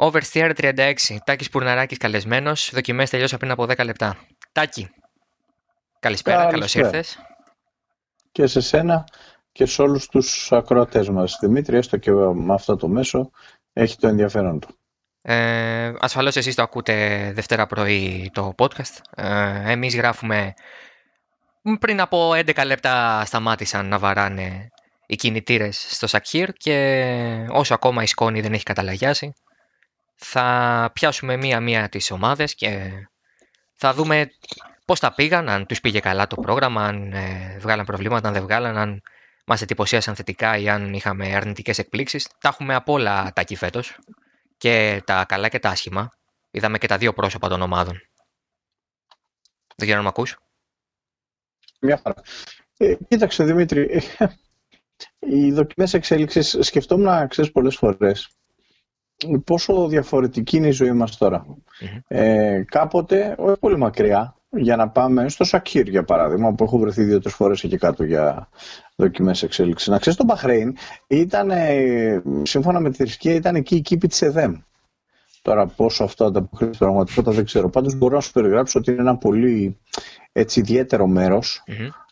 Oversteer 0.00 0.52
36. 0.54 1.18
Τάκης 1.24 1.50
Πουρναράκης 1.50 1.98
καλεσμένος. 1.98 2.70
Δοκιμές 2.72 3.10
τελειώσα 3.10 3.36
πριν 3.36 3.50
από 3.50 3.64
10 3.64 3.84
λεπτά. 3.84 4.16
Τάκη. 4.52 4.90
Καλησπέρα, 6.00 6.46
καλώς 6.46 6.74
ήρθες. 6.74 7.18
Και 8.32 8.46
σε 8.46 8.60
σένα 8.60 9.04
και 9.52 9.66
σε 9.66 9.82
όλους 9.82 10.08
τους 10.08 10.52
ακροατές 10.52 11.08
μας. 11.08 11.38
Δημήτρη, 11.40 11.76
έστω 11.76 11.96
και 11.96 12.10
με 12.34 12.54
αυτό 12.54 12.76
το 12.76 12.88
μέσο, 12.88 13.30
έχει 13.72 13.96
το 13.96 14.08
ενδιαφέρον 14.08 14.60
του. 14.60 14.78
Ε, 15.22 15.92
ασφαλώς 15.98 16.36
εσείς 16.36 16.54
το 16.54 16.62
ακούτε 16.62 17.30
Δευτέρα 17.34 17.66
πρωί 17.66 18.30
το 18.32 18.54
podcast. 18.58 19.00
Ε, 19.16 19.72
εμείς 19.72 19.96
γράφουμε 19.96 20.54
πριν 21.80 22.00
από 22.00 22.30
11 22.34 22.64
λεπτά 22.66 23.24
σταμάτησαν 23.24 23.86
να 23.88 23.98
βαράνε 23.98 24.68
οι 25.06 25.16
κινητήρες 25.16 25.86
στο 25.90 26.06
Σακχύρ 26.06 26.52
και 26.52 27.46
όσο 27.50 27.74
ακόμα 27.74 28.02
η 28.02 28.06
σκόνη 28.06 28.40
δεν 28.40 28.52
έχει 28.52 28.62
καταλαγιάσει 28.62 29.32
θα 30.18 30.90
πιάσουμε 30.92 31.36
μία-μία 31.36 31.88
τις 31.88 32.10
ομάδες 32.10 32.54
και 32.54 32.90
θα 33.74 33.94
δούμε 33.94 34.30
πώς 34.84 35.00
τα 35.00 35.14
πήγαν, 35.14 35.48
αν 35.48 35.66
τους 35.66 35.80
πήγε 35.80 36.00
καλά 36.00 36.26
το 36.26 36.36
πρόγραμμα, 36.36 36.84
αν 36.84 37.12
ε, 37.12 37.56
βγάλαν 37.60 37.86
προβλήματα, 37.86 38.28
αν 38.28 38.34
δεν 38.34 38.42
βγάλαν, 38.42 38.76
αν 38.76 39.02
μας 39.46 39.62
εντυπωσίασαν 39.62 40.14
θετικά 40.14 40.56
ή 40.56 40.68
αν 40.68 40.94
είχαμε 40.94 41.34
αρνητικές 41.34 41.78
εκπλήξεις. 41.78 42.28
Τα 42.40 42.48
έχουμε 42.48 42.74
από 42.74 42.92
όλα 42.92 43.32
τα 43.32 43.44
φέτος 43.56 43.98
και 44.56 45.02
τα 45.06 45.24
καλά 45.24 45.48
και 45.48 45.58
τα 45.58 45.68
άσχημα. 45.68 46.10
Είδαμε 46.50 46.78
και 46.78 46.86
τα 46.86 46.98
δύο 46.98 47.12
πρόσωπα 47.12 47.48
των 47.48 47.62
ομάδων. 47.62 48.00
Δεν 49.76 49.86
ξέρω 49.86 49.96
αν 49.96 50.02
με 50.02 50.08
ακούς. 50.08 50.36
Μια 51.80 52.00
χαρά. 52.02 52.22
Ε, 52.76 52.94
κοίταξε 53.08 53.44
Δημήτρη, 53.44 54.02
οι 55.30 55.52
δοκιμές 55.52 55.94
εξέλιξης 55.94 56.56
σκεφτόμουν, 56.60 57.28
ξέρεις, 57.28 57.52
πολλές 57.52 57.76
φορές 57.76 58.37
πόσο 59.44 59.88
διαφορετική 59.88 60.56
είναι 60.56 60.66
η 60.66 60.70
ζωή 60.70 60.92
μας 60.92 61.16
τωρα 61.16 61.46
Ε, 62.08 62.62
κάποτε, 62.66 63.34
όχι 63.38 63.58
πολύ 63.58 63.78
μακριά, 63.78 64.34
για 64.50 64.76
να 64.76 64.88
πάμε 64.88 65.28
στο 65.28 65.44
Σακύρ 65.44 65.88
για 65.88 66.04
παράδειγμα, 66.04 66.54
που 66.54 66.64
έχω 66.64 66.78
βρεθεί 66.78 67.02
δύο-τρεις 67.02 67.34
φορές 67.34 67.64
εκεί 67.64 67.76
κάτω 67.76 68.04
για 68.04 68.48
δοκιμές 68.96 69.42
εξέλιξης. 69.42 69.88
Να 69.88 69.98
ξέρεις, 69.98 70.18
το 70.18 70.24
Μπαχρέιν 70.24 70.76
ήταν, 71.06 71.50
σύμφωνα 72.42 72.80
με 72.80 72.90
τη 72.90 72.96
θρησκεία, 72.96 73.34
ήταν 73.34 73.54
εκεί 73.54 73.76
η 73.76 73.80
κήπη 73.80 74.06
της 74.08 74.22
ΕΔΕΜ. 74.22 74.54
Τώρα, 75.42 75.66
πόσο 75.66 76.04
αυτό 76.04 76.24
ανταποκρίνεται 76.24 76.76
στην 76.76 76.86
πραγματικότητα 76.86 77.34
δεν 77.34 77.44
ξέρω. 77.44 77.70
Πάντως, 77.70 77.94
μπορώ 77.94 78.14
να 78.14 78.20
σου 78.20 78.32
περιγράψω 78.32 78.78
ότι 78.78 78.90
είναι 78.90 79.00
ένα 79.00 79.16
πολύ 79.16 79.78
έτσι, 80.32 80.60
ιδιαίτερο 80.60 81.06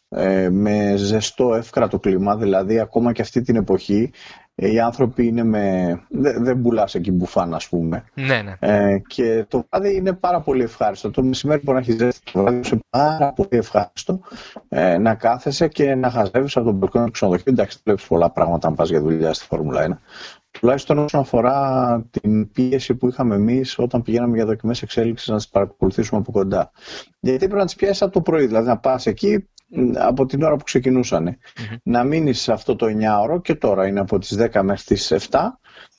ε, 0.09 0.48
με 0.51 0.95
ζεστό, 0.97 1.55
εύκρατο 1.55 1.98
κλίμα. 1.98 2.37
Δηλαδή, 2.37 2.81
ακόμα 2.81 3.13
και 3.13 3.23
αυτή 3.23 3.43
την 3.43 3.57
εποχή, 3.57 4.11
ε, 4.45 4.45
οι 4.59 4.81
άνθρωποι 4.81 5.27
είναι 5.27 5.45
με... 5.45 5.95
Δεν, 6.09 6.45
δεν 6.45 6.62
πουλάς 6.62 6.95
εκεί 6.95 7.12
μπουφάν, 7.12 7.55
ας 7.55 7.69
πούμε. 7.69 8.05
Ναι, 8.15 8.43
ναι. 8.43 8.57
Ε, 8.59 8.98
και 9.07 9.45
το 9.48 9.67
βράδυ 9.71 9.97
είναι 9.97 10.13
πάρα 10.13 10.41
πολύ 10.41 10.63
ευχάριστο. 10.63 11.11
Το 11.11 11.23
μεσημέρι 11.23 11.61
μπορεί 11.65 11.79
να 11.79 11.83
έχεις 11.83 11.97
ζέστη, 11.97 12.33
το 12.33 12.41
βράδυ 12.43 12.61
είναι 12.73 12.81
πάρα 12.91 13.33
πολύ 13.33 13.48
ευχάριστο 13.51 14.21
ε, 14.69 14.98
να 14.98 15.15
κάθεσαι 15.15 15.69
και 15.69 15.95
να 15.95 16.11
χαζεύεις 16.11 16.57
από 16.57 16.67
τον 16.67 16.75
μπαλκόνι 16.75 17.05
του 17.05 17.11
ξενοδοχείου. 17.11 17.53
Εντάξει, 17.53 17.81
βλέπεις 17.85 18.07
πολλά 18.07 18.31
πράγματα 18.31 18.69
αν 18.69 18.75
πας 18.75 18.89
για 18.89 19.01
δουλειά 19.01 19.33
στη 19.33 19.45
Φόρμουλα 19.45 19.87
1. 19.89 19.98
Τουλάχιστον 20.61 20.99
όσον 20.99 21.21
αφορά 21.21 22.07
την 22.11 22.51
πίεση 22.51 22.95
που 22.95 23.09
είχαμε 23.09 23.35
εμείς 23.35 23.79
όταν 23.79 24.03
πηγαίναμε 24.03 24.37
για 24.37 24.47
δοκιμές 24.47 24.83
εξέλιξης 24.83 25.29
να 25.29 25.37
τις 25.37 25.48
παρακολουθήσουμε 25.48 26.21
από 26.21 26.33
κοντά. 26.33 26.71
Γιατί 27.21 27.39
πρέπει 27.39 27.55
να 27.55 27.65
τις 27.65 27.75
πιάσεις 27.75 28.03
από 28.03 28.13
το 28.13 28.21
πρωί. 28.21 28.47
Δηλαδή 28.47 28.67
να 28.67 28.79
πας 28.79 29.07
εκεί, 29.07 29.48
από 29.95 30.27
την 30.27 30.43
ώρα 30.43 30.57
που 30.57 30.65
ξεκινουσαν 30.65 31.39
Να 31.83 32.05
μείνεις 32.05 32.41
σε 32.41 32.53
αυτό 32.53 32.77
το 32.77 32.87
9ωρο 32.87 33.43
και 33.43 33.55
τώρα 33.55 33.87
είναι 33.87 34.01
από 34.01 34.19
τις 34.19 34.37
10 34.39 34.63
μέχρι 34.63 34.85
τις 34.85 35.13
7 35.31 35.39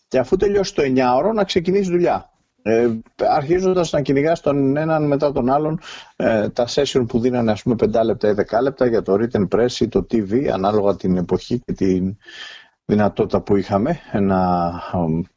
και 0.07 0.19
αφού 0.19 0.35
τελειώσει 0.35 0.73
το 0.75 0.83
9ωρο 0.85 1.33
να 1.33 1.43
ξεκινήσεις 1.43 1.87
δουλειά. 1.87 2.31
Ε, 2.61 2.89
αρχίζοντας 3.17 3.91
να 3.91 4.01
κυνηγάς 4.01 4.41
τον 4.41 4.77
έναν 4.77 5.07
μετά 5.07 5.31
τον 5.31 5.49
άλλον 5.49 5.79
ε, 6.15 6.49
τα 6.49 6.67
session 6.69 7.05
που 7.07 7.19
δίνανε 7.19 7.51
ας 7.51 7.61
πούμε 7.61 7.75
5 7.79 8.01
λεπτά 8.03 8.29
ή 8.29 8.33
10 8.49 8.61
λεπτά 8.61 8.85
για 8.85 9.01
το 9.01 9.17
written 9.19 9.47
press 9.55 9.71
ή 9.79 9.87
το 9.87 10.05
TV 10.11 10.47
ανάλογα 10.47 10.95
την 10.95 11.17
εποχή 11.17 11.59
και 11.59 11.73
την 11.73 12.17
δυνατότητα 12.89 13.41
που 13.41 13.55
είχαμε 13.55 13.99
να 14.13 14.71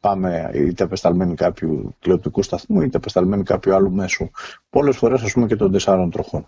πάμε 0.00 0.50
είτε 0.54 0.84
απεσταλμένοι 0.84 1.34
κάποιου 1.34 1.96
τηλεοπτικού 1.98 2.42
σταθμού 2.42 2.80
είτε 2.80 2.96
απεσταλμένοι 2.96 3.42
κάποιου 3.42 3.74
άλλου 3.74 3.92
μέσου. 3.92 4.30
Πολλές 4.70 4.96
φορές 4.96 5.22
ας 5.22 5.32
πούμε 5.32 5.46
και 5.46 5.56
των 5.56 5.72
τεσσάρων 5.72 6.10
τροχών. 6.10 6.46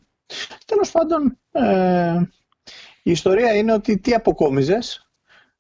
Τέλος 0.67 0.91
πάντων, 0.91 1.39
ε, 1.53 2.21
η 3.03 3.11
ιστορία 3.11 3.55
είναι 3.55 3.73
ότι 3.73 3.99
τι 3.99 4.15
αποκόμιζες, 4.15 5.11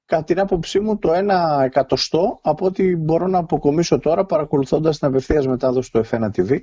κατά 0.04 0.25
την 0.25 0.41
άποψή 0.41 0.80
μου 0.80 0.98
το 0.98 1.12
ένα 1.12 1.60
εκατοστό 1.64 2.41
από 2.42 2.66
ό,τι 2.66 2.97
μπορώ 2.97 3.26
να 3.26 3.38
αποκομίσω 3.38 3.98
τώρα 3.98 4.24
παρακολουθώντας 4.24 4.98
την 4.98 5.09
απευθείας 5.09 5.47
μετάδοση 5.47 5.92
του 5.92 6.04
F1 6.10 6.30
TV, 6.36 6.60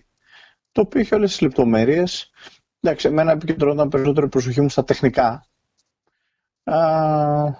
το 0.71 0.81
οποίο 0.81 0.99
έχει 0.99 1.15
όλες 1.15 1.29
τις 1.29 1.41
λεπτομέρειες. 1.41 2.29
Εντάξει, 2.79 3.07
εμένα 3.07 3.31
επικεντρώνονταν 3.31 3.89
περισσότερο 3.89 4.27
προσοχή 4.29 4.61
μου 4.61 4.69
στα 4.69 4.83
τεχνικά. 4.83 5.48
Α, 6.63 6.77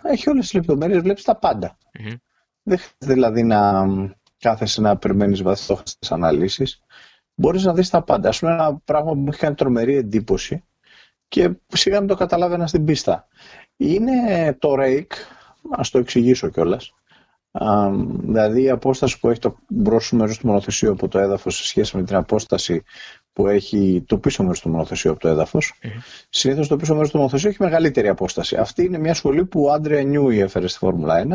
έχει 0.04 0.30
όλες 0.30 0.44
τις 0.44 0.54
λεπτομέρειες, 0.54 1.02
βλέπεις 1.02 1.24
τα 1.24 1.36
παντα 1.36 1.78
Δεν 2.64 2.78
χρειάζεται 2.78 3.14
δηλαδή 3.14 3.44
να 3.44 3.86
κάθεσαι 4.40 4.82
να 4.82 4.98
περιμένεις 4.98 5.42
βαθιστόχαστες 5.42 6.12
αναλύσεις 6.12 6.82
μπορείς 7.40 7.64
να 7.64 7.74
δεις 7.74 7.90
τα 7.90 8.04
πάντα. 8.04 8.30
Ας 8.30 8.40
πούμε 8.40 8.52
ένα 8.52 8.80
πράγμα 8.86 9.12
που 9.12 9.20
μου 9.20 9.28
έχει 9.30 9.40
κάνει 9.40 9.56
τρομερή 9.56 9.96
εντύπωση 9.96 10.64
και 11.28 11.52
σιγά 11.68 12.00
μην 12.00 12.08
το 12.08 12.16
καταλάβαινα 12.16 12.68
στην 12.68 12.86
πίστα. 12.86 13.28
Είναι 13.78 14.54
το 14.60 14.74
rake, 14.80 15.14
ας 15.70 15.90
το 15.90 15.98
εξηγήσω 15.98 16.50
κιόλας. 16.50 16.94
δηλαδή 18.22 18.62
η 18.62 18.70
απόσταση 18.70 19.20
που 19.20 19.30
έχει 19.30 19.40
το 19.40 19.58
μπρος 19.68 20.12
μέρος 20.12 20.38
του 20.38 20.48
μονοθεσίου 20.48 20.92
από 20.92 21.08
το 21.08 21.20
έδαφος 21.20 21.56
σε 21.56 21.64
σχέση 21.64 21.98
με 21.98 22.04
την 22.04 22.16
απόσταση 22.16 22.84
που 23.40 23.48
έχει 23.48 24.04
το 24.08 24.18
πίσω 24.18 24.44
μέρος 24.44 24.60
του 24.60 24.70
μονοθεσίου 24.70 25.12
από 25.12 25.20
το 25.20 25.28
έδαφος. 25.28 25.74
Mm-hmm. 25.84 25.88
Συνήθως 26.30 26.68
το 26.68 26.76
πίσω 26.76 26.94
μέρος 26.94 27.10
του 27.10 27.18
μονοθεσίου 27.18 27.50
έχει 27.50 27.62
μεγαλύτερη 27.62 28.08
απόσταση. 28.08 28.56
Αυτή 28.56 28.84
είναι 28.84 28.98
μια 28.98 29.14
σχολή 29.14 29.46
που 29.46 29.64
ο 29.64 29.72
Άντρια 29.72 30.04
Νιούι 30.04 30.40
έφερε 30.40 30.68
στη 30.68 30.78
Φόρμουλα 30.78 31.26
1 31.26 31.28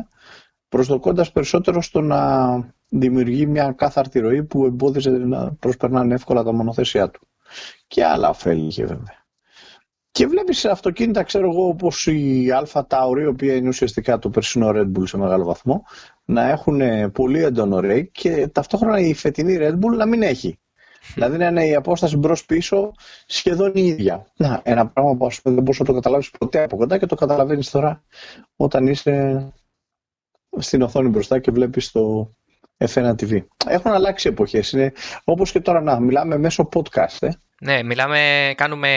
προσδοκώντας 0.69 1.33
περισσότερο 1.33 1.83
στο 1.83 2.01
να 2.01 2.55
δημιουργεί 2.89 3.47
μια 3.47 3.73
κάθαρτη 3.77 4.19
ροή 4.19 4.45
που 4.45 4.65
εμπόδιζε 4.65 5.11
να 5.11 5.53
προσπερνάνε 5.53 6.15
εύκολα 6.15 6.43
τα 6.43 6.53
μονοθέσια 6.53 7.11
του. 7.11 7.29
Και 7.87 8.05
άλλα 8.05 8.29
ωφέλη 8.29 8.67
είχε 8.67 8.85
βέβαια. 8.85 9.27
Και 10.11 10.27
βλέπεις 10.27 10.65
αυτοκίνητα, 10.65 11.23
ξέρω 11.23 11.51
εγώ, 11.51 11.67
όπως 11.67 12.07
η 12.07 12.47
Alpha 12.53 12.81
Tauri, 12.81 13.21
η 13.21 13.27
οποία 13.27 13.55
είναι 13.55 13.69
ουσιαστικά 13.69 14.19
το 14.19 14.31
περσινό 14.31 14.71
Red 14.75 14.99
Bull 14.99 15.09
σε 15.09 15.17
μεγάλο 15.17 15.45
βαθμό, 15.45 15.85
να 16.25 16.49
έχουν 16.49 16.81
πολύ 17.13 17.43
έντονο 17.43 17.81
ρέι 17.81 18.11
και 18.13 18.49
ταυτόχρονα 18.49 18.99
η 18.99 19.15
φετινή 19.15 19.57
Red 19.61 19.75
Bull 19.75 19.97
να 19.97 20.07
μην 20.07 20.23
έχει. 20.23 20.59
Δηλαδή 21.15 21.37
να 21.37 21.47
είναι 21.47 21.67
η 21.67 21.75
απόσταση 21.75 22.17
μπρο-πίσω 22.17 22.93
σχεδόν 23.27 23.73
η 23.75 23.87
ίδια. 23.87 24.33
Να, 24.37 24.61
ένα 24.65 24.87
πράγμα 24.87 25.17
που 25.17 25.29
δεν 25.43 25.55
μπορούσε 25.55 25.83
να 25.83 25.89
το 25.89 25.95
καταλάβεις 25.95 26.31
ποτέ 26.31 26.63
από 26.63 26.77
κοντά 26.77 26.99
και 26.99 27.07
το 27.07 27.15
καταλαβαίνεις 27.15 27.71
τώρα 27.71 28.03
όταν 28.57 28.87
είσαι 28.87 29.47
στην 30.59 30.83
οθόνη 30.83 31.09
μπροστά 31.09 31.39
και 31.39 31.51
βλέπεις 31.51 31.91
το 31.91 32.35
F1 32.79 33.11
TV. 33.11 33.45
Έχουν 33.67 33.93
αλλάξει 33.93 34.29
εποχές. 34.29 34.73
Είναι 34.73 34.93
όπως 35.25 35.53
και 35.53 35.61
τώρα 35.61 35.81
να 35.81 36.01
μιλάμε 36.01 36.39
μέσω 36.39 36.69
podcast. 36.73 37.19
Ε. 37.21 37.29
Ναι, 37.61 37.83
μιλάμε, 37.83 38.53
κάνουμε 38.57 38.89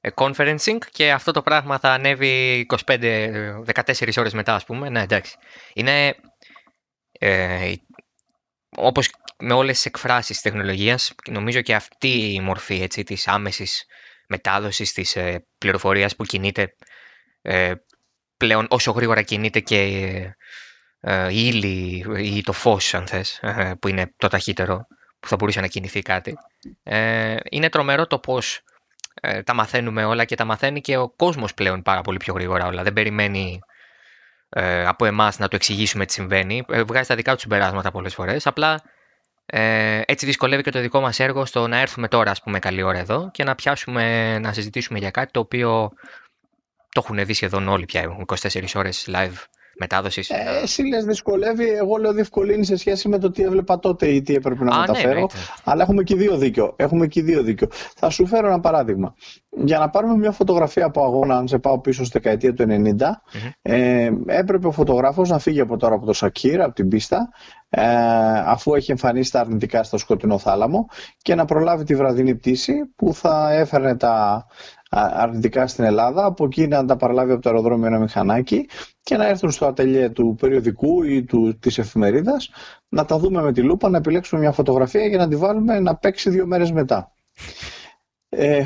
ε, 0.00 0.08
conferencing 0.14 0.78
και 0.92 1.12
αυτό 1.12 1.32
το 1.32 1.42
πράγμα 1.42 1.78
θα 1.78 1.90
ανέβει 1.90 2.66
25-14 2.86 4.16
ώρες 4.18 4.32
μετά 4.32 4.54
ας 4.54 4.64
πούμε. 4.64 4.88
Ναι, 4.88 5.02
εντάξει. 5.02 5.36
Είναι 5.72 6.14
ε, 7.22 7.72
όπως 8.76 9.10
με 9.38 9.52
όλες 9.52 9.74
τις 9.74 9.84
εκφράσεις 9.84 10.26
της 10.26 10.40
τεχνολογίας 10.40 11.12
νομίζω 11.30 11.60
και 11.60 11.74
αυτή 11.74 12.32
η 12.32 12.40
μορφή 12.40 12.82
έτσι, 12.82 13.02
της 13.02 13.28
άμεσης 13.28 13.84
μετάδοσης 14.26 14.92
της 14.92 15.16
ε, 15.16 15.46
πληροφορίας 15.58 16.16
που 16.16 16.24
κινείται 16.24 16.74
ε, 17.42 17.72
πλέον 18.36 18.66
όσο 18.70 18.90
γρήγορα 18.90 19.22
κινείται 19.22 19.60
και 19.60 19.76
ε, 21.00 21.32
η 21.32 21.46
ύλη 21.46 22.04
ή 22.18 22.42
το 22.42 22.52
φως 22.52 22.94
αν 22.94 23.06
θες, 23.06 23.38
ε, 23.42 23.74
που 23.80 23.88
είναι 23.88 24.12
το 24.16 24.28
ταχύτερο 24.28 24.86
που 25.20 25.28
θα 25.28 25.36
μπορούσε 25.36 25.60
να 25.60 25.66
κινηθεί 25.66 26.00
κάτι. 26.00 26.36
Ε, 26.82 27.36
είναι 27.50 27.68
τρομερό 27.68 28.06
το 28.06 28.18
πώς 28.18 28.60
ε, 29.14 29.42
τα 29.42 29.54
μαθαίνουμε 29.54 30.04
όλα 30.04 30.24
και 30.24 30.34
τα 30.34 30.44
μαθαίνει 30.44 30.80
και 30.80 30.96
ο 30.96 31.08
κόσμος 31.08 31.54
πλέον 31.54 31.82
πάρα 31.82 32.00
πολύ 32.00 32.16
πιο 32.16 32.34
γρήγορα 32.34 32.66
όλα. 32.66 32.82
Δεν 32.82 32.92
περιμένει 32.92 33.60
ε, 34.50 34.86
από 34.86 35.04
εμάς 35.04 35.38
να 35.38 35.48
το 35.48 35.56
εξηγήσουμε 35.56 36.06
τι 36.06 36.12
συμβαίνει. 36.12 36.64
Ε, 36.68 36.82
βγάζει 36.82 37.08
τα 37.08 37.14
δικά 37.14 37.34
του 37.34 37.40
συμπεράσματα 37.40 37.90
πολλές 37.90 38.14
φορές. 38.14 38.46
Απλά 38.46 38.82
ε, 39.46 40.00
έτσι 40.04 40.26
δυσκολεύει 40.26 40.62
και 40.62 40.70
το 40.70 40.80
δικό 40.80 41.00
μας 41.00 41.20
έργο 41.20 41.44
στο 41.44 41.66
να 41.66 41.78
έρθουμε 41.78 42.08
τώρα, 42.08 42.30
ας 42.30 42.42
πούμε, 42.42 42.58
καλή 42.58 42.82
ώρα 42.82 42.98
εδώ 42.98 43.30
και 43.32 43.44
να 43.44 43.54
πιάσουμε 43.54 44.38
να 44.38 44.52
συζητήσουμε 44.52 44.98
για 44.98 45.10
κάτι 45.10 45.30
το 45.32 45.40
οποίο 45.40 45.92
το 46.88 47.00
έχουν 47.04 47.24
δει 47.24 47.32
σχεδόν 47.32 47.68
όλοι 47.68 47.84
πια 47.84 48.24
24 48.26 48.64
ώρες 48.74 49.08
live 49.12 49.34
μετάδοσης. 49.80 50.30
Ε, 50.30 50.60
εσύ 50.62 50.82
λες 50.82 51.04
δυσκολεύει, 51.04 51.68
εγώ 51.68 51.96
λέω 51.96 52.12
διευκολύνει 52.12 52.64
σε 52.64 52.76
σχέση 52.76 53.08
με 53.08 53.18
το 53.18 53.30
τι 53.30 53.42
έβλεπα 53.42 53.78
τότε 53.78 54.06
ή 54.06 54.22
τι 54.22 54.34
έπρεπε 54.34 54.64
να 54.64 54.74
Α, 54.74 54.74
ναι, 54.74 54.80
μεταφέρω. 54.80 55.20
Ναι, 55.20 55.26
αλλά 55.64 55.82
έχουμε 55.82 56.02
και 56.02 56.16
δύο 56.16 56.36
δίκιο. 56.36 56.72
Έχουμε 56.76 57.06
και 57.06 57.22
δύο 57.22 57.42
δίκιο. 57.42 57.68
Θα 57.94 58.10
σου 58.10 58.26
φέρω 58.26 58.46
ένα 58.46 58.60
παράδειγμα. 58.60 59.14
Για 59.62 59.78
να 59.78 59.90
πάρουμε 59.90 60.16
μια 60.16 60.30
φωτογραφία 60.30 60.84
από 60.84 61.04
αγώνα, 61.04 61.36
αν 61.36 61.48
σε 61.48 61.58
πάω 61.58 61.80
πίσω 61.80 62.04
στη 62.04 62.18
δεκαετία 62.18 62.54
του 62.54 62.64
90, 62.68 62.68
mm-hmm. 62.68 63.50
ε, 63.62 64.10
έπρεπε 64.26 64.66
ο 64.66 64.70
φωτογράφος 64.70 65.28
να 65.28 65.38
φύγει 65.38 65.60
από 65.60 65.76
τώρα 65.76 65.94
από 65.94 66.06
το 66.06 66.12
Σακύρ, 66.12 66.60
από 66.60 66.74
την 66.74 66.88
πίστα, 66.88 67.28
ε, 67.70 67.82
αφού 68.44 68.74
έχει 68.74 68.90
εμφανίσει 68.90 69.30
τα 69.32 69.40
αρνητικά 69.40 69.82
στο 69.82 69.98
σκοτεινό 69.98 70.38
θάλαμο 70.38 70.86
και 71.22 71.34
να 71.34 71.44
προλάβει 71.44 71.84
τη 71.84 71.94
βραδινή 71.94 72.34
πτήση 72.34 72.74
που 72.96 73.14
θα 73.14 73.52
έφερνε 73.52 73.96
τα 73.96 74.46
αρνητικά 74.92 75.66
στην 75.66 75.84
Ελλάδα, 75.84 76.24
από 76.24 76.44
εκεί 76.44 76.66
να 76.66 76.84
τα 76.84 76.96
παραλάβει 76.96 77.32
από 77.32 77.42
το 77.42 77.48
αεροδρόμιο 77.48 77.86
ένα 77.86 77.98
μηχανάκι 77.98 78.68
και 79.02 79.16
να 79.16 79.26
έρθουν 79.28 79.50
στο 79.50 79.66
ατελιέ 79.66 80.08
του 80.10 80.36
περιοδικού 80.40 81.02
ή 81.02 81.24
του, 81.24 81.58
της 81.58 81.78
εφημερίδας 81.78 82.50
να 82.88 83.04
τα 83.04 83.18
δούμε 83.18 83.42
με 83.42 83.52
τη 83.52 83.62
λούπα, 83.62 83.88
να 83.88 83.96
επιλέξουμε 83.96 84.40
μια 84.40 84.52
φωτογραφία 84.52 85.06
για 85.06 85.18
να 85.18 85.28
τη 85.28 85.36
βάλουμε 85.36 85.80
να 85.80 85.96
παίξει 85.96 86.30
δύο 86.30 86.46
μέρες 86.46 86.72
μετά. 86.72 87.12
Ε, 88.32 88.62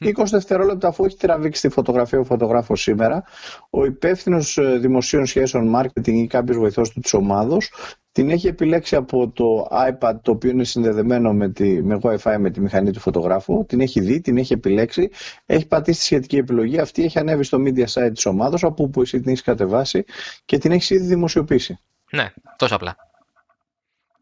20 0.00 0.12
δευτερόλεπτα 0.30 0.88
αφού 0.88 1.04
έχει 1.04 1.16
τραβήξει 1.16 1.60
τη 1.60 1.68
φωτογραφία 1.68 2.18
ο 2.18 2.24
φωτογράφος 2.24 2.82
σήμερα, 2.82 3.24
ο 3.70 3.84
υπεύθυνος 3.84 4.58
ε, 4.58 4.78
δημοσίων 4.78 5.26
σχέσεων 5.26 5.76
marketing 5.76 6.12
ή 6.12 6.26
κάποιος 6.26 6.56
βοηθός 6.56 6.90
του 6.90 7.00
της 7.00 7.12
ομάδος 7.14 7.70
την 8.14 8.30
έχει 8.30 8.46
επιλέξει 8.46 8.96
από 8.96 9.28
το 9.28 9.68
iPad 9.70 10.14
το 10.22 10.30
οποίο 10.30 10.50
είναι 10.50 10.64
συνδεδεμένο 10.64 11.32
με, 11.32 11.48
τη, 11.48 11.82
με 11.82 11.98
Wi-Fi 12.02 12.36
με 12.38 12.50
τη 12.50 12.60
μηχανή 12.60 12.90
του 12.92 13.00
φωτογράφου, 13.00 13.64
την 13.66 13.80
έχει 13.80 14.00
δει, 14.00 14.20
την 14.20 14.36
έχει 14.36 14.52
επιλέξει, 14.52 15.10
έχει 15.46 15.66
πατήσει 15.66 15.98
τη 15.98 16.04
σχετική 16.04 16.36
επιλογή, 16.36 16.78
αυτή 16.78 17.04
έχει 17.04 17.18
ανέβει 17.18 17.44
στο 17.44 17.58
media 17.66 17.86
site 17.86 18.10
της 18.14 18.26
ομάδος 18.26 18.64
από 18.64 18.84
όπου 18.84 19.00
εσύ 19.00 19.20
την 19.20 19.28
έχεις 19.28 19.42
κατεβάσει 19.42 20.04
και 20.44 20.58
την 20.58 20.72
έχεις 20.72 20.90
ήδη 20.90 21.06
δημοσιοποιήσει. 21.06 21.78
Ναι, 22.10 22.32
τόσο 22.56 22.74
απλά. 22.74 22.96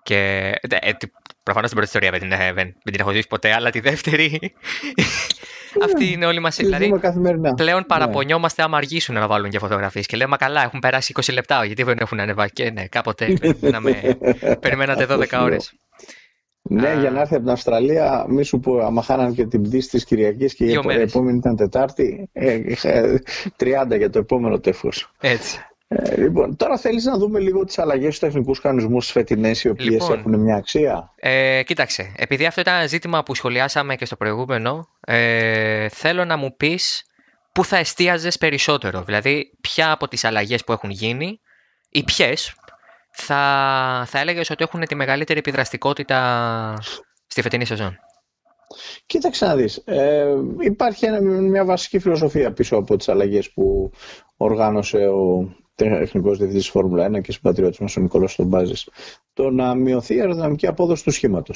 Και 0.03 0.17
ε, 0.61 0.77
ε 0.81 0.93
προφανώς 1.43 1.71
την 1.71 1.79
πρώτη 1.79 1.97
ιστορία 1.97 2.11
δεν 2.11 2.21
την, 2.21 2.33
ε, 2.33 2.53
δεν 2.53 2.75
την 2.83 3.01
έχω 3.01 3.13
ζήσει 3.13 3.27
ποτέ, 3.27 3.53
αλλά 3.53 3.71
τη 3.71 3.81
δεύτερη. 3.81 4.55
Αυτή 5.85 6.13
είναι 6.13 6.27
όλη 6.27 6.41
μας 6.41 6.59
η 6.59 6.65
δηλαδή. 6.65 6.93
Πλέον 7.57 7.79
ναι. 7.79 7.85
παραπονιόμαστε 7.85 8.63
άμα 8.63 8.77
αργήσουν 8.77 9.15
να 9.15 9.27
βάλουν 9.27 9.51
και 9.51 9.59
φωτογραφίες. 9.59 10.07
Και 10.07 10.17
λέμε 10.17 10.37
καλά, 10.37 10.63
έχουν 10.63 10.81
περάσει 10.81 11.13
20 11.21 11.33
λεπτά. 11.33 11.65
Γιατί 11.65 11.83
δεν 11.83 11.99
έχουν 12.01 12.21
ανεβάσει. 12.21 12.53
Και 12.53 12.71
ναι, 12.71 12.87
κάποτε 12.87 13.37
με... 13.83 14.19
περιμένατε 14.61 15.07
12 15.11 15.27
ώρες. 15.41 15.73
Ναι, 16.63 16.97
για 17.01 17.11
να 17.11 17.21
έρθει 17.21 17.35
από 17.35 17.43
την 17.43 17.53
Αυστραλία, 17.53 18.27
μη 18.29 18.45
σου 18.45 18.61
πω, 18.61 18.79
άμα 18.79 19.03
χάνανε 19.03 19.35
και 19.35 19.47
την 19.47 19.63
πτήση 19.63 19.89
της 19.89 20.05
Κυριακής 20.05 20.55
και 20.55 20.65
η 20.65 20.79
επόμενη 21.01 21.37
ήταν 21.37 21.57
Τετάρτη, 21.57 22.31
30 22.33 23.91
ε, 23.91 23.97
για 23.97 24.11
το 24.11 24.19
επόμενο 24.19 24.59
τεύχος. 24.59 25.13
Έτσι. 25.21 25.59
Ε, 25.95 26.17
λοιπόν, 26.17 26.57
τώρα 26.57 26.77
θέλεις 26.77 27.05
να 27.05 27.19
δούμε 27.19 27.39
λίγο 27.39 27.65
τις 27.65 27.79
αλλαγές 27.79 28.17
στους 28.17 28.29
τεχνικούς 28.29 28.61
κανονισμούς 28.61 29.11
φετινές 29.11 29.65
οι 29.65 29.69
οποίες 29.69 29.89
λοιπόν, 29.89 30.19
έχουν 30.19 30.41
μια 30.41 30.57
αξία; 30.57 31.13
Ε, 31.17 31.63
κοίταξε, 31.63 32.13
επειδή 32.17 32.47
αυτό 32.47 32.61
ήταν 32.61 32.75
ένα 32.75 32.87
ζήτημα 32.87 33.23
που 33.23 33.35
σχολιάσαμε 33.35 33.97
και 33.97 34.05
στο 34.05 34.17
προηγούμενο, 34.17 34.89
ε, 35.01 35.89
θέλω 35.89 36.25
να 36.25 36.37
μου 36.37 36.57
πεις 36.57 37.05
πού 37.53 37.65
θα 37.65 37.77
εστίαζες 37.77 38.39
περισσότερο. 38.39 39.03
Δηλαδή, 39.03 39.51
ποια 39.61 39.93
από 39.93 40.09
τις 40.09 40.25
αλλαγές 40.25 40.65
που 40.65 40.73
έχουν 40.73 40.91
γίνει 40.91 41.41
ή 41.91 42.05
ποιες 42.05 42.55
θα, 43.11 43.37
θα 44.07 44.19
έλεγες 44.19 44.51
ότι 44.51 44.65
έχουν 44.65 44.81
τη 44.81 44.95
μεγαλύτερη 44.95 45.39
επιδραστικότητα 45.39 46.77
στη 47.27 47.43
φετινή 47.43 47.65
σεζόν. 47.65 47.99
Κοίταξε 49.07 49.47
να 49.47 49.57
δεις. 49.57 49.77
Ε, 49.77 50.35
υπάρχει 50.61 51.07
μια 51.21 51.65
βασική 51.65 51.99
φιλοσοφία 51.99 52.53
πίσω 52.53 52.77
από 52.77 52.97
τις 52.97 53.09
αλλαγές 53.09 53.53
που 53.53 53.91
οργάνωσε 54.37 54.97
ο 54.97 55.57
τεχνικό 55.89 56.35
διευθυντής 56.35 56.69
Φόρμουλα 56.69 57.11
1 57.11 57.21
και 57.21 57.33
συμπατριώτης 57.33 57.79
μας 57.79 57.97
ο 57.97 58.01
Νικόλας 58.01 58.35
Τομπάζη, 58.35 58.75
το 59.33 59.51
να 59.51 59.75
μειωθεί 59.75 60.15
η 60.15 60.21
αεροδυναμική 60.21 60.67
απόδοση 60.67 61.05
του 61.05 61.11
σχηματο 61.11 61.53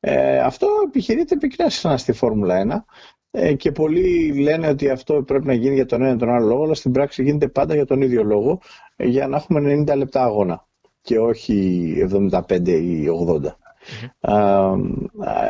Ε, 0.00 0.38
αυτό 0.38 0.66
επιχειρείται 0.86 1.36
πυκνά 1.36 1.68
συχνά 1.68 1.96
στη 1.96 2.12
Φόρμουλα 2.12 2.84
1 3.30 3.40
ε, 3.40 3.54
και 3.54 3.72
πολλοί 3.72 4.32
λένε 4.42 4.68
ότι 4.68 4.90
αυτό 4.90 5.22
πρέπει 5.22 5.46
να 5.46 5.52
γίνει 5.52 5.74
για 5.74 5.86
τον 5.86 6.02
ένα 6.02 6.12
ή 6.12 6.16
τον 6.16 6.30
άλλο 6.30 6.46
λόγο, 6.46 6.62
αλλά 6.64 6.74
στην 6.74 6.92
πράξη 6.92 7.22
γίνεται 7.22 7.48
πάντα 7.48 7.74
για 7.74 7.84
τον 7.84 8.00
ίδιο 8.02 8.22
λόγο, 8.22 8.60
ε, 8.96 9.06
για 9.06 9.26
να 9.26 9.36
έχουμε 9.36 9.84
90 9.88 9.96
λεπτά 9.96 10.22
αγώνα 10.22 10.66
και 11.00 11.18
όχι 11.18 11.94
75 12.12 12.68
ή 12.68 13.06
80. 13.08 13.40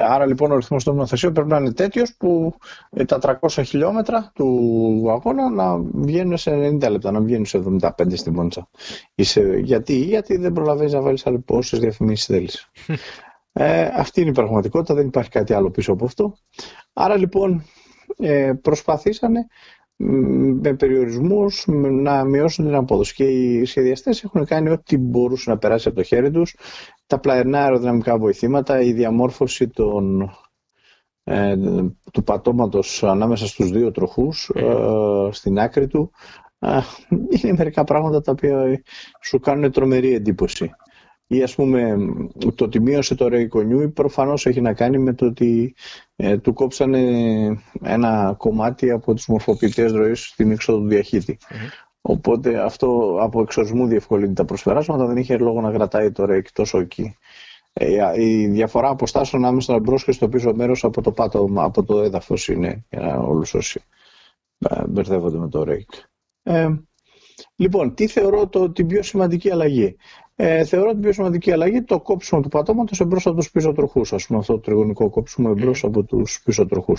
Άρα 0.08 0.26
λοιπόν 0.26 0.50
ο 0.52 0.56
ρυθμός 0.56 0.85
των 0.85 0.94
νομοθεσιών 0.94 1.32
πρέπει 1.32 1.49
να 1.49 1.56
είναι 1.58 1.73
τέτοιος 1.73 2.14
που 2.19 2.55
ε, 2.90 3.05
τα 3.05 3.38
300 3.40 3.62
χιλιόμετρα 3.64 4.31
του 4.35 5.05
αγώνα 5.11 5.50
να 5.50 5.79
βγαίνουν 5.79 6.37
σε 6.37 6.50
90 6.55 6.90
λεπτά, 6.90 7.11
να 7.11 7.20
βγαίνουν 7.20 7.46
σε 7.46 7.62
75 7.81 7.90
στην 8.14 8.32
Μόντσα. 8.32 8.69
Γιατί, 9.62 9.94
γιατί 9.94 10.37
δεν 10.37 10.52
προλαβαίνεις 10.52 10.93
να 10.93 11.00
βάλεις 11.00 11.26
άλλες 11.26 11.40
πόσες 11.44 11.79
διαφημίσεις 11.79 12.26
θέλεις. 12.26 12.70
ε, 13.52 13.88
αυτή 13.96 14.20
είναι 14.20 14.31
η 14.31 14.32
πραγματικότητα, 14.32 14.94
δεν 14.94 15.06
υπάρχει 15.06 15.31
κάτι 15.31 15.52
άλλο 15.52 15.70
πίσω 15.70 15.93
από 15.93 16.05
αυτό. 16.05 16.34
Άρα 16.93 17.17
λοιπόν 17.17 17.64
ε, 18.19 18.52
προσπαθήσανε 18.62 19.46
με 20.00 20.75
περιορισμούς 20.75 21.65
να 22.03 22.25
μειώσουν 22.25 22.65
την 22.65 22.75
απόδοση. 22.75 23.15
Και 23.15 23.25
οι 23.25 23.65
σχεδιαστές 23.65 24.25
έχουν 24.25 24.45
κάνει 24.45 24.71
ό,τι 24.71 24.97
μπορούσαν 24.99 25.53
να 25.53 25.59
περάσει 25.59 25.89
από 25.89 25.97
το 25.97 26.03
χέρι 26.03 26.31
τους. 26.31 26.56
Τα 27.06 27.19
πλαϊνά 27.19 27.62
αεροδυναμικά 27.62 28.19
βοηθήματα, 28.19 28.81
η 28.81 28.93
διαμόρφωση 28.93 29.69
των, 29.69 30.31
ε, 31.25 31.56
του 32.12 32.23
πατώματος 32.25 33.03
ανάμεσα 33.05 33.47
στους 33.47 33.71
δύο 33.71 33.91
τροχούς 33.91 34.50
ε, 34.55 35.29
στην 35.31 35.59
άκρη 35.59 35.87
του 35.87 36.11
ε, 36.59 36.79
είναι 37.43 37.53
μερικά 37.56 37.85
πράγματα 37.85 38.21
τα 38.21 38.33
οποία 38.33 38.83
σου 39.23 39.39
κάνουν 39.39 39.73
τρομερή 39.73 40.15
εντύπωση 40.15 40.71
ή 41.31 41.43
ας 41.43 41.55
πούμε 41.55 41.97
το 42.55 42.65
ότι 42.65 42.81
μείωσε 42.81 43.15
το 43.15 43.29
Ρεϊκονιούι 43.29 43.89
προφανώς 43.89 44.47
έχει 44.47 44.61
να 44.61 44.73
κάνει 44.73 44.99
με 44.99 45.13
το 45.15 45.27
ότι 45.27 45.75
ε, 46.17 46.39
του 46.39 46.53
κόψανε 46.53 47.01
ένα 47.83 48.35
κομμάτι 48.39 48.91
από 48.91 49.15
τους 49.15 49.27
μορφοποιητές 49.27 49.93
ροής 49.93 50.27
στην 50.27 50.51
έξοδο 50.51 50.79
του 50.79 50.89
διαχειτη 50.89 51.39
Οπότε 52.01 52.65
αυτό 52.65 53.19
από 53.21 53.41
εξορισμού 53.41 53.87
διευκολύνει 53.87 54.33
τα 54.33 54.45
προσφεράσματα, 54.45 55.07
δεν 55.07 55.17
είχε 55.17 55.37
λόγο 55.37 55.61
να 55.61 55.73
κρατάει 55.73 56.11
το 56.13 56.25
ΡΕΚ 56.25 56.53
τόσο 56.53 56.79
εκεί. 56.79 57.17
Ε, 57.73 58.23
η 58.23 58.47
διαφορά 58.47 58.89
αποστάσεων 58.89 59.45
άμεσα 59.45 59.73
στο 59.73 59.81
μπρος 59.81 60.05
και 60.05 60.13
στο 60.13 60.29
πίσω 60.29 60.55
μέρος 60.55 60.85
από 60.85 61.03
το, 61.03 61.13
πάτο, 61.13 61.49
από 61.55 61.85
το 61.85 62.03
έδαφος 62.03 62.49
είναι 62.49 62.85
για 62.91 63.19
όλους 63.19 63.55
όσοι 63.55 63.81
ε, 64.59 64.87
μπερδεύονται 64.89 65.39
με 65.39 65.49
το 65.49 65.63
ΡΕΚ. 65.63 65.91
Ε, 66.43 66.69
λοιπόν, 67.56 67.94
τι 67.94 68.06
θεωρώ 68.06 68.46
το, 68.49 68.70
την 68.70 68.87
πιο 68.87 69.02
σημαντική 69.02 69.50
αλλαγή; 69.50 69.96
Ε, 70.40 70.64
θεωρώ 70.64 70.90
την 70.90 71.00
πιο 71.00 71.12
σημαντική 71.12 71.52
αλλαγή 71.52 71.82
το 71.82 72.00
κόψιμο 72.00 72.40
του 72.40 72.49
πατώματος 72.49 73.00
εμπρός 73.00 73.26
από 73.26 73.37
τους 73.37 73.50
πίσω 73.50 73.73
τροχού. 73.73 74.00
Α 74.00 74.17
πούμε, 74.26 74.38
αυτό 74.38 74.52
το 74.52 74.58
τριγωνικό 74.58 75.11
κόψιμο 75.11 75.55
εμπρός 75.56 75.85
από 75.85 76.02
τους 76.02 76.43
πίσω 76.44 76.67
τροχού. 76.67 76.94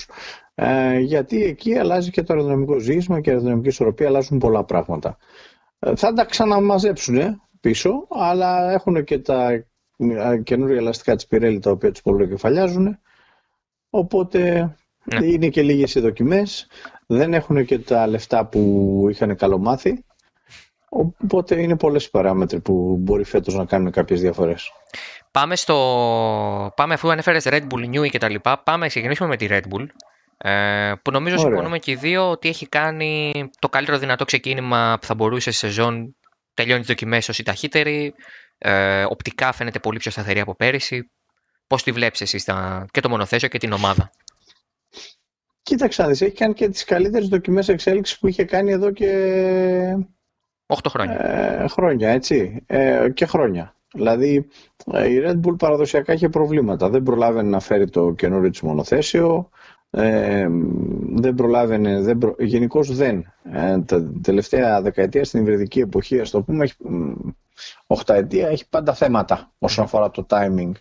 Ε, 0.55 0.99
γιατί 0.99 1.43
εκεί 1.43 1.77
αλλάζει 1.77 2.11
και 2.11 2.23
το 2.23 2.33
αεροδυναμικό 2.33 2.79
ζήγισμα 2.79 3.21
και 3.21 3.29
η 3.29 3.31
αεροδυναμική 3.31 3.67
ισορροπία, 3.67 4.07
αλλάζουν 4.07 4.37
πολλά 4.37 4.63
πράγματα. 4.63 5.17
Ε, 5.79 5.95
θα 5.95 6.13
τα 6.13 6.25
ξαναμαζέψουν 6.25 7.17
ε, 7.17 7.39
πίσω, 7.59 8.07
αλλά 8.09 8.71
έχουν 8.71 9.03
και 9.03 9.19
τα 9.19 9.51
ε, 9.51 10.37
καινούργια 10.43 10.77
ελαστικά 10.77 11.15
της 11.15 11.27
Πιρέλη 11.27 11.59
τα 11.59 11.71
οποία 11.71 11.91
τους 11.91 12.01
πολλοκεφαλιάζουν. 12.01 12.99
Οπότε 13.89 14.75
ναι. 15.03 15.25
είναι 15.25 15.49
και 15.49 15.61
λίγες 15.61 15.95
οι 15.95 15.99
δοκιμές. 15.99 16.67
Δεν 17.07 17.33
έχουν 17.33 17.65
και 17.65 17.79
τα 17.79 18.07
λεφτά 18.07 18.45
που 18.45 19.05
είχαν 19.09 19.35
καλομάθει. 19.35 20.03
Οπότε 20.89 21.61
είναι 21.61 21.77
πολλές 21.77 22.05
οι 22.05 22.09
παράμετροι 22.09 22.59
που 22.59 22.97
μπορεί 22.99 23.23
φέτος 23.23 23.55
να 23.55 23.65
κάνουν 23.65 23.91
κάποιες 23.91 24.21
διαφορές. 24.21 24.71
Πάμε, 25.31 25.55
στο... 25.55 25.75
Πάμε 26.75 26.93
αφού 26.93 27.11
ανέφερες 27.11 27.45
Red 27.47 27.67
Bull, 27.67 27.95
New 27.95 28.09
και 28.09 28.17
τα 28.17 28.29
λοιπά, 28.29 28.63
πάμε 28.63 28.79
να 28.79 28.87
ξεκινήσουμε 28.87 29.29
με 29.29 29.35
τη 29.35 29.47
Red 29.49 29.61
Bull. 29.61 29.85
Ε, 30.37 30.93
που 31.01 31.11
νομίζω 31.11 31.35
Ωραία. 31.35 31.47
συμφωνούμε 31.47 31.79
και 31.79 31.91
οι 31.91 31.95
δύο 31.95 32.29
ότι 32.29 32.49
έχει 32.49 32.67
κάνει 32.67 33.31
το 33.59 33.69
καλύτερο 33.69 33.97
δυνατό 33.97 34.25
ξεκίνημα 34.25 34.97
που 35.01 35.05
θα 35.05 35.15
μπορούσε 35.15 35.51
σε 35.51 35.57
σεζόν. 35.57 36.15
Τελειώνει 36.53 36.79
τις 36.79 36.89
δοκιμές 36.89 37.29
ως 37.29 37.39
η 37.39 37.43
ταχύτερη. 37.43 38.13
Ε, 38.57 39.03
οπτικά 39.03 39.51
φαίνεται 39.51 39.79
πολύ 39.79 39.97
πιο 39.97 40.11
σταθερή 40.11 40.39
από 40.39 40.55
πέρυσι. 40.55 41.11
Πώς 41.67 41.83
τη 41.83 41.91
βλέπεις 41.91 42.21
εσύ 42.21 42.37
στα... 42.37 42.85
και 42.91 42.99
το 42.99 43.09
μονοθέσιο 43.09 43.47
και 43.47 43.57
την 43.57 43.71
ομάδα; 43.71 44.11
Κοίταξε, 45.61 46.03
έχει 46.03 46.31
κάνει 46.31 46.53
και 46.53 46.69
τις 46.69 46.83
καλύτερες 46.83 47.27
δοκιμές 47.27 47.67
εξέλιξης 47.67 48.19
που 48.19 48.27
είχε 48.27 48.43
κάνει 48.43 48.71
εδώ 48.71 48.91
και 48.91 49.07
8 50.73 50.89
χρόνια. 50.89 51.25
Ε, 51.25 51.67
χρόνια, 51.67 52.09
έτσι. 52.09 52.63
Ε, 52.65 53.09
και 53.13 53.25
χρόνια. 53.25 53.75
Δηλαδή 53.93 54.47
ε, 54.93 55.07
η 55.07 55.21
Red 55.25 55.39
Bull 55.47 55.57
παραδοσιακά 55.57 56.13
είχε 56.13 56.29
προβλήματα. 56.29 56.89
Δεν 56.89 57.03
προλάβαινε 57.03 57.49
να 57.49 57.59
φέρει 57.59 57.89
το 57.89 58.11
καινούριο 58.11 58.49
της 58.49 58.61
μονοθέσιο. 58.61 59.49
Ε, 59.91 60.47
δεν 61.15 61.35
προλάβαινε, 61.35 62.01
δεν 62.01 62.17
προ... 62.17 62.35
γενικώς 62.37 62.95
δεν. 62.95 63.33
Ε, 63.43 63.79
τα 63.79 64.11
τελευταία 64.21 64.81
δεκαετία 64.81 65.23
στην 65.23 65.39
υβριδική 65.39 65.79
εποχή, 65.79 66.19
ας 66.19 66.29
το 66.29 66.41
πούμε, 66.41 66.63
έχει, 66.63 66.75
οχταετία 67.87 68.47
έχει 68.47 68.69
πάντα 68.69 68.93
θέματα 68.93 69.51
όσον 69.59 69.83
αφορά 69.83 70.11
το 70.11 70.25
timing. 70.29 70.71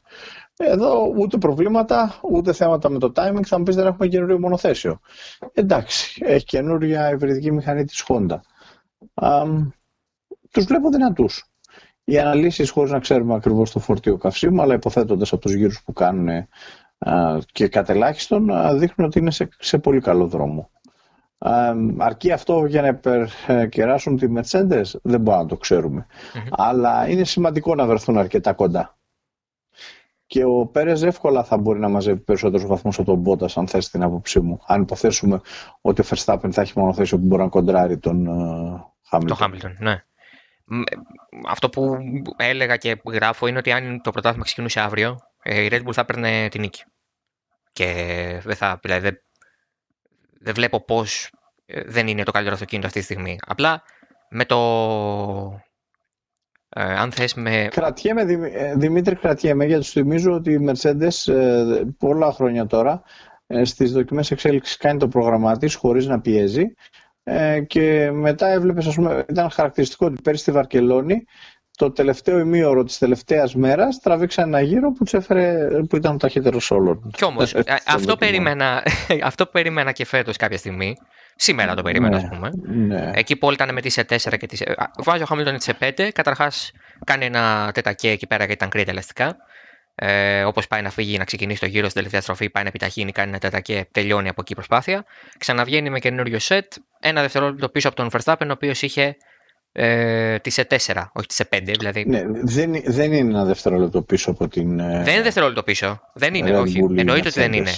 Εδώ 0.56 1.12
ούτε 1.16 1.38
προβλήματα, 1.38 2.20
ούτε 2.30 2.52
θέματα 2.52 2.88
με 2.88 2.98
το 2.98 3.12
timing. 3.16 3.42
Θα 3.44 3.58
μου 3.58 3.64
πεις 3.64 3.74
δεν 3.74 3.86
έχουμε 3.86 4.08
καινούριο 4.08 4.38
μονοθέσιο. 4.38 5.00
Εντάξει, 5.52 6.22
έχει 6.24 6.44
καινούρια 6.44 7.10
υβριδική 7.10 7.52
μηχανή 7.52 7.84
της 7.84 8.04
Honda 8.08 8.38
τους 10.50 10.64
βλέπω 10.64 10.90
δυνατούς. 10.90 11.44
Οι 12.04 12.18
αναλύσεις 12.18 12.70
χωρίς 12.70 12.90
να 12.90 12.98
ξέρουμε 12.98 13.34
ακριβώς 13.34 13.70
το 13.70 13.78
φορτίο 13.78 14.16
καυσίμου, 14.16 14.62
αλλά 14.62 14.74
υποθέτοντας 14.74 15.32
από 15.32 15.40
τους 15.40 15.52
γύρους 15.52 15.82
που 15.82 15.92
κάνουν 15.92 16.28
και 17.52 17.68
κατελάχιστον, 17.68 18.50
δείχνουν 18.78 19.08
ότι 19.08 19.18
είναι 19.18 19.30
σε, 19.30 19.48
σε 19.58 19.78
πολύ 19.78 20.00
καλό 20.00 20.26
δρόμο. 20.26 20.70
αρκεί 21.98 22.32
αυτό 22.32 22.64
για 22.64 22.82
να 22.82 22.88
υπερκεράσουν 22.88 24.16
τη 24.16 24.26
Mercedes, 24.36 24.84
δεν 25.02 25.20
μπορούμε 25.20 25.42
να 25.42 25.48
το 25.48 25.56
ξερουμε 25.56 26.06
Αλλά 26.50 27.08
είναι 27.08 27.24
σημαντικό 27.24 27.74
να 27.74 27.86
βρεθούν 27.86 28.18
αρκετά 28.18 28.52
κοντά. 28.52 28.98
Και 30.26 30.44
ο 30.44 30.66
Πέρες 30.66 31.02
εύκολα 31.02 31.44
θα 31.44 31.56
μπορεί 31.56 31.78
να 31.78 31.88
μαζεύει 31.88 32.20
περισσότερους 32.20 32.66
βαθμούς 32.66 32.98
από 32.98 33.10
τον 33.10 33.20
Μπότας, 33.20 33.56
αν 33.56 33.68
θες 33.68 33.90
την 33.90 34.02
άποψή 34.02 34.40
μου. 34.40 34.60
Αν 34.66 34.82
υποθέσουμε 34.82 35.40
ότι 35.80 36.00
ο 36.00 36.04
Verstappen 36.08 36.48
θα 36.50 36.60
έχει 36.60 36.78
μόνο 36.78 36.92
θέση 36.92 37.16
που 37.16 37.26
μπορεί 37.26 37.42
να 37.42 37.48
κοντράρει 37.48 37.98
τον 37.98 38.26
Χάμιλτον. 39.08 39.36
Το 39.36 39.42
Χάμιλτον, 39.42 39.76
ναι. 39.78 40.02
Αυτό 41.48 41.68
που 41.68 41.98
έλεγα 42.36 42.76
και 42.76 43.00
γράφω 43.12 43.46
είναι 43.46 43.58
ότι 43.58 43.72
αν 43.72 44.00
το 44.02 44.10
πρωτάθλημα 44.10 44.44
ξεκινούσε 44.44 44.80
αύριο, 44.80 45.18
ε, 45.42 45.60
η 45.62 45.68
Red 45.72 45.84
Bull 45.86 45.92
θα 45.92 46.00
έπαιρνε 46.00 46.48
την 46.48 46.60
νίκη. 46.60 46.84
Και 47.72 47.84
δεν 48.44 48.56
θα, 48.56 48.78
δηλαδή, 48.82 49.20
δεν 50.40 50.54
βλέπω 50.54 50.84
πώς 50.84 51.30
ε, 51.66 51.82
δεν 51.86 52.06
είναι 52.06 52.22
το 52.22 52.30
καλύτερο 52.30 52.54
αυτοκίνητο 52.54 52.86
αυτή 52.86 52.98
τη 52.98 53.04
στιγμή. 53.04 53.38
Απλά 53.46 53.82
με 54.28 54.44
το... 54.44 54.58
Ε, 56.68 56.82
αν 56.82 57.12
θες 57.12 57.34
με... 57.34 57.68
Κρατιέμαι, 57.70 58.22
ε, 58.52 58.74
Δημήτρη, 58.74 59.16
κρατιέμαι, 59.16 59.64
γιατί 59.64 59.84
σου 59.84 59.92
θυμίζω 59.92 60.32
ότι 60.32 60.52
η 60.52 60.68
Mercedes 60.68 61.32
ε, 61.32 61.82
πολλά 61.98 62.32
χρόνια 62.32 62.66
τώρα 62.66 63.02
ε, 63.46 63.64
στις 63.64 63.92
δοκιμές 63.92 64.30
εξέλιξης 64.30 64.76
κάνει 64.76 64.98
το 64.98 65.08
πρόγραμμά 65.08 65.56
της 65.56 65.74
χωρίς 65.74 66.06
να 66.06 66.20
πιέζει 66.20 66.74
ε, 67.28 67.60
και 67.60 68.10
μετά 68.12 68.48
έβλεπες, 68.48 68.86
ας 68.86 68.94
πούμε, 68.94 69.24
ήταν 69.28 69.50
χαρακτηριστικό 69.50 70.06
ότι 70.06 70.22
πέρυσι 70.22 70.42
στη 70.42 70.52
Βαρκελόνη 70.52 71.24
το 71.76 71.92
τελευταίο 71.92 72.38
ημίωρο 72.38 72.84
της 72.84 72.98
τελευταίας 72.98 73.54
μέρας 73.54 74.00
τραβήξαν 74.00 74.46
ένα 74.46 74.60
γύρο 74.60 74.92
που, 74.92 75.04
έφερε, 75.12 75.68
που 75.88 75.96
ήταν 75.96 76.14
ο 76.14 76.16
ταχύτερος 76.16 76.70
όλων. 76.70 77.10
Κι 77.16 77.24
όμως, 77.24 77.54
ε, 77.54 77.62
αυτό, 77.86 78.16
περίμενα, 78.16 78.82
αυτό 79.22 79.46
περίμενα 79.46 79.92
και 79.92 80.04
φέτος 80.04 80.36
κάποια 80.36 80.58
στιγμή. 80.58 80.96
Σήμερα 81.36 81.74
το 81.74 81.82
περίμενα, 81.82 82.20
ναι, 82.20 82.28
πούμε. 82.28 82.50
Ναι. 82.64 83.10
Εκεί 83.14 83.36
που 83.36 83.46
όλοι 83.46 83.56
ήταν 83.56 83.74
με 83.74 83.80
τη 83.80 83.90
σε 83.90 84.04
4 84.08 84.16
και 84.38 84.46
τη 84.46 84.56
σε... 84.56 84.74
Βάζει 84.98 85.22
ο 85.22 85.26
Χάμιλτον 85.26 85.56
τη 85.56 85.62
σε 85.62 85.76
5. 85.80 86.08
Καταρχάς 86.12 86.72
κάνει 87.04 87.24
ένα 87.24 87.70
τετακέ 87.74 88.10
εκεί 88.10 88.26
πέρα 88.26 88.44
γιατί 88.44 88.64
ήταν 88.64 88.68
κρύα 88.68 88.84
ελαστικά. 88.88 89.36
Ε, 90.00 90.44
Όπως 90.44 90.66
πάει 90.66 90.82
να 90.82 90.90
φύγει, 90.90 91.18
να 91.18 91.24
ξεκινήσει 91.24 91.60
το 91.60 91.66
γύρο 91.66 91.84
στην 91.84 91.94
τελευταία 91.94 92.20
στροφή, 92.20 92.50
πάει 92.50 92.62
να 92.62 92.68
επιταχύνει, 92.68 93.12
κάνει 93.12 93.28
ένα 93.28 93.38
τετακέ, 93.38 93.88
τελειώνει 93.92 94.28
από 94.28 94.40
εκεί 94.40 94.52
η 94.52 94.54
προσπάθεια. 94.54 95.04
Ξαναβγαίνει 95.38 95.90
με 95.90 95.98
καινούριο 95.98 96.38
σετ. 96.38 96.72
Ένα 97.00 97.20
δευτερόλεπτο 97.20 97.68
πίσω 97.68 97.88
από 97.88 97.96
τον 97.96 98.08
Verstappen, 98.12 98.46
ο 98.48 98.52
οποίος 98.52 98.82
είχε 98.82 99.16
ε, 99.72 100.38
τη 100.38 100.50
σε 100.50 100.66
4, 100.70 100.76
όχι 101.12 101.26
τη 101.26 101.34
σε 101.34 101.48
5. 101.52 101.58
Δηλαδή... 101.62 102.04
Ναι, 102.06 102.22
δεν, 102.42 102.82
δεν 102.84 103.12
είναι 103.12 103.30
ένα 103.30 103.44
δευτερόλεπτο 103.44 104.02
πίσω 104.02 104.30
από 104.30 104.48
την. 104.48 104.80
Ε, 104.80 105.02
δεν 105.02 105.14
είναι 105.14 105.22
δευτερόλεπτο 105.22 105.62
πίσω. 105.62 106.00
Δεν 106.12 106.34
είναι, 106.34 106.58
Red 106.58 106.62
όχι. 106.62 106.78
Εννοείται 106.96 107.28
ότι 107.28 107.40
δεν 107.40 107.52
είναι. 107.52 107.70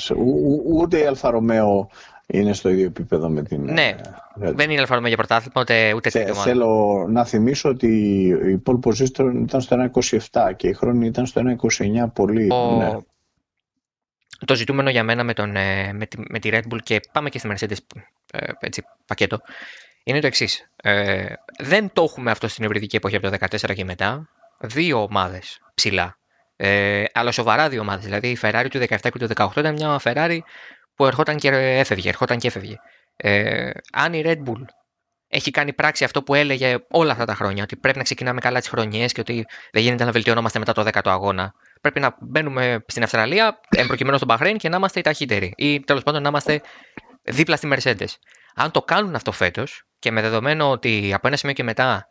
ούτε 0.64 0.98
η 0.98 1.04
Alfa 1.04 1.30
Romeo 1.30 1.90
είναι 2.30 2.52
στο 2.52 2.68
ίδιο 2.68 2.86
επίπεδο 2.86 3.28
με 3.28 3.42
την. 3.42 3.72
Ναι, 3.72 3.94
ε, 4.40 4.52
δεν 4.52 4.70
είναι 4.70 4.80
Alfa 4.80 4.94
Romeo 4.94 5.08
για 5.08 5.16
πρωτάθλημα, 5.16 5.60
ούτε, 5.60 5.92
ούτε 5.94 6.10
Θε, 6.10 6.32
Θέλω 6.32 7.06
να 7.10 7.24
θυμίσω 7.24 7.68
ότι 7.68 7.88
η 8.28 8.62
pole 8.66 8.78
position 8.88 9.32
ήταν 9.42 9.60
στο 9.60 9.90
1,27 10.32 10.52
και 10.56 10.68
οι 10.68 10.72
χρόνοι 10.72 11.06
ήταν 11.06 11.26
στο 11.26 11.42
1,29 11.44 12.12
πολύ. 12.14 12.52
Ο... 12.52 12.76
Ναι. 12.76 12.90
Το 14.44 14.54
ζητούμενο 14.54 14.90
για 14.90 15.04
μένα 15.04 15.24
με, 15.24 15.32
τον, 15.32 15.56
ε, 15.56 15.92
με, 15.92 16.06
τη, 16.06 16.16
με 16.28 16.38
τη 16.38 16.50
Red 16.52 16.72
Bull 16.72 16.78
και 16.82 17.00
πάμε 17.12 17.28
και 17.28 17.38
στη 17.38 17.48
Mercedes 17.52 18.00
έτσι, 18.60 18.82
πακέτο 19.06 19.40
είναι 20.04 20.20
το 20.20 20.26
εξής. 20.26 20.70
Ε, 20.76 21.24
δεν 21.58 21.90
το 21.92 22.02
έχουμε 22.02 22.30
αυτό 22.30 22.48
στην 22.48 22.64
ευρυδική 22.64 22.96
εποχή 22.96 23.16
από 23.16 23.30
το 23.30 23.36
2014 23.40 23.74
και 23.74 23.84
μετά. 23.84 24.28
Δύο 24.58 25.02
ομάδες 25.02 25.60
ψηλά. 25.74 26.18
Ε, 26.56 27.04
αλλά 27.12 27.30
σοβαρά 27.30 27.68
δύο 27.68 27.80
ομάδες. 27.80 28.04
Δηλαδή 28.04 28.28
η 28.28 28.38
Ferrari 28.42 28.66
του 28.70 28.78
17 28.78 28.96
και 29.02 29.18
του 29.18 29.28
18 29.34 29.56
ήταν 29.56 29.74
μια 29.74 30.00
Ferrari 30.04 30.38
που 31.00 31.06
ερχόταν 31.06 31.36
και 31.36 31.48
έφευγε. 31.48 32.08
Ερχόταν 32.08 32.38
και 32.38 32.46
έφευγε. 32.46 32.76
Ε, 33.16 33.70
αν 33.92 34.12
η 34.12 34.22
Red 34.24 34.36
Bull 34.36 34.64
έχει 35.28 35.50
κάνει 35.50 35.72
πράξη 35.72 36.04
αυτό 36.04 36.22
που 36.22 36.34
έλεγε 36.34 36.76
όλα 36.90 37.12
αυτά 37.12 37.24
τα 37.24 37.34
χρόνια, 37.34 37.62
ότι 37.62 37.76
πρέπει 37.76 37.98
να 37.98 38.04
ξεκινάμε 38.04 38.40
καλά 38.40 38.58
τις 38.58 38.68
χρονιές 38.68 39.12
και 39.12 39.20
ότι 39.20 39.46
δεν 39.72 39.82
γίνεται 39.82 40.04
να 40.04 40.10
βελτιωνόμαστε 40.10 40.58
μετά 40.58 40.72
το 40.72 40.82
10ο 40.86 41.00
αγώνα. 41.04 41.52
Πρέπει 41.80 42.00
να 42.00 42.16
μπαίνουμε 42.20 42.84
στην 42.86 43.02
Αυστραλία, 43.02 43.60
προκειμένου 43.86 44.16
στον 44.16 44.28
Μπαχρέιν 44.28 44.56
και 44.56 44.68
να 44.68 44.76
είμαστε 44.76 44.98
οι 44.98 45.02
ταχύτεροι. 45.02 45.52
Ή 45.56 45.80
τέλος 45.80 46.02
πάντων 46.02 46.22
να 46.22 46.28
είμαστε 46.28 46.60
δίπλα 47.22 47.56
στη 47.56 47.68
Mercedes. 47.72 48.14
Αν 48.54 48.70
το 48.70 48.82
κάνουν 48.82 49.14
αυτό 49.14 49.32
φέτος 49.32 49.82
και 49.98 50.10
με 50.10 50.20
δεδομένο 50.20 50.70
ότι 50.70 51.12
από 51.14 51.26
ένα 51.26 51.36
σημείο 51.36 51.54
και 51.54 51.62
μετά 51.62 52.08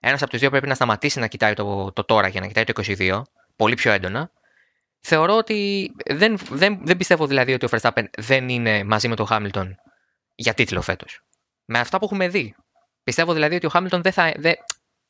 ένας 0.00 0.22
από 0.22 0.30
τους 0.30 0.40
δύο 0.40 0.50
πρέπει 0.50 0.66
να 0.66 0.74
σταματήσει 0.74 1.18
να 1.18 1.26
κοιτάει 1.26 1.54
το, 1.54 1.92
το 1.92 2.04
τώρα 2.04 2.30
και 2.30 2.40
να 2.40 2.46
κοιτάει 2.46 2.64
το 2.64 2.72
22, 2.98 3.22
πολύ 3.56 3.74
πιο 3.74 3.92
έντονα, 3.92 4.30
θεωρώ 5.08 5.36
ότι 5.36 5.90
δεν, 6.10 6.38
δεν, 6.50 6.78
δεν 6.82 6.96
πιστεύω 6.96 7.26
δηλαδή 7.26 7.52
ότι 7.52 7.64
ο 7.64 7.68
Verstappen 7.72 8.04
δεν 8.18 8.48
είναι 8.48 8.84
μαζί 8.84 9.08
με 9.08 9.16
τον 9.16 9.26
Hamilton 9.30 9.66
για 10.34 10.54
τίτλο 10.54 10.80
φέτος. 10.80 11.20
Με 11.64 11.78
αυτά 11.78 11.98
που 11.98 12.04
έχουμε 12.04 12.28
δει. 12.28 12.54
Πιστεύω 13.04 13.32
δηλαδή 13.32 13.54
ότι 13.54 13.66
ο 13.66 13.70
Hamilton 13.72 14.00
δεν 14.02 14.12
θα. 14.12 14.32
Δε... 14.36 14.52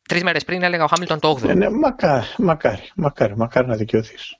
Τρεις 0.08 0.22
μέρες 0.22 0.44
πριν 0.44 0.62
έλεγα 0.62 0.84
ο 0.84 0.88
Hamilton 0.90 1.18
το 1.20 1.30
8ο. 1.30 1.40
Ναι, 1.40 1.54
ναι, 1.54 1.70
μακάρι, 1.70 2.26
μακάρι, 2.38 2.90
μακάρι, 2.96 3.36
μακάρι 3.36 3.66
να 3.66 3.76
δικαιωθείς. 3.76 4.36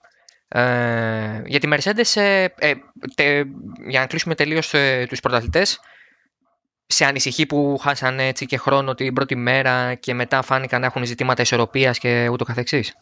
Ε, 0.49 1.43
για 1.45 1.61
τη 1.61 1.69
Mercedes, 1.73 2.21
ε, 2.21 2.45
ε, 2.59 2.75
τε, 3.15 3.45
για 3.89 4.01
να 4.01 4.07
κλείσουμε 4.07 4.35
τελείως 4.35 4.75
ε, 4.75 5.07
τους 5.09 5.21
πρωταθλητές, 5.21 5.81
σε 6.87 7.05
ανησυχεί 7.05 7.47
που 7.47 7.79
χάσανε 7.81 8.27
έτσι 8.27 8.47
και 8.47 8.57
χρόνο 8.57 8.95
την 8.95 9.15
πρώτη 9.15 9.37
μέρα 9.37 9.95
και 9.95 10.15
μετά 10.15 10.43
φάνηκαν 10.43 10.81
να 10.81 10.87
έχουν 10.87 11.05
ζητήματα 11.05 11.43
ισορροπίας 11.43 11.99
και 11.99 12.29
ούτω 12.29 12.45
καθεξής. 12.45 12.95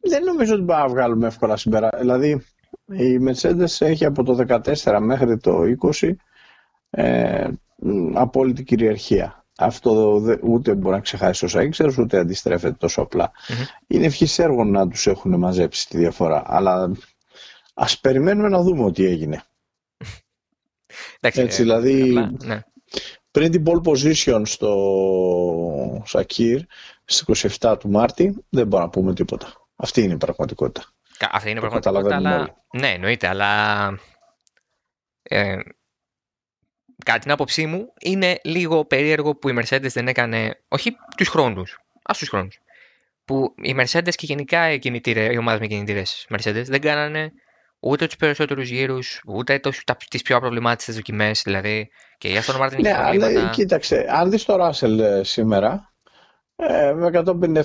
Δεν 0.00 0.22
νομίζω 0.24 0.54
ότι 0.54 0.62
μπορούμε 0.62 0.84
να 0.86 0.92
βγάλουμε 0.92 1.26
εύκολα 1.26 1.56
συμπέρα. 1.56 1.88
Δηλαδή 1.98 2.46
η 2.86 3.18
Mercedes 3.28 3.76
έχει 3.78 4.04
από 4.04 4.22
το 4.22 4.60
14 4.84 4.98
μέχρι 5.00 5.36
το 5.38 5.60
20 6.00 6.10
ε, 6.90 7.48
απόλυτη 8.14 8.62
κυριαρχία. 8.62 9.44
Αυτό 9.60 10.22
ούτε 10.42 10.74
μπορεί 10.74 10.94
να 10.94 11.00
ξεχάσει 11.00 11.44
όσα 11.44 11.62
ήξερες, 11.62 11.98
ούτε 11.98 12.18
αντιστρέφεται 12.18 12.76
τόσο 12.78 13.02
απλά. 13.02 13.32
Είναι 13.86 14.06
ευχής 14.06 14.38
έργο 14.38 14.64
να 14.64 14.88
τους 14.88 15.06
έχουν 15.06 15.38
μαζέψει 15.38 15.88
τη 15.88 15.96
διαφορά. 15.96 16.42
Αλλά 16.46 16.92
ας 17.74 18.00
περιμένουμε 18.00 18.48
να 18.48 18.62
δούμε 18.62 18.84
ότι 18.84 19.04
έγινε. 19.04 19.42
Έτσι, 21.20 21.40
ε, 21.40 21.62
δηλαδή, 21.62 22.12
ναι. 22.44 22.62
πριν 23.30 23.50
την 23.50 23.64
pole 23.66 23.82
position 23.90 24.42
στο 24.44 26.02
Σακύρ 26.04 26.60
στις 27.04 27.56
27 27.60 27.76
του 27.78 27.90
Μάρτη, 27.90 28.44
δεν 28.48 28.66
μπορούμε 28.66 28.84
να 28.84 28.90
πούμε 29.00 29.14
τίποτα. 29.14 29.67
Αυτή 29.80 30.02
είναι 30.02 30.12
η 30.12 30.16
πραγματικότητα. 30.16 30.92
Αυτή 31.30 31.48
είναι 31.50 31.58
η 31.58 31.60
πραγματικότητα, 31.60 32.16
αλλά... 32.16 32.64
Ναι, 32.72 32.92
εννοείται, 32.92 33.28
αλλά... 33.28 33.86
Ε, 35.22 35.56
κατά 37.04 37.18
την 37.18 37.30
άποψή 37.30 37.66
μου, 37.66 37.92
είναι 38.00 38.40
λίγο 38.44 38.84
περίεργο 38.84 39.34
που 39.36 39.48
η 39.48 39.58
Mercedes 39.58 39.90
δεν 39.92 40.08
έκανε, 40.08 40.62
όχι 40.68 40.96
τους 41.16 41.28
χρόνους, 41.28 41.78
ας 42.02 42.18
τους 42.18 42.28
χρόνους, 42.28 42.60
που 43.24 43.54
η 43.62 43.74
Mercedes 43.78 44.14
και 44.14 44.26
γενικά 44.26 44.70
οι, 44.70 44.80
οι 45.04 45.38
ομάδες 45.38 45.60
με 45.60 45.66
κινητήρες 45.66 46.26
Mercedes 46.30 46.64
δεν 46.64 46.80
κάνανε 46.80 47.32
ούτε 47.80 48.06
τους 48.06 48.16
περισσότερους 48.16 48.68
γύρους, 48.68 49.20
ούτε 49.26 49.60
τις 50.08 50.22
πιο 50.22 50.36
απροβλημάτιστες 50.36 50.94
δοκιμές. 50.94 51.42
Δηλαδή 51.42 51.90
και 52.18 52.28
η 52.28 52.36
Aston 52.36 52.56
Martin 52.56 52.80
ναι, 52.80 52.94
αλλά 52.96 53.50
κοίταξε, 53.50 54.06
αν 54.10 54.30
δεις 54.30 54.44
το 54.44 54.56
Ράσελ 54.56 54.98
ε, 54.98 55.24
σήμερα, 55.24 55.92
ε, 56.60 56.92
με 56.92 57.10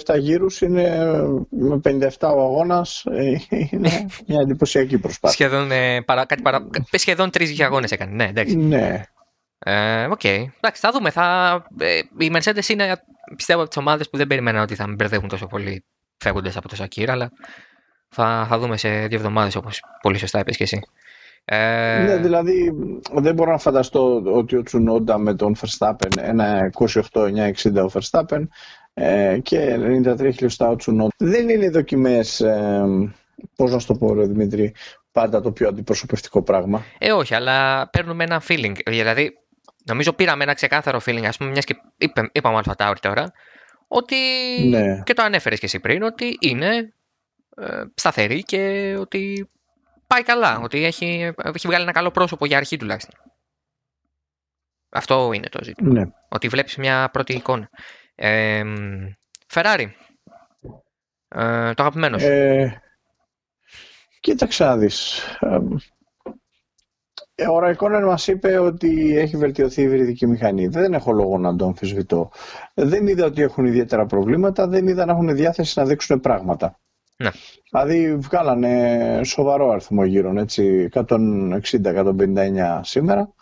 157 0.05 0.19
γύρους 0.19 0.61
είναι 0.61 1.15
με 1.49 1.79
57 1.83 2.07
ο 2.19 2.41
αγώνας. 2.41 3.05
Ε, 3.05 3.41
είναι 3.69 3.89
μια 4.27 4.39
εντυπωσιακή 4.41 4.97
προσπάθεια. 4.97 5.47
σχεδόν, 5.47 5.71
ε, 5.71 6.01
παρα, 6.01 6.25
κάτι 6.25 6.41
παρα, 6.41 6.69
σχεδόν 6.91 7.29
τρεις 7.29 7.61
αγώνες 7.61 7.87
έκανε. 7.89 8.11
Ναι, 8.11 8.23
εντάξει. 8.23 8.55
Ναι. 8.55 9.03
Ε, 9.59 10.05
OK. 10.05 10.19
Okay. 10.23 10.45
Εντάξει, 10.57 10.81
θα 10.81 10.91
δούμε. 10.91 11.09
Θα, 11.09 11.53
ε, 11.79 11.99
η 12.17 12.31
Mercedes 12.33 12.67
είναι, 12.67 13.03
πιστεύω, 13.35 13.59
από 13.59 13.69
τις 13.69 13.77
ομάδες 13.77 14.09
που 14.09 14.17
δεν 14.17 14.27
περίμενα 14.27 14.61
ότι 14.61 14.75
θα 14.75 14.87
με 14.87 14.93
μπερδεύουν 14.93 15.29
τόσο 15.29 15.47
πολύ 15.47 15.83
φεύγοντας 16.17 16.57
από 16.57 16.67
το 16.67 16.75
Σακύρα, 16.75 17.11
αλλά 17.11 17.31
θα, 18.09 18.45
θα 18.49 18.57
δούμε 18.59 18.77
σε 18.77 18.89
δύο 18.89 19.17
εβδομάδες 19.17 19.55
όπως 19.55 19.83
πολύ 20.01 20.17
σωστά 20.17 20.39
είπες 20.39 20.57
και 20.57 20.63
εσύ. 20.63 20.79
Ε... 21.45 22.03
Ναι, 22.03 22.17
δηλαδή 22.17 22.73
δεν 23.13 23.33
μπορώ 23.33 23.51
να 23.51 23.57
φανταστώ 23.57 24.21
ότι 24.25 24.55
ο 24.55 24.63
Τσουνόντα 24.63 25.17
με 25.17 25.33
τον 25.33 25.55
Verstappen 25.55 26.17
ένα 26.17 26.71
28-9-60 26.79 27.51
ο 27.75 27.91
Verstappen 27.93 28.47
ε, 28.93 29.39
και 29.41 29.77
93 30.05 30.29
χιλιοστά 30.33 30.69
ο 30.69 30.75
Τσουνόντα. 30.75 31.15
Δεν 31.17 31.49
είναι 31.49 31.69
δοκιμές, 31.69 32.41
ε, 32.41 32.83
πώς 33.55 33.71
να 33.71 33.79
σου 33.79 33.87
το 33.87 33.95
πω 33.95 34.13
ρε 34.13 34.25
Δημήτρη, 34.25 34.73
πάντα 35.11 35.41
το 35.41 35.51
πιο 35.51 35.67
αντιπροσωπευτικό 35.67 36.41
πράγμα. 36.41 36.83
Ε, 36.97 37.11
όχι, 37.11 37.35
αλλά 37.35 37.89
παίρνουμε 37.89 38.23
ένα 38.23 38.41
feeling. 38.47 38.75
Δηλαδή, 38.85 39.37
νομίζω 39.85 40.13
πήραμε 40.13 40.43
ένα 40.43 40.53
ξεκάθαρο 40.53 41.01
feeling, 41.05 41.25
ας 41.25 41.37
πούμε, 41.37 41.49
μιας 41.49 41.65
και 41.65 41.75
είπε, 41.97 42.29
είπαμε 42.31 42.57
Αλφα 42.57 42.75
τώρα, 42.99 43.31
ότι 43.87 44.15
ναι. 44.69 45.01
και 45.03 45.13
το 45.13 45.23
ανέφερες 45.23 45.59
και 45.59 45.65
εσύ 45.65 45.79
πριν, 45.79 46.03
ότι 46.03 46.37
είναι 46.39 46.93
ε, 47.57 47.83
σταθερή 47.95 48.43
και 48.43 48.95
ότι 48.99 49.49
πάει 50.07 50.23
καλά, 50.23 50.59
ότι 50.59 50.85
έχει, 50.85 51.33
έχει 51.43 51.67
βγάλει 51.67 51.83
ένα 51.83 51.91
καλό 51.91 52.11
πρόσωπο 52.11 52.45
για 52.45 52.57
αρχή 52.57 52.77
τουλάχιστον. 52.77 53.13
Αυτό 54.89 55.31
είναι 55.33 55.49
το 55.49 55.63
ζήτημα. 55.63 55.93
Ναι. 55.93 56.03
Ότι 56.29 56.47
βλέπεις 56.47 56.75
μια 56.75 57.09
πρώτη 57.11 57.33
εικόνα. 57.33 57.69
Ε, 58.15 58.63
Ferrari. 59.53 59.87
Ε, 61.27 61.73
το 61.73 61.83
αγαπημένος 61.83 62.21
σου. 62.21 62.27
Ε, 62.27 62.81
κοίταξε 64.19 64.63
να 64.63 64.77
δεις. 64.77 65.23
ο 67.49 67.59
Ραϊκόνεν 67.59 68.03
μας 68.03 68.27
είπε 68.27 68.57
ότι 68.59 69.17
έχει 69.17 69.37
βελτιωθεί 69.37 69.81
η 69.81 69.83
υβριδική 69.83 70.27
μηχανή. 70.27 70.67
Δεν 70.67 70.93
έχω 70.93 71.11
λόγο 71.11 71.37
να 71.37 71.55
το 71.55 71.65
αμφισβητώ. 71.65 72.31
Δεν 72.73 73.07
είδα 73.07 73.25
ότι 73.25 73.41
έχουν 73.41 73.65
ιδιαίτερα 73.65 74.05
προβλήματα, 74.05 74.67
δεν 74.67 74.87
είδα 74.87 75.05
να 75.05 75.11
έχουν 75.11 75.35
διάθεση 75.35 75.79
να 75.79 75.85
δείξουν 75.85 76.19
πράγματα. 76.19 76.79
Ναι. 77.17 77.29
Δηλαδή 77.71 78.15
βγάλανε 78.15 79.21
σοβαρό 79.23 79.69
αριθμό 79.69 80.05
γύρω, 80.05 80.39
έτσι, 80.39 80.89
160-159 80.93 82.79
σήμερα. 82.81 83.33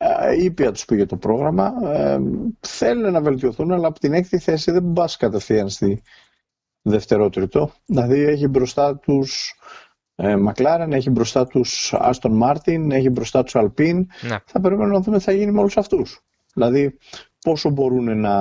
Ε, 0.00 0.44
ήπια 0.44 0.72
τους 0.72 0.84
πήγε 0.84 1.06
το 1.06 1.16
πρόγραμμα. 1.16 1.72
Ε, 1.82 2.18
θέλουν 2.60 3.12
να 3.12 3.20
βελτιωθούν, 3.20 3.72
αλλά 3.72 3.86
από 3.86 3.98
την 3.98 4.12
έκτη 4.12 4.38
θέση 4.38 4.70
δεν 4.70 4.92
πας 4.92 5.16
κατευθείαν 5.16 5.68
στη 5.68 6.02
δευτερότριτο. 6.82 7.72
Δηλαδή 7.86 8.20
έχει 8.20 8.48
μπροστά 8.48 8.96
τους 8.96 9.54
ε, 10.14 10.36
Μακλάρεν, 10.36 10.92
έχει 10.92 11.10
μπροστά 11.10 11.46
τους 11.46 11.94
Άστον 11.94 12.36
Μάρτιν, 12.36 12.90
έχει 12.90 13.10
μπροστά 13.10 13.42
τους 13.42 13.56
Αλπίν. 13.56 13.96
Ναι. 14.20 14.36
Θα 14.46 14.60
πρέπει 14.60 14.84
να 14.84 15.00
δούμε 15.00 15.18
τι 15.18 15.24
θα 15.24 15.32
γίνει 15.32 15.52
με 15.52 15.60
όλους 15.60 15.76
αυτούς. 15.76 16.20
Δηλαδή 16.54 16.98
πόσο 17.40 17.70
μπορούν 17.70 18.20
να 18.20 18.36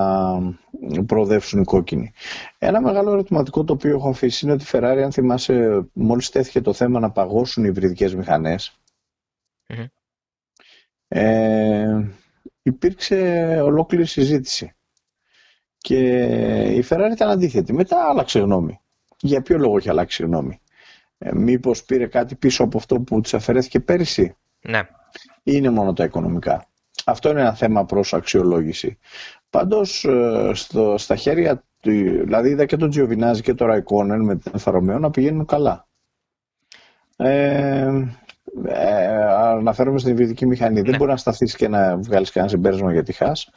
προοδεύσουν 1.06 1.62
οι 1.62 1.64
κόκκινοι. 1.64 2.12
Ένα 2.58 2.82
μεγάλο 2.82 3.12
ερωτηματικό 3.12 3.64
το 3.64 3.74
οποίο 3.74 3.96
έχω 3.96 4.10
αφήσει 4.10 4.46
είναι 4.46 4.54
ότι 4.54 4.64
η 4.64 4.68
Ferrari, 4.72 5.02
αν 5.04 5.12
θυμάσαι, 5.12 5.88
μόλις 5.94 6.30
τέθηκε 6.30 6.62
το 6.62 6.74
θέμα 6.74 7.00
να 7.00 7.12
παγώσουν 7.12 7.64
οι 7.64 7.68
υβριδικές 7.72 8.16
ε, 11.08 12.08
υπήρξε 12.62 13.16
ολόκληρη 13.64 14.06
συζήτηση. 14.06 14.72
Και 15.78 16.00
η 16.76 16.86
Ferrari 16.90 17.10
ήταν 17.12 17.30
αντίθετη. 17.30 17.74
Μετά 17.74 18.10
άλλαξε 18.10 18.40
γνώμη. 18.40 18.80
Για 19.22 19.42
ποιο 19.42 19.58
λόγο 19.58 19.78
έχει 19.78 19.90
αλλάξει 19.90 20.24
γνώμη; 20.24 20.62
Ε, 21.18 21.34
μήπως 21.34 21.84
πήρε 21.84 22.08
κάτι 22.08 22.36
πίσω 22.36 22.64
από 22.64 22.78
αυτό 22.78 23.00
που 23.00 23.22
της 23.22 23.34
αφαιρέθηκε 23.34 23.80
πέρυσι; 23.80 24.36
Ναι. 24.62 24.80
Ή 24.80 25.52
είναι 25.56 25.70
μόνο 25.70 25.94
τα 25.94 26.04
οικονομικά. 26.04 26.68
Αυτό 27.06 27.30
είναι 27.30 27.40
ένα 27.42 27.54
θέμα 27.54 27.86
προς 27.86 28.14
αξιολόγηση. 28.14 28.98
Πάντως 29.50 30.06
ε, 30.06 30.52
στο, 30.54 30.98
στα 30.98 31.16
χέρια 31.16 31.64
του, 31.82 31.92
δηλαδή 32.24 32.50
είδα 32.50 32.66
και 32.66 32.78
τον 32.78 32.90
Τζιοβινάζη 32.90 33.42
και 33.42 33.54
τον 33.54 33.68
Ραϊκόνεν 33.68 34.22
με 34.22 34.36
την 34.36 34.52
Αλφα 34.54 34.82
να 34.82 35.10
πηγαίνουν 35.12 35.46
καλά. 35.46 35.88
Ε, 37.18 37.92
ε, 38.66 39.24
αναφέρομαι 39.34 40.00
στην 40.00 40.12
υβριδική 40.12 40.46
μηχανή. 40.46 40.82
Δεν 40.82 40.92
ναι. 40.92 40.98
μπορεί 40.98 41.12
να 41.12 41.18
σταθείς 41.18 41.56
και 41.56 41.68
να 41.68 41.98
βγάλεις 41.98 42.32
κανένα 42.32 42.52
συμπέρασμα 42.52 42.92
για 42.92 43.04
τη 43.04 43.14
ΧΑΣ 43.14 43.50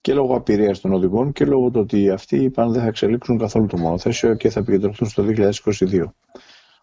και 0.00 0.14
λόγω 0.14 0.36
απειρίας 0.36 0.80
των 0.80 0.92
οδηγών 0.92 1.32
και 1.32 1.44
λόγω 1.44 1.70
του 1.70 1.80
ότι 1.80 2.10
αυτοί 2.10 2.36
είπαν 2.36 2.72
δεν 2.72 2.82
θα 2.82 2.88
εξελίξουν 2.88 3.38
καθόλου 3.38 3.66
το 3.66 3.76
μονοθέσιο 3.76 4.34
και 4.34 4.50
θα 4.50 4.60
επικεντρωθούν 4.60 5.08
στο 5.08 5.24
2022. 5.36 6.04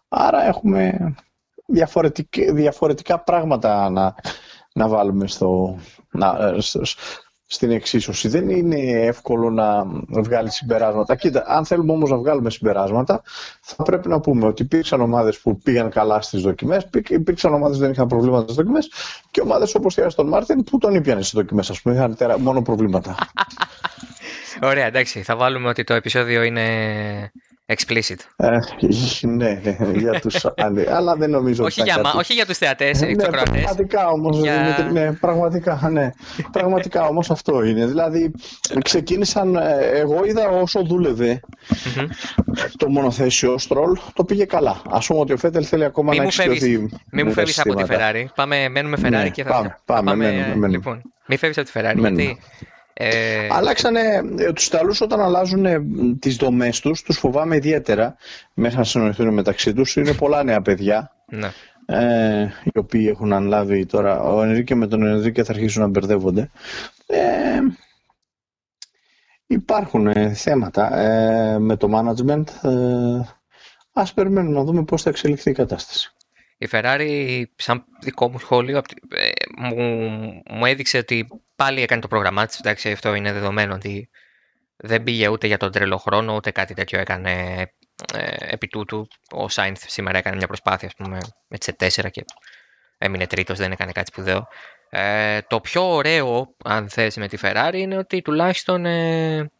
Άρα 0.08 0.46
έχουμε 0.46 1.14
διαφορετικά 2.54 3.20
πράγματα 3.20 3.90
να, 3.90 4.14
να 4.74 4.88
βάλουμε 4.88 5.26
στο, 5.26 5.78
να, 6.10 6.54
στο, 6.58 6.80
στην 7.46 7.70
εξίσωση. 7.70 8.28
Δεν 8.28 8.48
είναι 8.48 8.76
εύκολο 9.06 9.50
να 9.50 9.86
βγάλει 10.08 10.50
συμπεράσματα. 10.50 11.16
Κοίτα, 11.16 11.44
αν 11.46 11.64
θέλουμε 11.64 11.92
όμως 11.92 12.10
να 12.10 12.16
βγάλουμε 12.16 12.50
συμπεράσματα, 12.50 13.22
θα 13.60 13.82
πρέπει 13.82 14.08
να 14.08 14.20
πούμε 14.20 14.46
ότι 14.46 14.62
υπήρξαν 14.62 15.00
ομάδες 15.00 15.38
που 15.38 15.58
πήγαν 15.58 15.90
καλά 15.90 16.20
στις 16.20 16.42
δοκιμές, 16.42 16.88
υπήρξαν 17.08 17.54
ομάδες 17.54 17.76
που 17.76 17.82
δεν 17.82 17.92
είχαν 17.92 18.06
προβλήματα 18.06 18.42
στις 18.42 18.54
δοκιμές 18.54 18.90
και 19.30 19.40
ομάδες 19.40 19.74
όπως 19.74 19.96
η 19.96 20.02
Άστον 20.02 20.28
Μάρτιν 20.28 20.64
που 20.64 20.78
τον 20.78 20.94
ήπιανε 20.94 21.20
στις 21.20 21.34
δοκιμές, 21.34 21.70
ας 21.70 21.82
πούμε, 21.82 21.94
είχαν 21.94 22.40
μόνο 22.40 22.62
προβλήματα. 22.62 23.14
Ωραία, 24.62 24.86
εντάξει, 24.86 25.22
θα 25.22 25.36
βάλουμε 25.36 25.68
ότι 25.68 25.84
το 25.84 25.94
επεισόδιο 25.94 26.42
είναι 26.42 26.62
Explicit. 27.68 28.16
Ε, 28.36 28.58
ναι, 29.26 29.60
ναι, 29.62 29.76
για 29.94 30.20
τους 30.20 30.46
άλλοι. 30.64 30.88
Αλλά 30.88 31.16
δεν 31.16 31.30
νομίζω 31.30 31.64
όχι, 31.64 31.82
για, 31.82 31.94
κάτι... 31.94 32.16
όχι 32.18 32.34
για 32.34 32.46
τους 32.46 32.58
θεατές, 32.58 33.00
ναι, 33.00 33.14
πραγματικά 33.14 34.08
όμως, 34.08 34.38
για... 34.38 34.88
ναι, 34.92 35.12
πραγματικά, 35.12 35.88
ναι. 35.92 36.10
πραγματικά 36.52 37.06
όμως 37.06 37.30
αυτό 37.30 37.62
είναι. 37.62 37.86
Δηλαδή, 37.86 38.30
ξεκίνησαν, 38.82 39.54
ε, 39.56 39.78
εγώ 39.94 40.24
είδα 40.24 40.48
όσο 40.48 40.82
δούλευε 40.82 41.40
το 42.76 42.88
μονοθέσιο 42.88 43.58
Στρολ, 43.58 43.98
το 44.14 44.24
πήγε 44.24 44.44
καλά. 44.44 44.82
Ας 44.90 45.06
πούμε 45.06 45.20
ότι 45.20 45.32
ο 45.32 45.36
Φέτελ 45.36 45.66
θέλει 45.68 45.84
ακόμα 45.84 46.10
μη 46.12 46.18
να 46.18 46.22
εξοικειωθεί. 46.22 46.88
Μη 47.10 47.22
μου 47.22 47.32
φεύγεις 47.32 47.58
από 47.58 47.74
τη 47.74 47.84
Ferrari. 47.88 48.24
Πάμε, 48.34 48.68
μένουμε 48.68 48.96
Ferrari 49.00 49.10
ναι, 49.10 49.28
και 49.28 49.44
θα... 49.44 49.50
Πάμε, 49.50 49.76
πάμε, 49.84 50.10
πάμε 50.10 50.24
μένουμε, 50.24 50.46
μένουμε. 50.46 50.68
Λοιπόν, 50.68 51.02
μη 51.26 51.36
φεύγεις 51.36 51.58
από 51.58 51.70
τη 51.70 51.72
Ferrari, 51.80 51.98
γιατί 51.98 52.38
ε... 52.98 53.48
Αλλάξανε, 53.50 54.00
ε, 54.38 54.52
τους 54.52 54.66
Ιταλούς 54.66 55.00
όταν 55.00 55.20
αλλάζουν 55.20 55.66
τις 56.18 56.36
δομές 56.36 56.80
τους, 56.80 57.02
τους 57.02 57.18
φοβάμαι 57.18 57.56
ιδιαίτερα 57.56 58.16
μέσα 58.54 58.76
να 58.76 58.84
συνοηθούν 58.84 59.34
μεταξύ 59.34 59.72
τους. 59.72 59.96
Είναι 59.96 60.12
πολλά 60.14 60.42
νέα 60.42 60.62
παιδιά. 60.62 61.10
Ναι. 61.26 61.50
Ε, 61.86 62.48
οι 62.64 62.78
οποίοι 62.78 63.06
έχουν 63.10 63.32
ανλάβει 63.32 63.86
τώρα, 63.86 64.20
ο 64.20 64.42
Ενρίκε 64.42 64.74
με 64.74 64.86
τον 64.86 65.06
Ενρίκε 65.06 65.44
θα 65.44 65.52
αρχίσουν 65.52 65.82
να 65.82 65.88
μπερδεύονται. 65.88 66.50
Ε, 67.06 67.58
υπάρχουν 69.46 70.06
ε, 70.06 70.32
θέματα 70.34 70.98
ε, 70.98 71.58
με 71.58 71.76
το 71.76 71.88
management. 71.92 72.70
Ε, 72.70 73.20
ας 73.92 74.12
περιμένουμε 74.14 74.58
να 74.58 74.64
δούμε 74.64 74.84
πώς 74.84 75.02
θα 75.02 75.10
εξελιχθεί 75.10 75.50
η 75.50 75.54
κατάσταση. 75.54 76.15
Η 76.58 76.68
Ferrari, 76.70 77.42
σαν 77.56 77.84
δικό 78.00 78.30
μου 78.30 78.38
σχόλιο, 78.38 78.82
ε, 79.14 79.30
μου, 79.56 79.74
μου 80.50 80.66
έδειξε 80.66 80.98
ότι 80.98 81.28
πάλι 81.56 81.82
έκανε 81.82 82.00
το 82.00 82.08
πρόγραμμά 82.08 82.46
της. 82.46 82.58
Εντάξει, 82.58 82.92
αυτό 82.92 83.14
είναι 83.14 83.32
δεδομένο 83.32 83.74
ότι 83.74 84.08
δεν 84.76 85.02
πήγε 85.02 85.28
ούτε 85.28 85.46
για 85.46 85.56
τον 85.56 85.72
τρελό 85.72 85.96
χρόνο, 85.96 86.34
ούτε 86.34 86.50
κάτι 86.50 86.74
τέτοιο 86.74 87.00
έκανε 87.00 87.64
ε, 88.14 88.34
επί 88.38 88.66
τούτου. 88.66 89.08
Ο 89.30 89.48
Σάινθ 89.48 89.84
σήμερα 89.86 90.18
έκανε 90.18 90.36
μια 90.36 90.46
προσπάθεια, 90.46 90.88
ας 90.88 90.94
πούμε, 90.94 91.18
με 91.48 91.58
τις 91.58 91.98
4 91.98 92.10
και 92.10 92.24
έμεινε 92.98 93.26
τρίτος, 93.26 93.58
δεν 93.58 93.72
έκανε 93.72 93.92
κάτι 93.92 94.06
σπουδαίο. 94.12 94.48
Ε, 94.90 95.40
το 95.48 95.60
πιο 95.60 95.94
ωραίο, 95.94 96.54
αν 96.64 96.88
θες, 96.88 97.16
με 97.16 97.28
τη 97.28 97.38
Ferrari 97.42 97.74
είναι 97.74 97.98
ότι 97.98 98.22
τουλάχιστον 98.22 98.86
ε, 98.86 99.50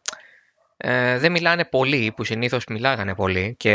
ε, 0.77 1.17
δεν 1.17 1.31
μιλάνε 1.31 1.65
πολύ, 1.65 2.13
που 2.15 2.23
συνήθως 2.23 2.65
μιλάγανε 2.65 3.15
πολύ 3.15 3.55
και 3.57 3.73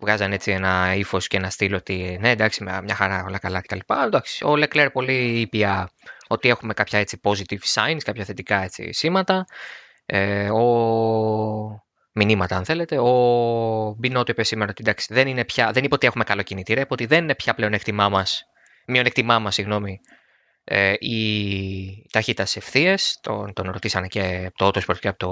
βγάζανε 0.00 0.34
έτσι 0.34 0.50
ένα 0.50 0.94
ύφος 0.94 1.26
και 1.26 1.36
ένα 1.36 1.50
στυλ 1.50 1.74
ότι 1.74 2.18
ναι, 2.20 2.30
εντάξει, 2.30 2.62
μια 2.62 2.94
χαρά, 2.94 3.24
όλα 3.26 3.38
καλά 3.38 3.60
κτλ. 3.60 3.78
Εντάξει, 4.04 4.44
ο 4.44 4.52
Leclerc 4.52 4.88
πολύ 4.92 5.40
ήπια 5.40 5.90
ότι 6.28 6.48
έχουμε 6.48 6.74
κάποια 6.74 6.98
έτσι 6.98 7.20
positive 7.22 7.74
signs, 7.74 7.98
κάποια 8.04 8.24
θετικά 8.24 8.62
έτσι 8.62 8.92
σήματα. 8.92 9.44
Ε, 10.06 10.50
ο... 10.50 11.84
Μηνύματα, 12.12 12.56
αν 12.56 12.64
θέλετε. 12.64 12.98
Ο 12.98 13.94
Μπινότο 13.98 14.32
είπε 14.32 14.42
σήμερα 14.42 14.70
ότι 14.70 14.82
εντάξει, 14.82 15.14
δεν, 15.14 15.28
είναι 15.28 15.44
πια, 15.44 15.70
δεν 15.72 15.84
είπε 15.84 15.94
ότι 15.94 16.06
έχουμε 16.06 16.24
καλό 16.24 16.42
κινητήρα, 16.42 16.80
είπε 16.80 16.92
ότι 16.92 17.06
δεν 17.06 17.22
είναι 17.22 17.34
πια 17.34 17.54
πλέον 17.54 17.72
εκτιμά 17.72 18.08
μας, 18.08 18.44
μειονεκτημά 18.86 19.38
μας, 19.38 19.54
συγγνώμη, 19.54 20.00
ε, 20.64 20.92
η 20.98 22.06
ταχύτητας 22.10 22.50
σε 22.50 22.58
ευθείε. 22.58 22.94
Τον, 23.20 23.52
τον 23.52 23.70
ρωτήσανε 23.70 24.06
και 24.06 24.44
από 24.46 24.56
το 24.56 24.66
Autosport 24.66 24.98
και 24.98 25.08
από 25.08 25.18
το 25.18 25.28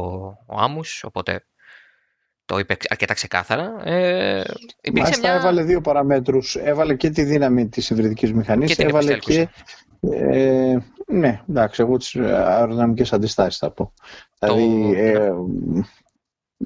ο 0.46 0.60
Άμους, 0.60 1.04
οπότε 1.04 1.44
το 2.48 2.58
είπε 2.58 2.76
αρκετά 2.88 3.14
ξεκάθαρα. 3.14 3.80
Ε, 3.84 4.42
Μάλιστα 4.92 5.28
μια... 5.28 5.38
έβαλε 5.38 5.62
δύο 5.62 5.80
παραμέτρους. 5.80 6.56
Έβαλε 6.56 6.94
και 6.94 7.10
τη 7.10 7.22
δύναμη 7.22 7.68
της 7.68 7.90
υβριδικής 7.90 8.32
μηχανής, 8.32 8.76
και 8.76 8.82
έβαλε 8.82 9.18
και... 9.18 9.48
Ε, 10.00 10.76
ναι, 11.06 11.40
εντάξει, 11.48 11.82
εγώ 11.82 11.96
τις 11.96 12.16
αεροδυναμικές 12.16 13.12
αντιστάσεις 13.12 13.58
θα 13.58 13.70
πω. 13.70 13.92
Το... 14.38 14.54
Δηλαδή 14.54 14.92
ε, 14.98 15.32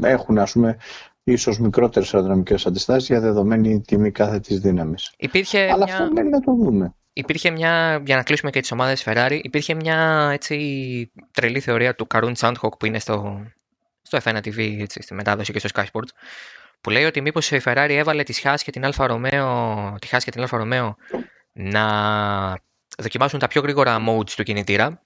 έχουν 0.03 0.38
ας 0.38 0.53
πούμε 0.53 0.77
ίσως 1.25 1.59
μικρότερες 1.59 2.14
αεροδυναμικές 2.14 2.66
αντιστάσεις 2.66 3.09
για 3.09 3.21
δεδομένη 3.21 3.81
τιμή 3.81 4.11
κάθε 4.11 4.40
της 4.40 4.61
δύναμης. 4.61 5.12
Υπήρχε 5.16 5.59
Αλλά 5.73 5.85
μια... 5.85 5.95
αυτό 5.95 6.12
μένει 6.12 6.29
να 6.29 6.40
το 6.40 6.55
δούμε. 6.55 6.95
Υπήρχε 7.12 7.51
μια, 7.51 8.03
για 8.05 8.16
να 8.16 8.23
κλείσουμε 8.23 8.51
και 8.51 8.61
τις 8.61 8.73
ομάδες 8.73 9.05
Ferrari, 9.07 9.40
υπήρχε 9.42 9.75
μια 9.75 10.31
έτσι, 10.33 10.57
τρελή 11.33 11.61
θεωρία 11.61 11.95
του 11.95 12.07
Καρούν 12.07 12.37
Σάντχοκ 12.37 12.77
που 12.77 12.87
είναι 12.87 12.99
στο, 12.99 13.42
στο 14.18 14.31
F1 14.31 14.37
TV, 14.37 14.81
έτσι, 14.81 15.03
στη 15.03 15.14
μετάδοση 15.14 15.53
και 15.53 15.59
στο 15.59 15.68
Sky 15.75 15.85
Sports, 15.92 16.11
που 16.81 16.90
λέει 16.90 17.05
ότι 17.05 17.20
μήπως 17.20 17.51
η 17.51 17.61
Ferrari 17.64 17.90
έβαλε 17.90 18.22
τη 18.22 18.40
Haas 18.42 18.57
και 18.64 18.70
την 18.70 18.83
Alfa 18.85 19.09
Romeo, 19.11 19.94
τη 20.01 20.09
Haas 20.11 20.20
και 20.25 20.31
την 20.31 20.46
Alfa 20.48 20.61
Romeo 20.61 20.94
να 21.53 21.85
δοκιμάσουν 22.98 23.38
τα 23.38 23.48
πιο 23.48 23.61
γρήγορα 23.61 23.98
modes 24.09 24.31
του 24.31 24.42
κινητήρα 24.42 25.03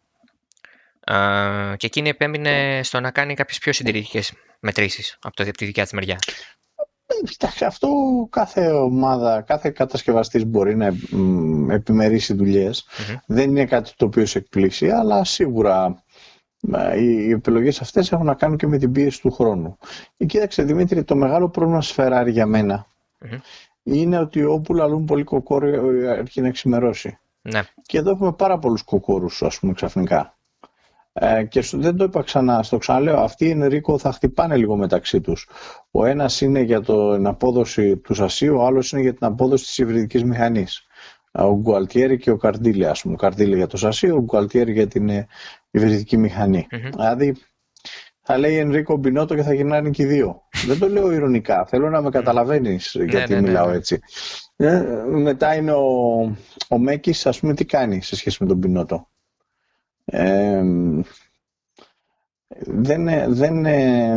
ε, 1.05 1.77
και 1.77 1.87
εκείνη 1.87 2.09
επέμεινε 2.09 2.81
στο 2.83 3.01
να 3.01 3.11
κάνει 3.11 3.35
κάποιες 3.35 3.59
πιο 3.59 3.73
συντηρητικές 3.73 4.33
μετρήσεις 4.61 5.19
από, 5.23 5.37
το, 5.37 5.42
από 5.42 5.57
τη 5.57 5.64
δικιά 5.64 5.83
της 5.83 5.92
μεριά. 5.92 6.19
Κοιτάξτε, 7.25 7.66
αυτό 7.66 7.88
κάθε 8.31 8.71
ομάδα, 8.71 9.40
κάθε 9.40 9.71
κατασκευαστής 9.71 10.47
μπορεί 10.47 10.77
να 10.77 10.97
επιμερίσει 11.75 12.37
Δεν 13.27 13.51
είναι 13.51 13.64
κάτι 13.64 13.92
το 13.97 14.05
οποίο 14.05 14.27
σε 14.27 14.38
εκπλήσει, 14.38 14.90
αλλά 14.90 15.25
σίγουρα 15.25 16.05
οι 16.98 17.31
επιλογές 17.31 17.81
αυτές 17.81 18.12
έχουν 18.12 18.26
να 18.26 18.35
κάνουν 18.35 18.57
και 18.57 18.66
με 18.66 18.79
την 18.79 18.92
πίεση 18.92 19.20
του 19.20 19.31
χρόνου. 19.31 19.79
Και 20.16 20.24
κοίταξε 20.24 20.62
Δημήτρη, 20.62 21.05
το 21.05 21.16
μεγάλο 21.16 21.48
πρόβλημα 21.48 21.83
σφαιράρει 21.83 22.31
για 22.31 22.46
μενα 22.46 22.87
είναι 23.83 24.18
ότι 24.18 24.44
όπου 24.44 24.74
λαλούν 24.74 25.05
πολύ 25.05 25.24
κοκόροι 25.24 26.09
αρχίζει 26.09 26.46
να 26.46 26.50
ξημερώσει. 26.50 27.18
Ναι. 27.42 27.61
Και 27.83 27.98
εδώ 27.98 28.11
έχουμε 28.11 28.33
πάρα 28.33 28.59
πολλούς 28.59 28.83
κοκόρους, 28.83 29.42
ας 29.42 29.59
πούμε, 29.59 29.72
ξαφνικά. 29.72 30.37
Ε, 31.12 31.44
και 31.44 31.61
δεν 31.72 31.96
το 31.96 32.05
είπα 32.05 32.22
ξανά, 32.22 32.62
στο 32.62 32.79
ξαναλέω, 32.79 33.20
αυτοί 33.20 33.46
οι 33.46 33.50
Ενρίκο 33.50 33.98
θα 33.98 34.12
χτυπάνε 34.12 34.57
λίγο 34.57 34.76
μεταξύ 34.76 35.20
τους. 35.20 35.48
Ο 35.90 36.05
ένας 36.05 36.40
είναι 36.40 36.61
για 36.61 36.83
την 36.83 37.26
απόδοση 37.26 37.96
του 37.96 38.14
σασίου, 38.14 38.57
ο 38.57 38.64
άλλος 38.64 38.92
είναι 38.92 39.00
για 39.00 39.14
την 39.14 39.26
απόδοση 39.26 39.64
της 39.64 39.79
υβριδικής 39.79 40.24
μηχανής. 40.24 40.86
Ο 41.38 41.57
Γκουαλτιέρη 41.57 42.18
και 42.18 42.31
ο 42.31 42.37
Καρδίλη, 42.37 42.87
ας 42.87 43.03
πούμε. 43.03 43.14
Ο 43.14 43.16
Καρδίλη 43.16 43.57
για 43.57 43.66
το 43.66 43.77
σασί, 43.77 44.11
ο 44.11 44.20
Γκουαλτιέρη 44.20 44.72
για 44.72 44.87
την 44.87 45.09
ε, 45.09 45.27
υβριδική 45.70 46.16
μηχανή. 46.16 46.66
Mm-hmm. 46.70 46.90
Δηλαδή, 46.92 47.37
θα 48.29 48.38
λέει 48.38 48.57
Ενρίκο 48.57 48.96
Μπινότο 48.96 49.35
και 49.35 49.42
θα 49.42 49.55
γυρνάνε 49.55 49.90
και 49.90 50.03
οι 50.03 50.07
δύο. 50.07 50.42
Δεν 50.66 50.79
το 50.79 50.88
λέω 50.88 51.12
ηρωνικά. 51.12 51.66
Θέλω 51.66 51.90
να 51.90 52.03
με 52.03 52.11
καταλαβαίνεις 52.11 52.94
ναι, 52.94 53.05
γιατί 53.05 53.33
ναι, 53.33 53.40
ναι, 53.40 53.46
μιλάω 53.46 53.70
έτσι. 53.70 54.01
Ε, 54.57 54.83
μετά 55.07 55.55
είναι 55.55 55.72
ο, 55.72 55.87
ο 56.68 56.79
Μέκης, 56.79 57.27
ας 57.27 57.40
πούμε, 57.40 57.55
τι 57.55 57.64
κάνει 57.64 58.03
σε 58.03 58.16
σχέση 58.16 58.37
με 58.40 58.49
τον 58.49 58.57
Μπινότο; 58.57 59.09
Ε, 60.05 60.62
δεν, 62.61 63.35
δεν 63.35 63.64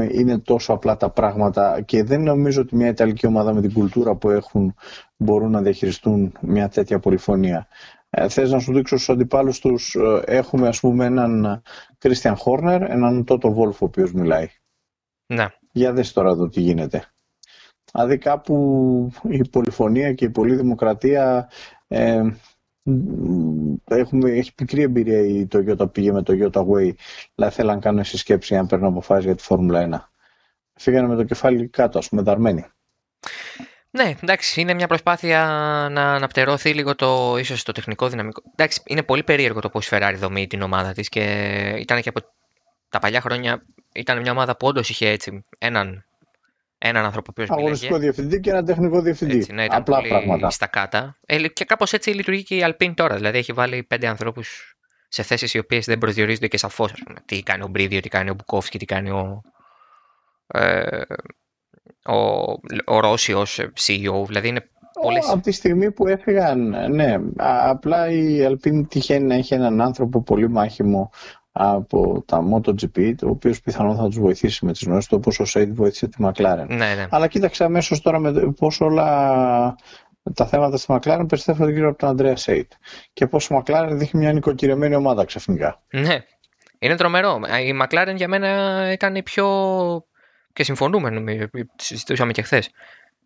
είναι 0.08 0.40
τόσο 0.40 0.74
απλά 0.74 0.98
τα 0.98 1.10
πράγματα 1.10 1.82
και 1.82 2.04
δεν 2.04 2.22
νομίζω 2.24 2.62
ότι 2.62 2.76
μια 2.76 2.88
Ιταλική 2.88 3.28
ομάδα 3.28 3.54
με 3.54 3.62
την 3.62 3.74
κουλτούρα 3.74 4.16
που 4.16 4.30
έχουν 4.30 4.76
μπορούν 5.18 5.52
να 5.52 5.62
διαχειριστούν 5.62 6.34
μια 6.42 6.70
τέτοια 6.70 7.00
πολυφωνία. 7.00 7.68
Ε, 8.10 8.30
θες 8.30 8.52
να 8.52 8.60
σου 8.60 8.74
δείξω 8.74 8.96
στους 8.96 9.10
αντιπάλους 9.10 9.60
τους 9.60 9.96
ε, 9.96 10.22
έχουμε 10.26 10.68
ας 10.68 10.80
πούμε 10.80 11.06
έναν 11.06 11.62
Κρίστιαν 11.98 12.36
Χόρνερ, 12.36 12.82
έναν 12.82 13.26
Τότο 13.26 13.52
Βόλφ 13.52 13.82
ο 13.82 13.86
οποίος 13.86 14.14
μιλάει. 14.14 14.48
Ναι. 15.26 15.46
Για 15.72 15.94
δες 15.94 16.14
τώρα 16.14 16.30
εδώ 16.30 16.48
τι 16.48 16.62
γίνεται. 16.62 17.04
Δηλαδή 17.92 18.18
κάπου 18.18 19.12
η 19.30 19.48
πολυφωνία 19.50 20.14
και 20.14 20.26
η 20.26 20.30
πολυδημοκρατία 20.30 21.50
ε, 21.88 22.22
έχουμε, 23.86 24.32
έχει 24.32 24.54
πικρή 24.56 24.82
εμπειρία 24.82 25.20
η 25.20 25.48
Toyota 25.52 25.92
πήγε 25.92 26.12
με 26.12 26.24
το 26.24 26.34
Toyota 26.34 26.60
Way. 26.60 26.94
Δηλαδή 27.36 27.56
θέλαν 27.56 27.76
να 27.76 27.82
κάνουν 27.82 28.04
συσκέψη 28.04 28.56
αν 28.56 28.68
παίρνουν 28.68 28.88
αποφάσεις 28.88 29.26
για 29.26 29.36
τη 29.36 29.44
Φόρμουλα 29.44 30.10
1. 30.10 30.20
Φύγανε 30.74 31.08
με 31.08 31.16
το 31.16 31.24
κεφάλι 31.24 31.68
κάτω, 31.68 31.98
ας 31.98 32.10
πούμε, 32.10 32.22
δαρμένοι. 32.22 32.66
Ναι, 33.92 34.14
εντάξει, 34.24 34.62
είναι 34.62 34.74
μια 34.74 34.88
προσπάθεια 34.88 35.48
να 35.92 36.14
αναπτερώθει 36.14 36.74
λίγο 36.74 36.96
το, 36.96 37.38
ίσως 37.38 37.64
το 37.64 37.72
τεχνικό 37.72 38.08
δυναμικό. 38.08 38.42
Εντάξει, 38.52 38.82
είναι 38.86 39.04
πολύ 39.04 39.24
περίεργο 39.24 39.60
το 39.60 39.70
πώς 39.70 39.88
η 39.88 39.90
Ferrari 39.94 40.16
δομεί 40.18 40.48
την 40.48 40.62
ομάδα 40.62 40.92
της 40.92 41.10
και 41.10 41.24
ήταν 41.80 42.02
και 42.02 42.10
από 42.10 42.20
τα 42.90 43.00
παλιά 43.00 43.22
χρόνια 43.22 43.66
ήταν 43.92 44.22
μια 44.22 44.32
ομάδα 44.32 44.58
που 44.58 44.68
όντως 44.68 44.90
είχε 44.90 45.10
έτσι 45.10 45.46
έναν 45.58 46.06
έναν 46.80 47.06
άνθρωπο 47.06 47.34
που 47.34 47.46
Αγωνιστικό 47.48 47.98
διευθυντή 47.98 48.40
και 48.40 48.50
έναν 48.50 48.66
τεχνικό 48.66 49.02
διευθυντή. 49.02 49.38
Έτσι, 49.38 49.54
ναι, 49.54 49.66
Απλά 49.70 49.98
πολύ 49.98 50.10
πράγματα. 50.10 50.50
Στα 50.50 50.68
κάτα. 50.68 51.18
Ε, 51.26 51.48
και 51.48 51.66
κάπως 51.66 51.94
έτσι 51.94 52.10
λειτουργεί 52.10 52.44
και 52.44 52.56
η 52.56 52.64
Alpine 52.66 52.94
τώρα. 52.96 53.16
Δηλαδή 53.16 53.38
έχει 53.38 53.54
βάλει 53.54 53.84
πέντε 53.84 54.08
ανθρώπους 54.08 54.76
σε 55.08 55.24
θέσεις 55.24 55.54
οι 55.54 55.58
οποίες 55.58 55.86
δεν 55.86 55.98
προσδιορίζονται 55.98 56.48
και 56.48 56.58
σαφώς. 56.58 56.94
Τι 57.26 57.44
κάνει 57.44 57.64
ο 57.64 57.68
Μπρίδιο, 57.68 58.00
τι 58.00 58.10
κάνει 58.10 58.30
ο 58.30 58.34
Μπουκόφσκι, 58.34 58.78
τι 58.78 58.86
κάνει 58.86 59.10
ο. 59.10 59.42
Ε, 60.48 61.02
ο, 62.06 62.16
ο 62.86 63.00
Ρώση 63.00 63.34
ως 63.34 63.60
CEO. 63.60 64.26
Δηλαδή 64.28 64.48
είναι 64.48 64.70
πολλές... 65.02 65.30
Από 65.30 65.42
τη 65.42 65.52
στιγμή 65.52 65.92
που 65.92 66.08
έφυγαν, 66.08 66.76
ναι. 66.92 67.16
Απλά 67.38 68.10
η 68.10 68.48
Alpine 68.50 68.88
τυχαίνει 68.90 69.26
να 69.26 69.36
έχει 69.36 69.54
έναν 69.54 69.82
άνθρωπο 69.82 70.24
πολύ 70.24 70.50
μάχημο 70.50 71.12
από 71.62 72.24
τα 72.26 72.44
MotoGP, 72.52 73.14
ο 73.24 73.30
οποίος 73.30 73.62
πιθανόν 73.62 73.96
θα 73.96 74.06
τους 74.06 74.20
βοηθήσει 74.20 74.66
με 74.66 74.72
τις 74.72 74.84
γνώσεις 74.84 75.10
του, 75.10 75.18
όπως 75.20 75.40
ο 75.40 75.46
Σέιντ 75.46 75.76
βοήθησε 75.76 76.08
τη 76.08 76.18
McLaren. 76.22 76.66
Ναι, 76.68 76.76
ναι. 76.76 77.08
Αλλά 77.10 77.28
κοίταξε 77.28 77.64
αμέσως 77.64 78.02
τώρα 78.02 78.20
με 78.20 78.52
πώς 78.52 78.82
όλα 78.82 79.76
τα 80.34 80.46
θέματα 80.46 80.78
στη 80.78 80.94
McLaren 80.94 81.26
περιστρέφονται 81.28 81.72
γύρω 81.72 81.90
από 81.90 81.98
τον 81.98 82.10
Αντρέα 82.10 82.36
Σέιτ. 82.36 82.72
Και 83.14 83.28
πώς 83.28 83.48
η 83.48 83.60
McLaren 83.60 83.90
δείχνει 83.92 84.20
μια 84.20 84.34
νοικοκυρεμένη 84.34 84.96
ομάδα 84.96 85.26
ξαφνικά. 85.26 85.82
Ναι. 85.92 86.24
Είναι 86.80 86.96
τρομερό. 86.96 87.40
Η 87.66 87.80
McLaren 87.82 88.14
για 88.16 88.28
μένα 88.28 88.48
έκανε 88.84 89.24
πιο. 89.24 89.48
και 90.54 90.64
συμφωνούμε, 90.64 91.10
νομίζω, 91.10 91.46
συζητούσαμε 91.76 92.32
και 92.32 92.42
χθες. 92.42 92.70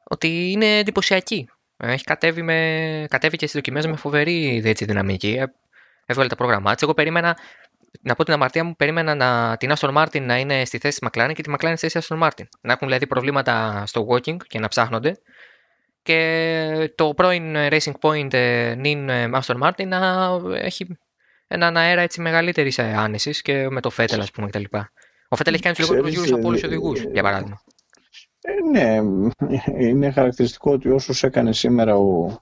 Ότι 0.03 0.51
είναι 0.51 0.77
εντυπωσιακή. 0.77 1.49
Έχει 1.77 2.03
κατέβει, 2.03 2.41
με... 2.41 3.05
κατέβει 3.09 3.37
και 3.37 3.47
στις 3.47 3.55
δοκιμές 3.55 3.87
με 3.87 3.95
φοβερή 3.95 4.61
έτσι, 4.65 4.85
δυναμική. 4.85 5.39
Έβγαλε 6.05 6.29
τα 6.29 6.35
πρόγραμμά 6.35 6.73
της. 6.73 6.83
Εγώ 6.83 6.93
περίμενα 6.93 7.37
να 8.01 8.15
πω 8.15 8.23
την 8.23 8.33
αμαρτία 8.33 8.63
μου, 8.63 8.75
περίμενα 8.75 9.15
να, 9.15 9.57
την 9.57 9.71
Aston 9.75 9.93
Martin 9.93 10.21
να 10.21 10.37
είναι 10.37 10.65
στη 10.65 10.77
θέση 10.77 10.99
της 10.99 11.09
McLaren 11.09 11.31
και 11.33 11.41
τη 11.41 11.51
McLaren 11.53 11.73
στη 11.75 11.89
θέση 11.89 12.07
Aston 12.09 12.23
Martin. 12.23 12.45
Να 12.61 12.73
έχουν 12.73 12.87
δηλαδή 12.87 13.07
προβλήματα 13.07 13.83
στο 13.85 14.07
walking 14.09 14.37
και 14.47 14.59
να 14.59 14.67
ψάχνονται. 14.67 15.17
Και 16.01 16.93
το 16.95 17.13
πρώην 17.13 17.55
Racing 17.55 17.93
Point 18.01 18.33
ε, 18.33 18.75
νυν 18.77 19.09
ε, 19.09 19.29
Aston 19.33 19.61
Martin 19.61 19.87
να 19.87 20.31
έχει 20.53 20.97
έναν 21.47 21.77
αέρα 21.77 22.01
έτσι 22.01 22.21
μεγαλύτερης 22.21 22.79
άνεσης 22.79 23.41
και 23.41 23.69
με 23.69 23.81
το 23.81 23.89
Φέτελ, 23.89 24.19
ας 24.19 24.31
πούμε, 24.31 24.47
κτλ. 24.47 24.63
Ο 25.27 25.35
Φέτελ 25.35 25.53
έχει 25.53 25.63
κάνει 25.63 25.75
τους 25.75 25.89
λιγότερους 25.89 26.15
γύρους 26.15 26.31
από 26.31 26.47
όλους 26.47 26.59
τους 26.59 26.69
οδηγούς, 26.69 27.01
για 27.01 27.23
παράδειγμα. 27.23 27.61
Ε, 28.41 28.51
ναι, 28.71 28.99
είναι 29.79 30.11
χαρακτηριστικό 30.11 30.71
ότι 30.71 30.89
όσους 30.89 31.23
έκανε 31.23 31.53
σήμερα 31.53 31.95
ο 31.95 32.39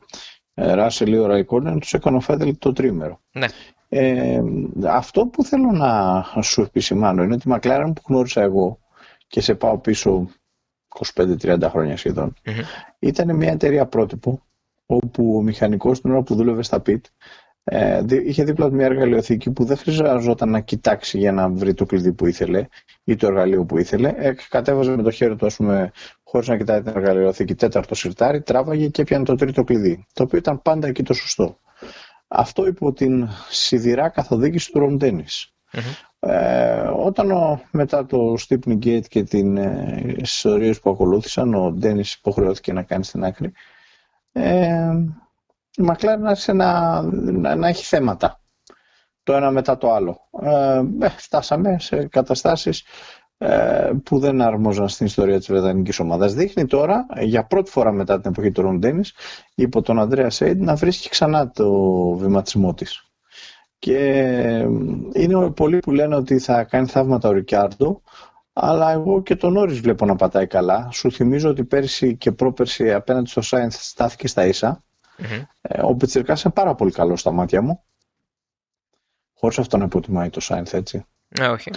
Ράσελ 0.53 1.13
ή 1.13 1.17
ο 1.17 1.25
Ραϊκόνεν, 1.25 1.79
τους 1.79 1.93
έκανε 1.93 2.17
ο 2.17 2.19
Φέτελ 2.19 2.57
το 2.57 2.71
τρίμερο. 2.73 3.21
Ναι. 3.31 3.47
Ε, 3.93 4.41
αυτό 4.87 5.25
που 5.25 5.43
θέλω 5.43 5.71
να 5.71 6.23
σου 6.41 6.61
επισημάνω 6.61 7.23
είναι 7.23 7.33
ότι 7.33 7.49
η 7.49 7.53
McLaren 7.55 7.91
που 7.95 8.01
γνώρισα 8.07 8.41
εγώ 8.41 8.79
και 9.27 9.41
σε 9.41 9.55
πάω 9.55 9.77
πίσω 9.77 10.29
25-30 11.13 11.59
χρόνια 11.69 11.97
σχεδόν 11.97 12.33
ήταν 12.99 13.35
μια 13.35 13.51
εταιρεία 13.51 13.85
πρότυπο 13.85 14.41
όπου 14.85 15.35
ο 15.37 15.41
μηχανικός 15.41 16.01
την 16.01 16.11
ώρα 16.11 16.21
που 16.21 16.35
δούλευε 16.35 16.63
στα 16.63 16.79
πιτ 16.79 17.05
ε, 17.63 18.01
είχε 18.25 18.43
δίπλα 18.43 18.71
μια 18.71 18.85
εργαλειοθήκη 18.85 19.51
που 19.51 19.63
δεν 19.65 19.77
χρειαζόταν 19.77 20.49
να 20.49 20.59
κοιτάξει 20.59 21.17
για 21.17 21.31
να 21.31 21.49
βρει 21.49 21.73
το 21.73 21.85
κλειδί 21.85 22.13
που 22.13 22.25
ήθελε 22.25 22.65
ή 23.03 23.15
το 23.15 23.27
εργαλείο 23.27 23.65
που 23.65 23.77
ήθελε. 23.77 24.13
Ε, 24.17 24.33
κατέβαζε 24.49 24.95
με 24.95 25.03
το 25.03 25.11
χέρι 25.11 25.35
του, 25.35 25.45
ας 25.45 25.55
πούμε, 25.55 25.91
χωρίς 26.23 26.47
να 26.47 26.57
κοιτάει 26.57 26.81
την 26.81 26.93
εργαλειοθήκη, 26.95 27.55
τέταρτο 27.55 27.95
σιρτάρι, 27.95 28.41
τράβαγε 28.41 28.87
και 28.87 29.01
έπιανε 29.01 29.23
το 29.25 29.35
τρίτο 29.35 29.63
κλειδί. 29.63 30.05
Το 30.13 30.23
οποίο 30.23 30.37
ήταν 30.37 30.61
πάντα 30.61 30.87
εκεί 30.87 31.03
το 31.03 31.13
σωστό. 31.13 31.59
Αυτό 32.33 32.67
υπό 32.67 32.93
την 32.93 33.27
σιδηρά 33.49 34.09
καθοδήγηση 34.09 34.71
του 34.71 34.79
Ρον 34.79 34.99
Ε, 36.19 36.91
όταν 36.95 37.31
ο, 37.31 37.61
μετά 37.71 38.05
το 38.05 38.35
Stepney 38.47 38.77
Gate 38.85 39.07
και 39.07 39.23
την 39.23 39.57
ε, 39.57 40.15
ιστορίες 40.17 40.79
που 40.79 40.89
ακολούθησαν 40.89 41.53
ο 41.53 41.71
Ντένις 41.71 42.13
υποχρεώθηκε 42.13 42.73
να 42.73 42.83
κάνει 42.83 43.03
στην 43.03 43.23
άκρη 43.23 43.51
ε, 44.31 44.91
η 45.77 45.83
McLaren 45.87 46.21
άρχισε 46.25 46.53
να, 46.53 47.01
να, 47.11 47.55
να, 47.55 47.67
έχει 47.67 47.83
θέματα 47.85 48.41
το 49.23 49.33
ένα 49.33 49.51
μετά 49.51 49.77
το 49.77 49.91
άλλο. 49.93 50.29
Ε, 50.41 50.81
ε 50.99 51.09
φτάσαμε 51.09 51.79
σε 51.79 52.07
καταστάσεις 52.07 52.79
ε, 52.79 52.85
που 54.03 54.19
δεν 54.19 54.41
αρμόζαν 54.41 54.89
στην 54.89 55.05
ιστορία 55.05 55.37
της 55.37 55.47
Βρετανικής 55.47 55.99
ομάδας. 55.99 56.33
Δείχνει 56.33 56.65
τώρα, 56.65 57.05
για 57.19 57.45
πρώτη 57.45 57.71
φορά 57.71 57.91
μετά 57.91 58.21
την 58.21 58.31
εποχή 58.31 58.51
του 58.51 58.61
Ρον 58.61 58.81
υπό 59.55 59.81
τον 59.81 59.99
Ανδρέα 59.99 60.29
Σέιντ 60.29 60.61
να 60.61 60.75
βρίσκει 60.75 61.09
ξανά 61.09 61.51
το 61.51 61.71
βηματισμό 62.15 62.73
της. 62.73 63.05
Και 63.79 63.97
είναι 65.13 65.51
πολλοί 65.51 65.79
που 65.79 65.91
λένε 65.91 66.15
ότι 66.15 66.39
θα 66.39 66.63
κάνει 66.63 66.87
θαύματα 66.87 67.29
ο 67.29 67.31
Ρικιάρντο, 67.31 68.01
αλλά 68.53 68.91
εγώ 68.91 69.21
και 69.23 69.35
τον 69.35 69.57
Όρις 69.57 69.79
βλέπω 69.79 70.05
να 70.05 70.15
πατάει 70.15 70.47
καλά. 70.47 70.89
Σου 70.91 71.11
θυμίζω 71.11 71.49
ότι 71.49 71.63
πέρσι 71.63 72.15
και 72.15 72.31
πρόπερσι 72.31 72.93
απέναντι 72.93 73.29
στο 73.29 73.41
Σάινθ 73.41 73.75
στάθηκε 73.79 74.27
στα 74.27 74.45
ίσα. 74.45 74.83
Mm-hmm. 75.17 75.45
Ο 75.83 75.95
Πιτσιρκάς 75.95 76.43
είναι 76.43 76.53
πάρα 76.53 76.75
πολύ 76.75 76.91
καλός 76.91 77.19
στα 77.19 77.31
μάτια 77.31 77.61
μου. 77.61 77.83
Χωρίς 79.33 79.59
αυτό 79.59 79.77
να 79.77 79.83
υποτιμάει 79.83 80.29
το 80.29 80.39
Σάινθ, 80.39 80.73
έτσι. 80.73 81.05
Ε, 81.29 81.47
όχι. 81.47 81.71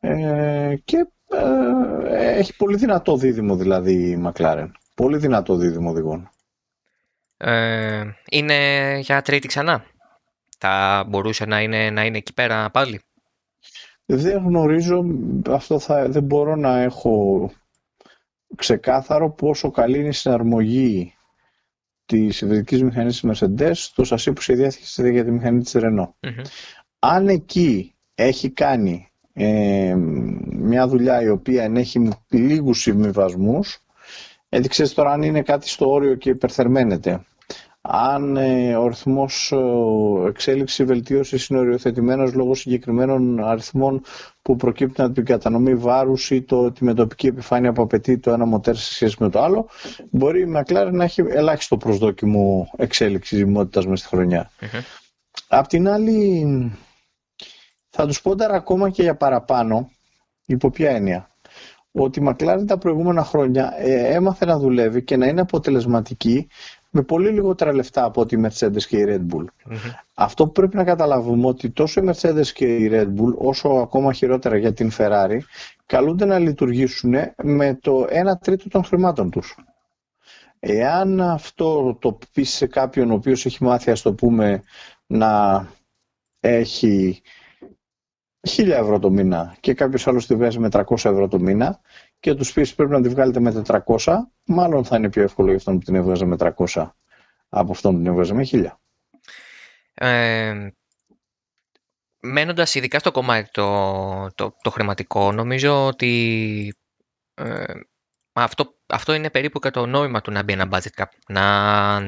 Ε, 0.00 0.76
και 0.84 1.06
ε, 1.28 2.38
έχει 2.38 2.56
πολύ 2.56 2.76
δυνατό 2.76 3.16
δίδυμο 3.16 3.56
δηλαδή 3.56 4.10
η 4.10 4.16
Μακλάρεν. 4.16 4.72
Πολύ 4.94 5.16
δυνατό 5.16 5.56
δίδυμο 5.56 5.90
οδηγών. 5.90 6.30
Ε, 7.36 8.04
είναι 8.30 8.98
για 8.98 9.22
τρίτη 9.22 9.46
ξανά; 9.48 9.84
Θα 10.58 11.04
μπορούσε 11.08 11.44
να 11.44 11.60
είναι, 11.60 11.90
να 11.90 12.04
είναι 12.04 12.16
εκεί 12.16 12.34
πέρα 12.34 12.70
πάλι; 12.70 13.00
Δεν 14.04 14.44
γνωρίζω, 14.44 15.04
αυτό 15.48 15.78
θα, 15.78 16.08
δεν 16.08 16.22
μπορώ 16.22 16.56
να 16.56 16.78
έχω 16.78 17.50
ξεκάθαρο 18.56 19.30
πόσο 19.30 19.70
καλή 19.70 19.98
είναι 19.98 20.08
η 20.08 20.12
συναρμογή 20.12 21.14
της 22.04 22.40
υβριδικής 22.40 22.82
μηχανής 22.82 23.20
της 23.20 23.30
Mercedes 23.42 23.70
στο 23.74 24.04
σασί 24.04 24.32
που 24.32 24.40
σχεδιάστηκε 24.40 25.08
για 25.08 25.24
τη 25.24 25.30
μηχανή 25.30 25.62
της 25.62 25.72
Renault. 25.76 26.12
Αν 26.98 27.28
εκεί 27.28 27.96
έχει 28.14 28.50
κάνει 28.50 29.07
ε, 29.38 29.94
μια 30.58 30.86
δουλειά 30.88 31.22
η 31.22 31.28
οποία 31.28 31.62
ενέχει 31.62 32.08
λίγους 32.28 32.80
συμβιβασμούς, 32.80 33.78
έτσι 34.48 34.94
τώρα 34.94 35.10
αν 35.12 35.22
είναι 35.22 35.42
κάτι 35.42 35.68
στο 35.68 35.90
όριο 35.90 36.14
και 36.14 36.30
υπερθερμαίνεται. 36.30 37.20
Αν 37.80 38.36
ε, 38.36 38.76
ο 38.76 38.84
αριθμό 38.84 39.28
ε, 39.50 40.28
εξέλιξη 40.28 40.84
βελτίωση 40.84 41.46
είναι 41.50 41.58
οριοθετημένο 41.58 42.30
λόγω 42.34 42.54
συγκεκριμένων 42.54 43.44
αριθμών 43.44 44.02
που 44.42 44.56
προκύπτουν 44.56 45.04
από 45.04 45.14
την 45.14 45.24
κατανομή 45.24 45.74
βάρους 45.74 46.30
ή 46.30 46.42
το, 46.42 46.72
τη 46.72 46.84
μετοπική 46.84 47.26
επιφάνεια 47.26 47.72
που 47.72 47.82
απαιτεί 47.82 48.18
το 48.18 48.30
ένα 48.30 48.44
μοτέρ 48.46 48.76
σε 48.76 48.92
σχέση 48.94 49.16
με 49.18 49.28
το 49.30 49.42
άλλο, 49.42 49.68
μπορεί 50.10 50.40
η 50.40 50.52
McLaren 50.56 50.90
να 50.92 51.04
έχει 51.04 51.20
ελάχιστο 51.28 51.76
προσδόκιμο 51.76 52.70
εξέλιξης 52.76 53.38
ζυμότητα 53.38 53.88
μέσα 53.88 54.06
στη 54.06 54.16
χρονιά. 54.16 54.50
Απ' 55.48 55.66
την 55.66 55.88
άλλη, 55.88 56.46
θα 57.90 58.06
τους 58.06 58.20
πω 58.22 58.36
τώρα 58.36 58.54
ακόμα 58.54 58.90
και 58.90 59.02
για 59.02 59.14
παραπάνω, 59.16 59.90
υπό 60.46 60.70
ποια 60.70 60.90
έννοια. 60.90 61.30
Ότι 61.92 62.20
η 62.20 62.26
McLaren 62.28 62.64
τα 62.66 62.78
προηγούμενα 62.78 63.24
χρόνια 63.24 63.72
ε, 63.78 64.14
έμαθε 64.14 64.44
να 64.44 64.58
δουλεύει 64.58 65.02
και 65.04 65.16
να 65.16 65.26
είναι 65.26 65.40
αποτελεσματική 65.40 66.48
με 66.90 67.02
πολύ 67.02 67.30
λιγότερα 67.30 67.72
λεφτά 67.72 68.04
από 68.04 68.20
ότι 68.20 68.34
η 68.34 68.44
Mercedes 68.46 68.82
και 68.88 68.96
η 68.96 69.04
Red 69.08 69.34
Bull. 69.34 69.44
Αυτό 70.14 70.44
που 70.46 70.52
πρέπει 70.52 70.76
να 70.76 70.84
καταλάβουμε 70.84 71.46
ότι 71.46 71.70
τόσο 71.70 72.00
η 72.00 72.10
Mercedes 72.10 72.46
και 72.54 72.76
η 72.76 72.90
Red 72.92 73.06
Bull 73.20 73.34
όσο 73.36 73.68
ακόμα 73.68 74.12
χειρότερα 74.12 74.56
για 74.56 74.72
την 74.72 74.90
Ferrari 74.98 75.38
καλούνται 75.86 76.24
να 76.24 76.38
λειτουργήσουν 76.38 77.14
με 77.42 77.74
το 77.80 78.02
1 78.02 78.06
τρίτο 78.40 78.68
των 78.68 78.84
χρημάτων 78.84 79.30
τους. 79.30 79.56
Εάν 80.60 81.20
αυτό 81.20 81.96
το 82.00 82.18
πεις 82.32 82.50
σε 82.50 82.66
κάποιον 82.66 83.10
ο 83.10 83.14
οποίος 83.14 83.46
έχει 83.46 83.64
μάθει 83.64 83.90
ας 83.90 84.02
το 84.02 84.12
πούμε 84.14 84.62
να 85.06 85.66
έχει 86.40 87.20
1000 88.40 88.68
ευρώ 88.68 88.98
το 88.98 89.10
μήνα 89.10 89.56
και 89.60 89.74
κάποιος 89.74 90.06
άλλος 90.06 90.26
τη 90.26 90.34
βγάζει 90.34 90.58
με 90.58 90.68
300 90.72 90.82
ευρώ 90.90 91.28
το 91.28 91.38
μήνα 91.38 91.80
και 92.20 92.34
τους 92.34 92.52
πεις 92.52 92.74
πρέπει 92.74 92.90
να 92.90 93.00
τη 93.00 93.08
βγάλετε 93.08 93.40
με 93.40 93.62
400, 93.66 94.16
μάλλον 94.44 94.84
θα 94.84 94.96
είναι 94.96 95.10
πιο 95.10 95.22
εύκολο 95.22 95.48
για 95.48 95.56
αυτόν 95.56 95.78
που 95.78 95.84
την 95.84 95.94
έβγαζε 95.94 96.24
με 96.24 96.36
300 96.38 96.90
από 97.48 97.72
αυτόν 97.72 97.92
που 97.92 97.98
την 97.98 98.06
έβγαζε 98.06 98.34
με 98.34 98.46
1000. 98.50 98.66
Ε, 99.94 100.68
μένοντας 102.20 102.74
ειδικά 102.74 102.98
στο 102.98 103.10
κομμάτι 103.10 103.50
το, 103.50 104.32
το, 104.34 104.56
το 104.62 104.70
χρηματικό, 104.70 105.32
νομίζω 105.32 105.86
ότι 105.86 106.74
ε, 107.34 107.64
αυτό, 108.32 108.74
αυτό 108.86 109.14
είναι 109.14 109.30
περίπου 109.30 109.58
και 109.58 109.70
το 109.70 109.86
νόημα 109.86 110.20
του 110.20 110.30
να 110.30 110.42
μπει 110.42 110.52
ένα 110.52 110.68
budget 110.72 111.02
cap. 111.02 111.08
Να, 111.28 112.00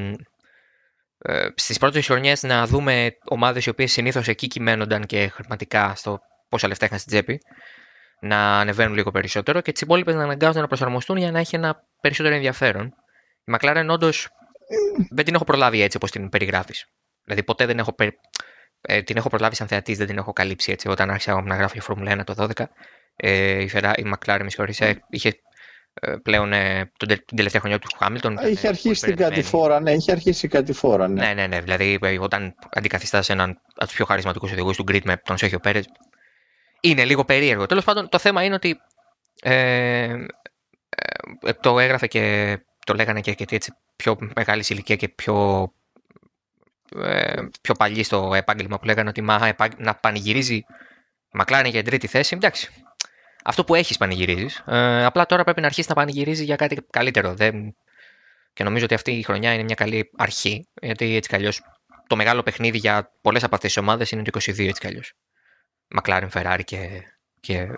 ε, 1.22 1.46
στις 1.54 1.78
πρώτες 1.78 2.06
χρονιές 2.06 2.42
να 2.42 2.66
δούμε 2.66 3.16
ομάδες 3.24 3.66
οι 3.66 3.68
οποίες 3.68 3.92
συνήθως 3.92 4.28
εκεί 4.28 4.46
κυμαίνονταν 4.46 5.06
και 5.06 5.28
χρηματικά 5.28 5.94
στο 5.94 6.20
πόσα 6.48 6.68
λεφτά 6.68 6.84
είχαν 6.84 6.98
στην 6.98 7.12
τσέπη 7.12 7.40
να 8.20 8.58
ανεβαίνουν 8.60 8.94
λίγο 8.94 9.10
περισσότερο 9.10 9.60
και 9.60 9.72
τις 9.72 9.80
υπόλοιπες 9.80 10.14
να 10.14 10.22
αναγκάζονται 10.22 10.60
να 10.60 10.66
προσαρμοστούν 10.66 11.16
για 11.16 11.30
να 11.30 11.38
έχει 11.38 11.56
ένα 11.56 11.84
περισσότερο 12.00 12.34
ενδιαφέρον. 12.34 12.94
Η 13.44 13.52
McLaren 13.56 13.86
όντως 13.88 14.28
δεν 15.10 15.24
την 15.24 15.34
έχω 15.34 15.44
προλάβει 15.44 15.82
έτσι 15.82 15.96
όπως 15.96 16.10
την 16.10 16.28
περιγράφεις. 16.28 16.86
Δηλαδή 17.24 17.42
ποτέ 17.42 17.66
δεν 17.66 17.78
έχω. 17.78 17.94
Ε, 18.82 19.02
την 19.02 19.16
έχω 19.16 19.28
προλάβει 19.28 19.54
σαν 19.54 19.66
θεατής, 19.66 19.98
δεν 19.98 20.06
την 20.06 20.18
έχω 20.18 20.32
καλύψει 20.32 20.72
έτσι. 20.72 20.88
Όταν 20.88 21.10
άρχισα 21.10 21.42
να 21.42 21.56
γράφω 21.56 21.74
η 21.76 21.80
Φόρμουλα 21.80 22.20
1 22.20 22.24
το 22.24 22.34
12, 22.56 22.64
ε, 23.16 23.62
η, 23.62 23.70
Ferrari, 23.72 23.92
η 23.96 24.12
McLaren, 24.14 24.40
με 24.42 24.50
συγχωρείτε, 24.50 25.02
είχε 25.08 25.28
ε, 25.28 25.32
πλέον 26.22 26.52
ε, 26.52 26.90
τον, 26.96 27.08
την 27.08 27.36
τελευταία 27.36 27.60
χρονιά 27.60 27.78
του 27.78 27.88
Χάμιλτον. 27.98 28.38
Είχε 28.46 28.68
αρχίσει 28.68 29.06
την 29.06 29.16
κατηφόρα, 29.16 29.80
ναι, 29.80 29.92
είχε 29.92 30.12
αρχίσει 30.12 30.46
η 30.46 30.48
κατηφόρα. 30.48 31.08
Ναι, 31.08 31.26
ναι, 31.26 31.34
ναι. 31.34 31.46
ναι 31.46 31.60
δηλαδή, 31.60 31.98
ε, 32.02 32.18
όταν 32.18 32.54
αντικαθιστά 32.70 33.22
έναν 33.26 33.60
από 33.74 33.86
τους 33.86 33.94
πιο 33.94 34.04
χαρισματικούς 34.04 34.52
οδηγούς 34.52 34.76
του 34.76 34.84
Grid 34.88 35.02
με 35.04 35.16
τον 35.16 35.38
Σέχιο 35.38 35.58
Πέρες, 35.58 35.86
είναι 36.80 37.04
λίγο 37.04 37.24
περίεργο. 37.24 37.66
Τέλος 37.66 37.84
πάντων, 37.84 38.08
το 38.08 38.18
θέμα 38.18 38.44
είναι 38.44 38.54
ότι 38.54 38.80
ε, 39.42 40.26
ε, 41.42 41.52
το 41.60 41.78
έγραφε 41.78 42.06
και 42.06 42.56
το 42.86 42.94
λέγανε 42.94 43.20
και, 43.20 43.34
και 43.34 43.46
έτσι 43.48 43.72
πιο 43.96 44.16
μεγάλη 44.36 44.64
ηλικία 44.68 44.96
και 44.96 45.08
πιο, 45.08 45.68
ε, 46.96 47.42
πιο 47.60 47.74
παλιή 47.74 48.02
στο 48.02 48.34
επάγγελμα 48.34 48.78
που 48.78 48.84
λέγανε 48.84 49.08
ότι 49.08 49.20
μα, 49.22 49.54
να 49.76 49.94
πανηγυρίζει 49.94 50.64
Μακλάρεν 51.32 51.70
για 51.70 51.80
την 51.80 51.90
τρίτη 51.90 52.06
θέση. 52.06 52.34
Εντάξει, 52.36 52.70
αυτό 53.44 53.64
που 53.64 53.74
έχεις 53.74 53.96
πανηγυρίζεις. 53.96 54.62
Ε, 54.66 55.04
απλά 55.04 55.26
τώρα 55.26 55.44
πρέπει 55.44 55.60
να 55.60 55.66
αρχίσεις 55.66 55.88
να 55.88 55.94
πανηγυρίζεις 55.94 56.44
για 56.44 56.56
κάτι 56.56 56.76
καλύτερο. 56.90 57.34
Δεν... 57.34 57.76
Και 58.52 58.64
νομίζω 58.64 58.84
ότι 58.84 58.94
αυτή 58.94 59.12
η 59.12 59.22
χρονιά 59.22 59.52
είναι 59.52 59.62
μια 59.62 59.74
καλή 59.74 60.10
αρχή. 60.16 60.68
Γιατί 60.82 61.16
έτσι 61.16 61.36
κι 61.36 61.62
το 62.06 62.16
μεγάλο 62.16 62.42
παιχνίδι 62.42 62.78
για 62.78 63.12
πολλές 63.20 63.44
από 63.44 63.54
αυτές 63.54 63.72
τις 63.72 63.82
ομάδες 63.82 64.10
είναι 64.10 64.22
το 64.22 64.40
22 64.40 64.68
έτσι 64.68 64.88
κι 64.88 65.00
McLaren, 66.00 66.28
Ferrari 66.32 66.60
και, 66.64 67.02
και 67.40 67.68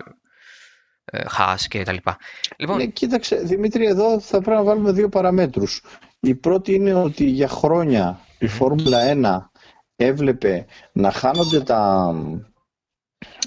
ε, 1.05 1.25
και 1.69 1.83
τα 1.83 1.93
λοιπά. 1.93 2.17
Λοιπόν... 2.57 2.77
Ναι, 2.77 2.87
κοίταξε, 2.87 3.37
Δημήτρη, 3.37 3.87
εδώ 3.87 4.21
θα 4.21 4.41
πρέπει 4.41 4.57
να 4.57 4.63
βάλουμε 4.63 4.93
δύο 4.93 5.09
παραμέτρους. 5.09 5.83
Η 6.21 6.35
πρώτη 6.35 6.75
είναι 6.75 6.95
ότι 6.95 7.25
για 7.25 7.49
χρόνια 7.49 8.21
η 8.39 8.47
Φόρμουλα 8.47 8.99
1 9.15 9.61
έβλεπε 9.97 10.67
να 10.93 11.11
χάνονται 11.11 11.61
τα 11.61 12.13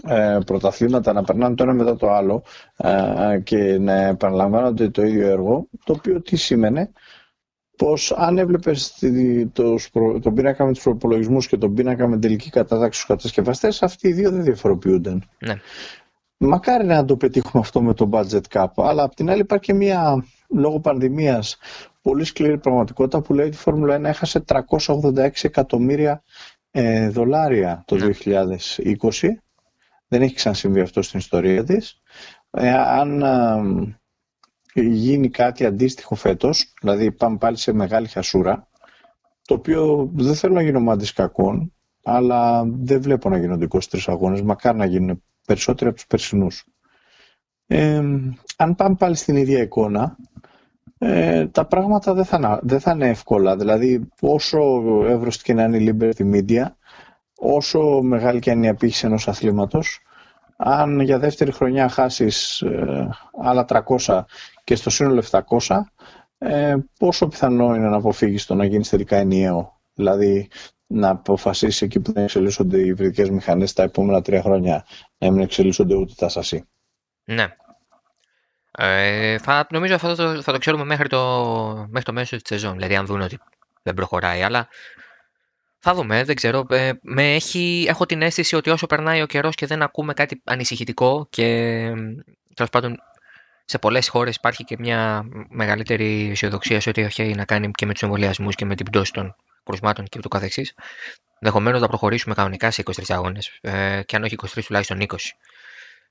ε, 0.07 0.37
πρωταθλήματα, 0.45 1.13
να 1.13 1.23
περνάνε 1.23 1.55
το 1.55 1.63
ένα 1.63 1.73
μετά 1.73 1.95
το 1.95 2.11
άλλο 2.11 2.43
ε, 2.77 3.39
και 3.43 3.77
να 3.79 3.93
επαναλαμβάνονται 3.93 4.89
το 4.89 5.01
ίδιο 5.01 5.27
έργο, 5.27 5.67
το 5.83 5.93
οποίο 5.93 6.21
τι 6.21 6.35
σήμαινε, 6.35 6.91
πως 7.77 8.11
αν 8.11 8.37
έβλεπες 8.37 9.03
το, 9.53 9.75
τον 10.21 10.33
πίνακα 10.33 10.65
με 10.65 10.73
τους 10.73 10.83
προπολογισμούς 10.83 11.47
και 11.47 11.57
τον 11.57 11.73
πίνακα 11.73 12.07
με 12.07 12.17
τελική 12.17 12.49
κατάταξη 12.49 12.99
στους 12.99 13.15
κατασκευαστές, 13.15 13.83
αυτοί 13.83 14.07
οι 14.07 14.13
δύο 14.13 14.31
δεν 14.31 14.43
διαφοροποιούνταν. 14.43 15.23
Ναι. 15.39 15.53
Μακάρι 16.37 16.85
να 16.85 17.05
το 17.05 17.17
πετύχουμε 17.17 17.63
αυτό 17.63 17.81
με 17.81 17.93
το 17.93 18.09
budget 18.13 18.41
cap, 18.53 18.67
αλλά 18.75 19.03
απ' 19.03 19.13
την 19.13 19.29
άλλη 19.29 19.41
υπάρχει 19.41 19.65
και 19.65 19.73
μια 19.73 20.25
λόγω 20.49 20.79
πανδημίας 20.79 21.57
πολύ 22.01 22.23
σκληρή 22.23 22.57
πραγματικότητα 22.57 23.21
που 23.21 23.33
λέει 23.33 23.45
ότι 23.45 23.55
η 23.55 23.59
Φόρμουλα 23.59 23.97
1 23.97 24.03
έχασε 24.03 24.43
386 24.47 25.29
εκατομμύρια 25.41 26.23
ε, 26.71 27.09
δολάρια 27.09 27.83
το 27.87 27.97
2020. 29.01 29.09
Ναι. 30.07 30.17
Δεν 30.17 30.21
έχει 30.21 30.35
ξανασυμβεί 30.35 30.79
αυτό 30.79 31.01
στην 31.01 31.19
ιστορία 31.19 31.63
της. 31.63 32.01
Ε, 32.51 32.69
αν 32.73 33.23
γίνει 34.73 35.29
κάτι 35.29 35.65
αντίστοιχο 35.65 36.15
φέτος, 36.15 36.73
δηλαδή 36.81 37.11
πάμε 37.11 37.37
πάλι 37.37 37.57
σε 37.57 37.73
μεγάλη 37.73 38.07
χασούρα, 38.07 38.67
το 39.41 39.53
οποίο 39.53 40.09
δεν 40.13 40.35
θέλω 40.35 40.53
να 40.53 40.61
γίνω 40.61 40.79
μάντης 40.79 41.13
κακών, 41.13 41.73
αλλά 42.03 42.65
δεν 42.65 43.01
βλέπω 43.01 43.29
να 43.29 43.37
γίνονται 43.37 43.67
23 43.69 43.79
αγώνες, 44.05 44.41
μακάρι 44.41 44.77
να 44.77 44.85
γίνουν 44.85 45.23
περισσότεροι 45.45 45.85
από 45.89 45.95
τους 45.95 46.07
περσινούς. 46.07 46.65
Ε, 47.67 48.01
αν 48.57 48.75
πάμε 48.75 48.95
πάλι 48.95 49.15
στην 49.15 49.35
ίδια 49.35 49.61
εικόνα, 49.61 50.17
ε, 50.97 51.47
τα 51.47 51.65
πράγματα 51.65 52.13
δεν 52.13 52.25
θα, 52.25 52.59
δεν 52.63 52.79
θα 52.79 52.91
είναι 52.91 53.09
εύκολα. 53.09 53.55
Δηλαδή, 53.57 54.09
όσο 54.19 54.59
εύρωστη 55.05 55.43
και 55.43 55.53
να 55.53 55.63
είναι 55.63 55.77
η 55.77 55.97
Liberty 55.99 56.33
Media, 56.33 56.65
όσο 57.37 58.01
μεγάλη 58.01 58.39
και 58.39 58.51
αν 58.51 58.57
είναι 58.57 58.65
η 58.65 58.69
απήχηση 58.69 59.05
ενός 59.05 59.27
αθλήματος, 59.27 59.99
αν 60.57 60.99
για 60.99 61.19
δεύτερη 61.19 61.51
χρονιά 61.51 61.89
χάσεις 61.89 62.61
ε, 62.61 63.09
άλλα 63.41 63.65
300 64.05 64.23
και 64.63 64.75
στο 64.75 64.89
σύνολο 64.89 65.23
700, 65.31 65.79
ε, 66.37 66.75
πόσο 66.99 67.27
πιθανό 67.27 67.75
είναι 67.75 67.89
να 67.89 67.95
αποφύγεις 67.95 68.45
το 68.45 68.55
να 68.55 68.65
γίνεις 68.65 68.89
τελικά 68.89 69.17
ενιαίο; 69.17 69.79
Δηλαδή 69.93 70.49
να 70.87 71.09
αποφασίσεις 71.09 71.81
εκεί 71.81 71.99
που 71.99 72.11
δεν 72.11 72.23
εξελίσσονται 72.23 72.77
οι 72.77 72.85
υβριδικές 72.87 73.29
μηχανές 73.29 73.73
τα 73.73 73.83
επόμενα 73.83 74.21
τρία 74.21 74.41
χρόνια 74.41 74.85
να 75.17 75.31
μην 75.31 75.41
εξελίσσονται 75.41 75.95
ούτε 75.95 76.13
τα 76.17 76.29
σασί; 76.29 76.67
Ναι. 77.23 77.47
Ε, 78.77 79.37
θα, 79.37 79.67
νομίζω 79.69 79.95
αυτό 79.95 80.15
το, 80.15 80.41
θα 80.41 80.51
το 80.51 80.57
ξέρουμε 80.57 80.83
μέχρι 80.83 81.07
το, 81.09 81.17
μέχρι 81.89 82.03
το 82.03 82.13
μέσο 82.13 82.35
της 82.35 82.47
σεζόν. 82.47 82.73
Δηλαδή 82.73 82.95
αν 82.95 83.05
δουν 83.05 83.21
ότι 83.21 83.39
δεν 83.83 83.93
προχωράει. 83.93 84.41
Αλλά 84.41 84.67
θα 85.87 85.93
δούμε, 85.93 86.23
δεν 86.23 86.35
ξέρω. 86.35 86.65
Ε, 86.69 86.91
με 87.01 87.33
έχει, 87.33 87.85
έχω 87.87 88.05
την 88.05 88.21
αίσθηση 88.21 88.55
ότι 88.55 88.69
όσο 88.69 88.85
περνάει 88.85 89.21
ο 89.21 89.25
καιρός 89.25 89.55
και 89.55 89.65
δεν 89.65 89.81
ακούμε 89.81 90.13
κάτι 90.13 90.41
ανησυχητικό 90.43 91.27
και 91.29 91.45
τέλος 92.53 92.71
πάντων 92.71 92.97
σε 93.65 93.77
πολλές 93.77 94.07
χώρες 94.07 94.35
υπάρχει 94.35 94.63
και 94.63 94.75
μια 94.79 95.25
μεγαλύτερη 95.49 96.29
αισιοδοξία 96.31 96.79
σε 96.79 96.89
ό,τι 96.89 97.01
έχει 97.01 97.35
να 97.35 97.45
κάνει 97.45 97.71
και 97.71 97.85
με 97.85 97.93
τους 97.93 98.01
εμβολιασμούς 98.01 98.55
και 98.55 98.65
με 98.65 98.75
την 98.75 98.85
πτώση 98.85 99.11
των 99.11 99.35
κρουσμάτων 99.63 100.05
και 100.05 100.17
ούτω 100.17 100.27
καθεξής. 100.27 100.73
Ενδεχομένως 101.39 101.81
να 101.81 101.87
προχωρήσουμε 101.87 102.35
κανονικά 102.35 102.71
σε 102.71 102.83
23 102.85 103.01
αγώνες, 103.07 103.57
ε, 103.61 104.01
και 104.05 104.15
αν 104.15 104.23
όχι 104.23 104.35
23 104.35 104.65
τουλάχιστον 104.65 104.99
20. 105.01 105.35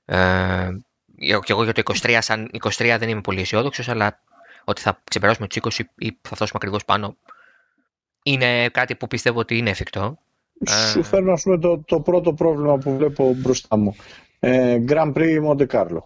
Ε, 0.05 0.69
και 1.17 1.51
εγώ 1.51 1.63
για 1.63 1.73
το 1.73 1.81
23, 2.01 2.17
σαν 2.21 2.49
23 2.51 2.95
δεν 2.99 3.09
είμαι 3.09 3.21
πολύ 3.21 3.41
αισιόδοξος, 3.41 3.89
αλλά 3.89 4.19
ότι 4.63 4.81
θα 4.81 5.01
ξεπεράσουμε 5.03 5.47
τους 5.47 5.57
20 5.57 5.83
ή 5.95 6.17
θα 6.21 6.35
φτάσουμε 6.35 6.59
ακριβώς 6.61 6.85
πάνω 6.85 7.17
είναι 8.27 8.69
κάτι 8.69 8.95
που 8.95 9.07
πιστεύω 9.07 9.39
ότι 9.39 9.57
είναι 9.57 9.69
εφικτό. 9.69 10.17
Σου 10.91 11.03
φέρνω 11.03 11.31
ας 11.31 11.41
πούμε, 11.41 11.57
το, 11.57 11.83
το 11.85 11.99
πρώτο 11.99 12.33
πρόβλημα 12.33 12.77
που 12.77 12.95
βλέπω 12.95 13.33
μπροστά 13.33 13.77
μου. 13.77 13.95
Ε, 14.39 14.77
Grand 14.87 15.13
Prix 15.13 15.45
Monte 15.47 15.67
Carlo. 15.67 15.99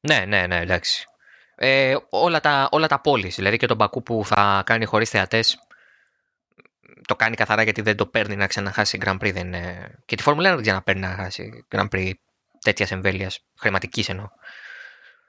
Ναι, 0.00 0.24
ναι, 0.26 0.46
ναι, 0.46 0.60
εντάξει. 0.60 1.06
Ε, 1.54 1.96
όλα 2.10 2.40
τα, 2.40 2.68
όλα 2.70 2.86
τα 2.86 3.00
πόλεις, 3.00 3.34
δηλαδή 3.34 3.56
και 3.56 3.66
τον 3.66 3.76
Μπακού 3.76 4.02
που 4.02 4.22
θα 4.24 4.62
κάνει 4.66 4.84
χωρίς 4.84 5.10
θεατές, 5.10 5.58
το 7.06 7.16
κάνει 7.16 7.36
καθαρά 7.36 7.62
γιατί 7.62 7.82
δεν 7.82 7.96
το 7.96 8.06
παίρνει 8.06 8.36
να 8.36 8.46
ξαναχάσει 8.46 8.98
Grand 9.04 9.18
Prix. 9.18 9.32
Δεν 9.32 9.54
Και 10.04 10.16
τη 10.16 10.22
Φόρμουλα 10.22 10.50
1 10.50 10.54
δεν 10.54 10.62
ξαναπαίρνει 10.62 11.00
να 11.00 11.08
χάσει 11.08 11.66
Grand 11.74 11.88
Prix 11.92 12.12
τέτοιας 12.60 12.90
εμβέλειας, 12.90 13.44
χρηματικής 13.58 14.08
εννοώ. 14.08 14.28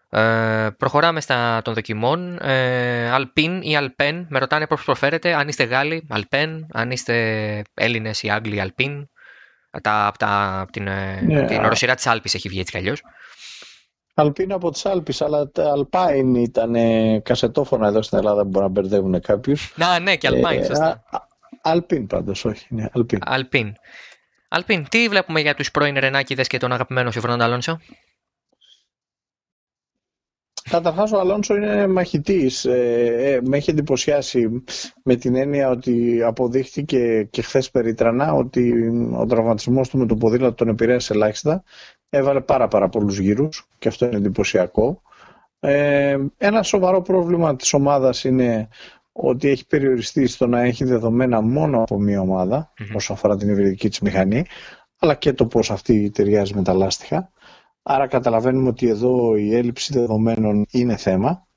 Ε, 0.10 0.68
προχωράμε 0.78 1.22
στα 1.22 1.62
των 1.64 1.74
δοκιμών. 1.74 2.38
Ε, 2.42 3.12
Alpine 3.16 3.60
ή 3.62 3.78
Alpen, 3.80 4.26
με 4.30 4.40
ρωτάνε 4.40 4.68
πώς 4.68 4.84
προφέρετε. 4.84 5.34
Αν 5.34 5.48
είστε 5.48 5.64
Γάλλοι, 5.64 6.08
Alpen. 6.14 6.60
Αν 6.72 6.92
είστε 6.92 7.62
Έλληνες 7.74 8.24
ή 8.24 8.30
Άγγλοι, 8.30 8.62
Alpine. 8.66 9.04
Τα, 9.82 10.08
από, 10.08 10.18
τα, 10.18 10.60
από 10.60 10.72
την, 10.72 10.88
yeah. 10.88 11.26
Ναι, 11.26 11.46
την 11.46 11.64
οροσυρά 11.64 11.96
της 11.96 12.08
Άλπης 12.08 12.34
έχει 12.34 12.50
βγει 12.50 12.60
έτσι 12.60 12.72
κι 12.72 12.78
αλλιώς. 12.78 13.02
Αλπίν 14.18 14.52
από 14.52 14.72
τις 14.72 14.86
Άλπεις, 14.86 15.22
αλλά 15.22 15.50
τα 15.50 15.74
Alpine 15.78 16.34
ήταν 16.38 16.76
κασετόφωνα 17.22 17.88
εδώ 17.88 18.02
στην 18.02 18.18
Ελλάδα 18.18 18.42
που 18.42 18.48
μπορεί 18.48 18.66
να 18.66 18.72
μπερδεύουν 18.72 19.22
κάποιους. 19.22 19.74
Να, 19.76 20.00
ναι, 20.00 20.16
και 20.16 20.30
Alpine, 20.32 20.60
ε, 20.60 20.64
σωστά. 20.64 21.04
Αλπίν 21.62 22.08
πάντως, 22.08 22.46
όχι, 22.46 22.68
ναι, 22.70 22.86
Alpine. 22.94 23.40
Alpine. 23.40 23.72
Alpine, 24.50 24.84
τι 24.90 25.08
βλέπουμε 25.08 25.40
για 25.40 25.56
τους 25.56 25.72
πρώην 25.72 26.00
Ρενάκηδες 26.00 26.48
και 26.48 26.58
τον 26.58 26.72
αγαπημένο 26.72 27.12
σου 27.12 27.20
Φερνάντο 27.20 27.44
Αλόνσο; 27.44 27.80
Καταρχάς 30.70 31.12
ο 31.12 31.20
Αλόνσο 31.20 31.56
είναι 31.56 31.88
μαχητής. 31.88 32.66
Ε, 32.66 33.06
ε, 33.18 33.40
με 33.44 33.58
έχει 33.58 33.70
εντυπωσιάσει 33.70 34.64
με 35.04 35.16
την 35.16 35.36
έννοια 35.36 35.70
ότι 35.70 36.22
αποδείχτηκε 36.24 37.24
και 37.24 37.42
χθες 37.42 37.72
περίτρανα 37.72 38.34
ότι 38.34 38.90
ο 39.18 39.26
τραυματισμός 39.26 39.90
του 39.90 39.98
με 39.98 40.06
το 40.06 40.16
ποδήλατο 40.16 40.54
τον 40.54 40.68
επηρέασε 40.68 41.14
ελάχιστα. 41.14 41.64
Έβαλε 42.10 42.42
πάρα 42.42 42.68
πάρα 42.68 42.90
πολλούς 42.90 43.20
γύρους 43.20 43.68
και 43.80 43.88
αυτό 43.88 44.06
είναι 44.06 44.16
εντυπωσιακό. 44.16 45.02
Ε, 45.60 46.18
ένα 46.38 46.64
σοβαρό 46.64 47.02
πρόβλημα 47.02 47.56
της 47.56 47.74
ομάδας 47.74 48.24
είναι 48.24 48.68
ότι 49.12 49.50
έχει 49.50 49.68
περιοριστεί 49.68 50.28
στο 50.28 50.48
να 50.48 50.62
έχει 50.62 50.84
δεδομένα 50.84 51.42
μόνο 51.42 51.82
από 51.82 52.00
μία 52.00 52.22
ομάδα 52.22 52.74
mm-hmm. 52.80 52.96
όσον 52.96 53.16
αφορά 53.16 53.38
την 53.38 53.50
υβριδική 53.50 53.90
της 53.90 54.00
μηχανή 54.00 54.46
αλλά 55.00 55.14
και 55.14 55.34
το 55.34 55.46
πώς 55.46 55.72
αυτή 55.72 56.10
ταιριάζει 56.10 56.56
με 56.56 56.64
τα 56.64 56.74
λάστιχα. 56.74 57.32
Άρα 57.88 58.08
καταλαβαίνουμε 58.08 58.68
ότι 58.68 58.88
εδώ 58.88 59.36
η 59.36 59.56
έλλειψη 59.56 59.94
δεδομένων 59.94 60.66
είναι 60.72 60.96
θέμα. 60.96 61.48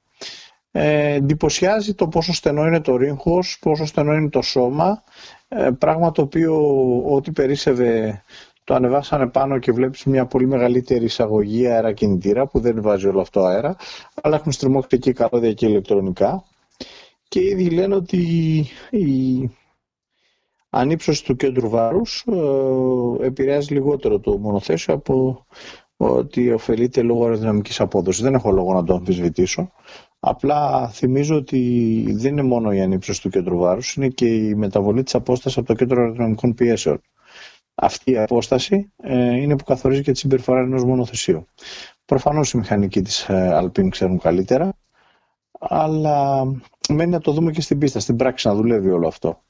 Ε, 0.70 1.12
εντυπωσιάζει 1.12 1.94
το 1.94 2.08
πόσο 2.08 2.32
στενό 2.32 2.66
είναι 2.66 2.80
το 2.80 2.96
ρίγχος, 2.96 3.58
πόσο 3.60 3.86
στενό 3.86 4.14
είναι 4.14 4.28
το 4.28 4.42
σώμα, 4.42 5.02
ε, 5.48 5.70
πράγμα 5.78 6.12
το 6.12 6.22
οποίο 6.22 6.56
ό,τι 7.04 7.32
περίσευε 7.32 8.22
το 8.64 8.74
ανεβάσανε 8.74 9.26
πάνω 9.26 9.58
και 9.58 9.72
βλέπεις 9.72 10.04
μια 10.04 10.26
πολύ 10.26 10.46
μεγαλύτερη 10.46 11.04
εισαγωγή 11.04 11.66
αερακινητήρα 11.66 12.46
που 12.46 12.60
δεν 12.60 12.82
βάζει 12.82 13.06
όλο 13.06 13.20
αυτό 13.20 13.44
αέρα, 13.44 13.76
αλλά 14.22 14.36
έχουν 14.36 14.52
στριμώξει 14.52 14.88
εκεί 14.96 15.12
καλώδια 15.12 15.52
και 15.52 15.66
ηλεκτρονικά. 15.66 16.44
Και 17.28 17.40
ήδη 17.40 17.70
λένε 17.70 17.94
ότι 17.94 18.18
η 18.90 19.50
ανύψωση 20.70 21.24
του 21.24 21.36
κέντρου 21.36 21.68
βάρους 21.68 22.24
ε, 22.26 23.26
επηρεάζει 23.26 23.72
λιγότερο 23.72 24.20
το 24.20 24.38
μονοθέσιο 24.38 24.94
από 24.94 25.46
ότι 26.00 26.52
ωφελείται 26.52 27.02
λόγω 27.02 27.22
αεροδυναμικής 27.24 27.80
απόδοσης. 27.80 28.22
Δεν 28.22 28.34
έχω 28.34 28.50
λόγο 28.50 28.72
να 28.74 28.84
το 28.84 28.94
αμφισβητήσω. 28.94 29.72
Απλά 30.20 30.88
θυμίζω 30.88 31.36
ότι 31.36 32.04
δεν 32.16 32.32
είναι 32.32 32.42
μόνο 32.42 32.72
η 32.72 32.80
ανύψωση 32.80 33.22
του 33.22 33.28
κέντρου 33.28 33.58
βάρους, 33.58 33.94
είναι 33.94 34.08
και 34.08 34.26
η 34.26 34.54
μεταβολή 34.54 35.02
της 35.02 35.14
απόστασης 35.14 35.58
από 35.58 35.66
το 35.66 35.74
κέντρο 35.74 36.00
αεροδυναμικών 36.00 36.54
πιέσεων. 36.54 37.00
Αυτή 37.74 38.10
η 38.10 38.18
απόσταση 38.18 38.92
ε, 38.96 39.36
είναι 39.36 39.56
που 39.56 39.64
καθορίζει 39.64 40.02
και 40.02 40.12
τη 40.12 40.18
συμπεριφορά 40.18 40.60
ενός 40.60 40.84
μονοθεσίου. 40.84 41.46
Προφανώς 42.04 42.52
οι 42.52 42.56
μηχανικοί 42.56 43.02
της 43.02 43.28
ε, 43.28 43.60
Alpine 43.62 43.88
ξέρουν 43.88 44.18
καλύτερα, 44.18 44.72
αλλά 45.58 46.44
μένει 46.88 47.10
να 47.10 47.20
το 47.20 47.32
δούμε 47.32 47.50
και 47.50 47.60
στην 47.60 47.78
πίστα, 47.78 48.00
στην 48.00 48.16
πράξη 48.16 48.46
να 48.48 48.54
δουλεύει 48.54 48.90
όλο 48.90 49.06
αυτό. 49.06 49.42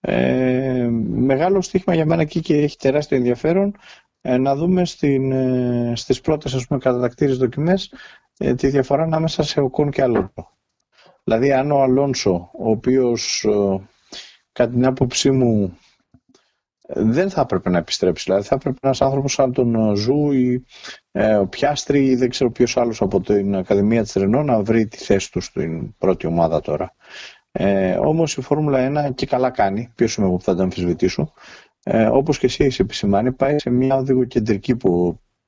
Ε, 0.00 0.88
μεγάλο 1.08 1.62
στοίχημα 1.62 1.94
για 1.94 2.06
μένα 2.06 2.22
εκεί 2.22 2.40
και 2.40 2.56
έχει 2.56 2.76
τεράστιο 2.76 3.16
ενδιαφέρον 3.16 3.68
ε, 3.68 4.05
να 4.38 4.56
δούμε 4.56 4.84
στην, 4.84 5.32
ε, 5.32 5.92
στις 5.96 6.20
πρώτες 6.20 6.54
ας 6.54 6.66
πούμε, 6.66 6.80
κατατακτήριες 6.80 7.36
δοκιμές 7.36 7.92
ε, 8.38 8.54
τη 8.54 8.68
διαφορά 8.68 9.02
ανάμεσα 9.02 9.42
σε 9.42 9.60
Οκόν 9.60 9.90
και 9.90 10.02
Αλόνσο. 10.02 10.50
Δηλαδή 11.24 11.52
αν 11.52 11.70
ο 11.70 11.82
Αλόνσο, 11.82 12.50
ο 12.58 12.70
οποίος 12.70 13.44
ε, 13.44 13.80
κατά 14.52 14.70
την 14.70 14.86
άποψή 14.86 15.30
μου 15.30 15.78
δεν 16.88 17.30
θα 17.30 17.40
έπρεπε 17.40 17.70
να 17.70 17.78
επιστρέψει. 17.78 18.24
Δηλαδή 18.26 18.46
θα 18.46 18.54
έπρεπε 18.54 18.78
ένας 18.82 19.00
άνθρωπος 19.00 19.32
σαν 19.32 19.52
τον 19.52 19.96
Ζου 19.96 20.32
ή 20.32 20.64
ο 21.40 21.46
Πιάστρη 21.46 22.04
ή 22.04 22.16
δεν 22.16 22.30
ξέρω 22.30 22.50
ποιος 22.50 22.76
άλλος 22.76 23.00
από 23.00 23.20
την 23.20 23.56
Ακαδημία 23.56 24.02
της 24.02 24.12
Renault 24.12 24.42
να 24.42 24.62
βρει 24.62 24.86
τη 24.86 24.96
θέση 24.96 25.32
του 25.32 25.40
στην 25.40 25.96
πρώτη 25.98 26.26
ομάδα 26.26 26.60
τώρα. 26.60 26.94
Ε, 27.58 27.96
όμως 27.96 28.36
η 28.36 28.40
Φόρμουλα 28.40 29.08
1 29.10 29.14
και 29.14 29.26
καλά 29.26 29.50
κάνει, 29.50 29.92
ποιος 29.94 30.14
είμαι 30.14 30.26
εγώ 30.26 30.36
που 30.36 30.42
θα 30.42 30.52
την 30.52 30.62
αμφισβητήσω, 30.62 31.32
ε, 31.88 32.06
όπως 32.06 32.38
και 32.38 32.46
εσύ 32.46 32.64
έχει 32.64 32.82
επισημάνει, 32.82 33.32
πάει 33.32 33.58
σε 33.58 33.70
μια 33.70 33.96
οδηγοκεντρική 33.96 34.76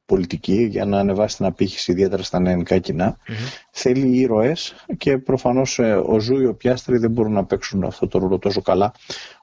πολιτική 0.05 0.62
για 0.62 0.85
να 0.85 0.98
ανεβάσει 0.98 1.37
την 1.37 1.44
απήχηση 1.44 1.92
ιδιαίτερα 1.92 2.22
στα 2.22 2.38
νεανικά 2.38 2.79
κοινά. 2.79 3.16
Mm-hmm. 3.16 3.66
Θέλει 3.70 4.18
ήρωες 4.18 4.85
και 4.96 5.18
προφανώς 5.18 5.79
ε, 5.79 5.94
ο 5.94 6.20
Ζου 6.20 6.40
ή 6.40 6.46
ο 6.46 6.55
Πιάστρη 6.55 6.98
δεν 6.98 7.11
μπορούν 7.11 7.33
να 7.33 7.44
παίξουν 7.44 7.85
αυτό 7.85 8.09
το 8.09 8.18
ρόλο 8.18 8.38
τόσο 8.38 8.62
καλά 8.62 8.92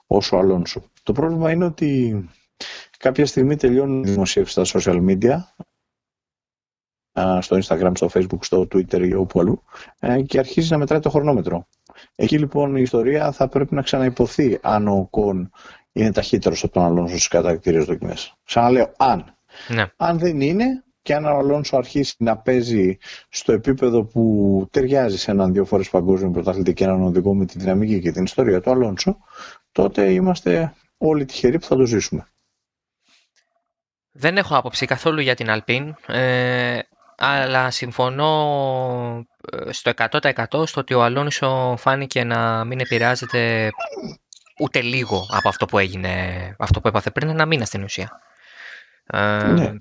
όσο 0.08 0.38
ο 0.38 0.40
Αλόνσο. 0.40 0.84
Το 1.04 1.12
πρόβλημα 1.12 1.52
είναι 1.52 1.66
ότι 1.66 2.24
κάποια 2.98 3.26
στιγμή 3.26 3.56
τελειώνουν 3.56 4.04
οι 4.04 4.10
δημοσιεύσεις 4.10 4.70
στα 4.70 4.80
social 4.80 5.06
media 5.06 5.38
στο 7.40 7.58
Instagram, 7.64 7.92
στο 7.94 8.10
Facebook, 8.14 8.40
στο 8.42 8.62
Twitter 8.62 9.08
ή 9.08 9.14
όπου 9.14 9.40
αλλού 9.40 9.62
ε, 10.00 10.22
και 10.22 10.40
αρχίζει 10.40 10.72
να 10.72 10.78
μετράει 10.78 11.00
το 11.00 11.10
χρονόμετρο. 11.10 11.68
Εκεί 12.16 12.40
λοιπόν 12.40 12.76
η 12.76 12.82
ιστορία 12.82 13.32
θα 13.32 13.48
πρέπει 13.48 13.76
να 13.76 13.82
ξαναυποθεί 13.82 14.60
αν 14.62 14.88
ο 14.88 15.08
Κον 15.10 15.52
είναι 15.96 16.12
ταχύτερος 16.12 16.64
από 16.64 16.74
τον 16.74 16.84
Αλόνσο 16.84 17.14
στις 17.16 17.28
κατακτήριες 17.28 17.86
δοκιμές. 17.86 18.34
Ξαναλέω, 18.46 18.94
αν. 18.98 19.38
Ναι. 19.68 19.86
Αν 19.98 20.20
δεν 20.20 20.42
είναι 20.42 20.84
και 21.02 21.16
αν 21.16 21.26
ο 21.26 21.38
Αλόνσο 21.38 21.78
αρχίσει 21.78 22.16
να 22.18 22.38
παίζει 22.38 22.98
στο 23.30 23.52
επίπεδο 23.52 24.04
που 24.04 24.68
ταιριάζει 24.72 25.18
σε 25.18 25.32
έναν 25.32 25.54
δύο 25.54 25.66
φορές 25.66 25.90
παγκόσμιο 25.90 26.32
πρωταθλητή 26.32 26.74
και 26.74 26.84
έναν 26.84 27.02
οδηγό 27.04 27.34
με 27.34 27.46
τη 27.46 27.60
δυναμική 27.60 28.00
και 28.00 28.12
την 28.12 28.24
ιστορία 28.24 28.62
του 28.62 28.72
Αλόνσο, 28.72 29.18
τότε 29.72 30.12
είμαστε 30.12 30.74
όλοι 30.98 31.26
τυχεροί 31.26 31.60
που 31.60 31.66
θα 31.66 31.76
το 31.76 31.86
ζήσουμε. 31.86 32.28
Δεν 34.12 34.38
έχω 34.38 34.58
άποψη 34.58 34.86
καθόλου 34.86 35.22
για 35.22 35.36
την 35.36 35.50
Αλπίν, 35.50 35.96
ε, 36.08 36.80
αλλά 37.18 37.72
συμφωνώ 37.72 38.32
ε, 39.52 39.72
στο 39.72 39.92
100% 39.96 40.68
στο 40.68 40.80
ότι 40.82 40.94
ο 40.94 41.04
Αλόνσο 41.04 41.76
φάνηκε 41.78 42.24
να 42.24 42.64
μην 42.64 42.80
επηρεάζεται 42.80 43.70
ούτε 44.60 44.82
λίγο 44.82 45.28
από 45.30 45.50
αυτό 45.50 45.66
που 45.66 45.78
έγινε, 45.78 46.56
αυτό 46.60 46.82
που 46.82 46.88
έπαθε 46.88 47.12
πριν 47.12 47.30
ένα 47.30 47.46
μήνα 47.46 47.66
στην 47.66 47.84
ουσία. 47.84 48.20
Ε, 49.06 49.44
ναι. 49.44 49.72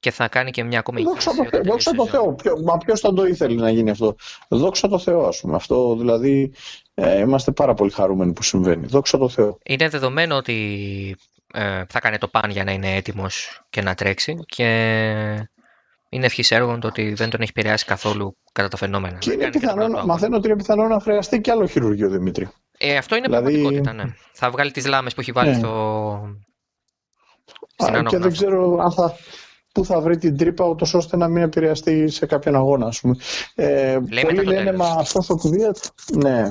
Και 0.00 0.10
θα 0.10 0.28
κάνει 0.28 0.50
και 0.50 0.64
μια 0.64 0.78
ακόμη 0.78 1.02
Δόξα 1.02 1.30
το, 1.34 1.62
δόξα 1.62 1.92
το 1.92 2.06
Θεό. 2.06 2.36
μα 2.64 2.78
ποιος 2.78 3.00
θα 3.00 3.12
το 3.12 3.24
ήθελε 3.24 3.54
να 3.54 3.70
γίνει 3.70 3.90
αυτό; 3.90 4.14
Δόξα 4.48 4.88
το 4.88 4.98
Θεό, 4.98 5.26
ας 5.26 5.40
πούμε. 5.40 5.56
Αυτό 5.56 5.96
δηλαδή 5.96 6.54
ε, 6.94 7.18
είμαστε 7.18 7.52
πάρα 7.52 7.74
πολύ 7.74 7.90
χαρούμενοι 7.90 8.32
που 8.32 8.42
συμβαίνει. 8.42 8.86
Δόξα 8.86 9.18
το 9.18 9.28
Θεό. 9.28 9.58
Είναι 9.64 9.88
δεδομένο 9.88 10.36
ότι 10.36 11.16
ε, 11.52 11.82
θα 11.88 12.00
κάνει 12.00 12.18
το 12.18 12.28
παν 12.28 12.50
για 12.50 12.64
να 12.64 12.72
είναι 12.72 12.94
έτοιμος 12.94 13.62
και 13.70 13.82
να 13.82 13.94
τρέξει. 13.94 14.44
Και 14.46 14.64
είναι 16.08 16.26
ευχής 16.26 16.50
έργων 16.50 16.80
το 16.80 16.86
ότι 16.86 17.12
δεν 17.12 17.30
τον 17.30 17.40
έχει 17.40 17.52
επηρεάσει 17.56 17.84
καθόλου 17.84 18.36
κατά 18.52 18.68
τα 18.68 18.76
φαινόμενα. 18.76 19.18
Και 19.18 19.32
είναι 19.32 19.50
πιθανό, 19.50 20.04
μαθαίνω 20.04 20.36
ότι 20.36 20.46
είναι 20.46 20.56
πιθανό 20.56 20.86
να 20.86 21.00
χρειαστεί 21.00 21.40
και 21.40 21.50
άλλο 21.50 21.66
χειρουργείο 21.66 22.08
Δημήτρη. 22.08 22.48
Ε, 22.82 22.96
αυτό 22.96 23.16
είναι 23.16 23.26
δηλαδή... 23.26 23.52
πραγματικότητα, 23.52 23.92
ναι. 23.92 24.14
Θα 24.32 24.50
βγάλει 24.50 24.70
τις 24.70 24.86
λάμες 24.86 25.14
που 25.14 25.20
έχει 25.20 25.32
βάλει 25.32 25.50
ναι. 25.50 25.56
στο. 25.56 26.36
Στην 27.76 27.94
Α, 27.96 28.02
και 28.02 28.18
δεν 28.18 28.32
ξέρω 28.32 28.78
αν 28.78 28.92
θα, 28.92 29.14
πού 29.72 29.84
θα 29.84 30.00
βρει 30.00 30.16
την 30.16 30.36
τρύπα 30.36 30.64
ούτως 30.64 30.94
ώστε 30.94 31.16
να 31.16 31.28
μην 31.28 31.42
επηρεαστεί 31.42 32.08
σε 32.08 32.26
κάποιον 32.26 32.54
αγώνα, 32.54 32.86
ας 32.86 33.00
πούμε. 33.00 33.16
Ε, 33.54 33.98
πολλοί 34.22 34.44
λένε, 34.44 34.72
μα 34.72 34.86
αυτός 34.86 35.30
ο 35.30 35.36
Κουβίατ, 35.36 35.76
ναι, 36.12 36.50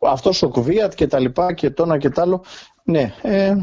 αυτός 0.00 0.42
ο 0.42 0.48
Κουβίατ 0.48 0.94
και 0.94 1.06
τα 1.06 1.18
λοιπά 1.18 1.52
και 1.52 1.70
το 1.70 1.82
ένα 1.82 1.98
και 1.98 2.08
το 2.08 2.20
άλλο, 2.20 2.44
ναι, 2.84 3.14
ε, 3.22 3.54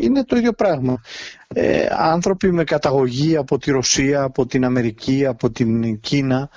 είναι 0.00 0.24
το 0.24 0.36
ίδιο 0.36 0.52
πράγμα. 0.52 1.02
Ε, 1.48 1.88
άνθρωποι 1.90 2.52
με 2.52 2.64
καταγωγή 2.64 3.36
από 3.36 3.58
τη 3.58 3.70
Ρωσία, 3.70 4.22
από 4.22 4.46
την 4.46 4.64
Αμερική, 4.64 5.26
από 5.26 5.50
την 5.50 6.00
Κίνα, 6.00 6.50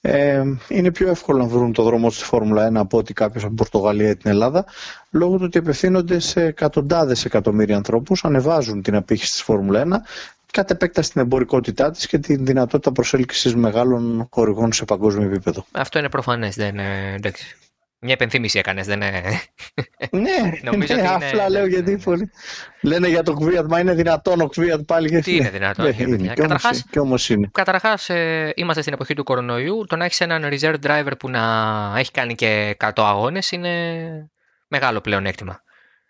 ε, 0.00 0.42
είναι 0.68 0.90
πιο 0.92 1.08
εύκολο 1.08 1.38
να 1.38 1.44
βρουν 1.44 1.72
το 1.72 1.82
δρόμο 1.82 2.10
στη 2.10 2.24
Φόρμουλα 2.24 2.68
1 2.70 2.74
από 2.74 2.98
ότι 2.98 3.12
κάποιος 3.12 3.44
από 3.44 3.54
Πορτογαλία 3.54 4.10
ή 4.10 4.16
την 4.16 4.30
Ελλάδα, 4.30 4.64
λόγω 5.10 5.36
του 5.36 5.42
ότι 5.44 5.58
απευθύνονται 5.58 6.18
σε 6.18 6.44
εκατοντάδες 6.44 7.24
εκατομμύρια 7.24 7.76
ανθρώπους, 7.76 8.24
ανεβάζουν 8.24 8.82
την 8.82 8.94
απήχηση 8.94 9.30
της 9.32 9.42
Φόρμουλα 9.42 9.80
1, 9.80 9.86
κατ' 10.52 10.70
επέκταση 10.70 11.12
την 11.12 11.20
εμπορικότητά 11.20 11.90
της 11.90 12.06
και 12.06 12.18
την 12.18 12.44
δυνατότητα 12.44 12.92
προσέλκυσης 12.92 13.54
μεγάλων 13.54 14.28
χορηγών 14.30 14.72
σε 14.72 14.84
παγκόσμιο 14.84 15.26
επίπεδο. 15.26 15.64
Αυτό 15.72 15.98
είναι 15.98 16.08
προφανές, 16.08 16.56
δεν 16.56 16.68
είναι 16.68 17.14
εντάξει. 17.16 17.56
Μια 18.02 18.12
επενθύμηση 18.12 18.58
έκανες, 18.58 18.86
δεν 18.86 19.00
είναι; 19.00 19.40
Ναι, 20.10 20.52
Νομίζω 20.70 20.94
ναι, 20.94 21.00
ότι 21.00 21.26
απλά 21.26 21.50
λέω 21.50 21.66
γιατί 21.66 21.96
πολύ. 21.96 22.30
Λένε 22.80 23.08
για 23.08 23.22
το 23.22 23.32
Κβίατ, 23.32 23.66
μα 23.70 23.80
είναι 23.80 23.94
δυνατόν 23.94 24.40
ο 24.40 24.46
Κβίατ 24.46 24.80
πάλι. 24.80 25.08
Γιατί... 25.08 25.30
Τι 25.30 25.36
είναι 25.36 25.50
δυνατόν, 25.50 25.84
ναι, 25.84 25.94
είναι. 25.98 26.34
Καταρχάς, 26.34 26.84
και 26.90 26.98
όμως 26.98 27.28
είναι. 27.28 27.48
Καταρχάς, 27.52 28.08
ε, 28.08 28.52
είμαστε 28.56 28.80
στην 28.80 28.94
εποχή 28.94 29.14
του 29.14 29.24
κορονοϊού. 29.24 29.84
Το 29.88 29.96
να 29.96 30.04
έχεις 30.04 30.20
έναν 30.20 30.48
reserve 30.52 30.76
driver 30.86 31.12
που 31.18 31.30
να 31.30 31.42
έχει 31.96 32.10
κάνει 32.10 32.34
και 32.34 32.76
100 32.78 32.90
αγώνες 32.96 33.50
είναι 33.50 34.30
μεγάλο 34.68 35.00
πλεονέκτημα. 35.00 35.62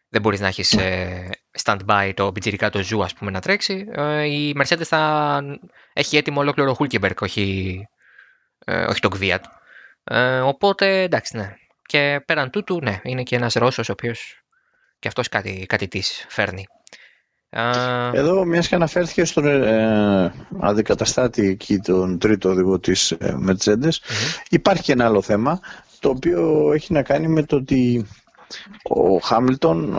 Δεν 0.08 0.20
μπορείς 0.20 0.40
να 0.40 0.46
έχεις 0.46 0.74
ναι. 0.74 0.82
ε, 0.82 1.28
stand-by 1.62 2.12
το 2.14 2.32
πιτζιρικά 2.32 2.70
το 2.70 2.82
ζου, 2.82 3.02
ας 3.02 3.14
πούμε, 3.14 3.30
να 3.30 3.40
τρέξει. 3.40 3.86
Ε, 3.92 4.24
η 4.24 4.56
Mercedes 4.58 4.84
θα 4.84 5.42
έχει 5.92 6.16
έτοιμο 6.16 6.40
ολόκληρο 6.40 6.76
Hulkenberg, 6.78 7.14
όχι, 7.20 7.78
ε, 8.64 8.84
όχι 8.84 9.00
τον 9.00 9.10
Κβίατ. 9.10 9.44
Ε, 10.04 10.38
οπότε 10.38 11.02
εντάξει, 11.02 11.36
ναι. 11.36 11.54
Και 11.90 12.22
πέραν 12.26 12.50
τούτου, 12.50 12.80
ναι, 12.82 13.00
είναι 13.02 13.22
και 13.22 13.36
ένας 13.36 13.54
Ρώσος 13.54 13.88
ο 13.88 13.92
οποίος 13.92 14.42
και 14.98 15.08
αυτός 15.08 15.28
κάτι, 15.28 15.66
κάτι 15.68 15.88
της 15.88 16.26
φέρνει. 16.28 16.66
Εδώ, 18.12 18.44
μιας 18.44 18.68
και 18.68 18.74
αναφέρθηκε 18.74 19.24
στον 19.24 19.46
ε, 19.46 20.32
αντικαταστάτη 20.60 21.48
εκεί, 21.48 21.78
τον 21.78 22.18
τρίτο 22.18 22.48
οδηγό 22.48 22.78
της 22.78 23.10
ε, 23.10 23.36
Mercedes, 23.48 23.90
υπάρχει 24.50 24.82
και 24.82 24.92
ένα 24.92 25.04
άλλο 25.04 25.22
θέμα, 25.22 25.60
το 25.98 26.08
οποίο 26.08 26.72
έχει 26.72 26.92
να 26.92 27.02
κάνει 27.02 27.28
με 27.28 27.42
το 27.42 27.56
ότι 27.56 28.06
ο 28.82 29.18
Χάμιλτον 29.18 29.96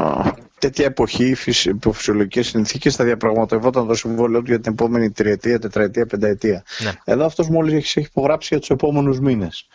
τέτοια 0.60 0.86
εποχή, 0.86 1.36
υπό 1.64 1.92
φυσιολογικές 1.92 2.48
συνθήκες, 2.48 2.96
θα 2.96 3.04
διαπραγματευόταν 3.04 3.88
το 3.88 3.96
συμβόλαιο 3.96 4.42
του 4.42 4.48
για 4.48 4.60
την 4.60 4.72
επόμενη 4.72 5.12
τριετία, 5.12 5.60
τετραετία, 5.60 6.06
πενταετία. 6.06 6.64
Ναι. 6.84 6.92
Εδώ 7.04 7.26
αυτός 7.26 7.50
μόλις 7.50 7.74
έχει 7.74 8.00
υπογράψει 8.00 8.48
για 8.52 8.60
τους 8.60 8.70
επόμενους 8.70 9.20
μήνες. 9.20 9.68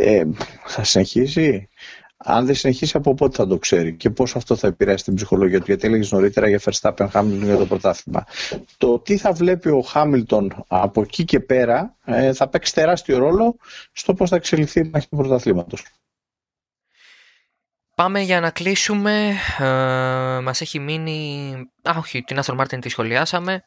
Ε, 0.00 0.24
θα 0.64 0.84
συνεχίσει; 0.84 1.68
Αν 2.16 2.46
δεν 2.46 2.54
συνεχίσει, 2.54 2.96
από 2.96 3.14
πότε 3.14 3.36
θα 3.36 3.46
το 3.46 3.58
ξέρει 3.58 3.94
και 3.94 4.10
πώς 4.10 4.36
αυτό 4.36 4.56
θα 4.56 4.66
επηρεάσει 4.66 5.04
την 5.04 5.14
ψυχολογία 5.14 5.58
του; 5.58 5.64
Γιατί 5.66 5.86
έλεγες 5.86 6.12
νωρίτερα 6.12 6.48
για 6.48 6.60
Verstappen 6.64 7.08
Hamilton 7.12 7.40
για 7.42 7.56
το 7.56 7.66
πρωτάθλημα. 7.66 8.26
Το 8.76 8.98
τι 8.98 9.16
θα 9.16 9.32
βλέπει 9.32 9.68
ο 9.68 9.80
Χάμιλτον 9.80 10.64
από 10.68 11.00
εκεί 11.02 11.24
και 11.24 11.40
πέρα 11.40 11.96
ε, 12.04 12.32
θα 12.32 12.48
παίξει 12.48 12.74
τεράστιο 12.74 13.18
ρόλο 13.18 13.56
στο 13.92 14.14
πώς 14.14 14.30
θα 14.30 14.36
εξελιχθεί 14.36 14.80
η 14.80 14.90
μάχη 14.92 15.08
του 15.08 15.16
πρωταθλήματος. 15.16 15.84
Πάμε 17.94 18.20
για 18.20 18.40
να 18.40 18.50
κλείσουμε. 18.50 19.34
Ε, 19.58 20.40
μας 20.42 20.60
έχει 20.60 20.78
μείνει... 20.78 21.52
Α, 21.82 21.94
όχι, 21.98 22.22
την 22.22 22.38
Aston 22.42 22.60
Martin 22.60 22.78
τη 22.80 22.88
σχολιάσαμε. 22.88 23.64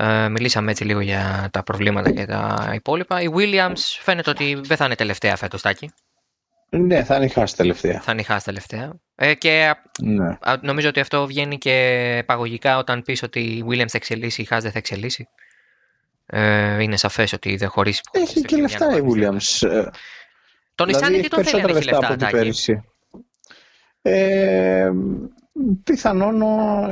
Ε, 0.00 0.28
μιλήσαμε 0.28 0.70
έτσι 0.70 0.84
λίγο 0.84 1.00
για 1.00 1.48
τα 1.52 1.62
προβλήματα 1.62 2.10
και 2.10 2.24
τα 2.26 2.70
υπόλοιπα. 2.74 3.20
Η 3.20 3.28
Williams 3.34 3.98
φαίνεται 4.00 4.30
ότι 4.30 4.60
δεν 4.62 4.76
θα 4.76 4.84
είναι 4.84 4.94
τελευταία 4.94 5.36
φέτος, 5.36 5.62
Τάκη. 5.62 5.90
Ναι, 6.70 7.04
θα 7.04 7.16
είναι 7.16 7.28
χάσει 7.28 7.56
τελευταία. 7.56 8.00
Θα 8.00 8.12
είναι 8.12 8.22
χάσει 8.22 8.44
τελευταία. 8.44 8.92
Ε, 9.14 9.34
και 9.34 9.74
ναι. 10.00 10.38
νομίζω 10.60 10.88
ότι 10.88 11.00
αυτό 11.00 11.26
βγαίνει 11.26 11.58
και 11.58 12.22
παγωγικά 12.26 12.78
όταν 12.78 13.02
πεις 13.02 13.22
ότι 13.22 13.40
η 13.40 13.64
Williams 13.68 13.88
θα 13.88 13.96
εξελίσσει, 13.96 14.42
η 14.42 14.48
Haas 14.50 14.58
δεν 14.60 14.72
θα 14.72 14.78
εξελίσσει. 14.78 15.28
Ε, 16.26 16.82
είναι 16.82 16.96
σαφές 16.96 17.32
ότι 17.32 17.56
δεν 17.56 17.68
χωρίσει. 17.68 18.00
Έχει 18.10 18.40
και 18.40 18.56
λεφτά 18.56 18.96
η 18.96 19.00
Williams. 19.00 19.68
Ε, 19.68 19.84
τον 20.74 20.86
δηλαδή, 20.86 21.04
Ισάνι 21.04 21.20
τι 21.20 21.28
τον 21.28 21.44
θέλει 21.44 21.62
να 21.62 21.68
έχει 21.68 21.84
λεφτά, 21.84 22.12
από 22.12 22.26
πέρυσι. 22.30 22.84
Ε, 24.02 24.90
πιθανόν 25.84 26.42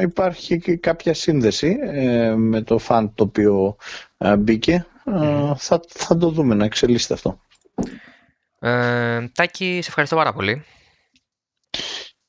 υπάρχει 0.01 0.59
και 0.59 0.77
κάποια 0.77 1.15
σύνδεση 1.15 1.77
ε, 1.81 2.35
με 2.35 2.63
το 2.63 2.79
φαν 2.79 3.15
το 3.15 3.25
οποίο 3.25 3.77
ε, 4.19 4.37
μπήκε. 4.37 4.87
Ε, 5.05 5.53
θα, 5.57 5.81
θα 5.89 6.17
το 6.17 6.31
δούμε 6.31 6.55
να 6.55 6.65
εξελίσσεται 6.65 7.15
αυτό. 7.15 7.41
Ε, 8.59 9.29
Τάκη, 9.35 9.79
σε 9.83 9.89
ευχαριστώ 9.89 10.17
πάρα 10.17 10.33
πολύ. 10.33 10.65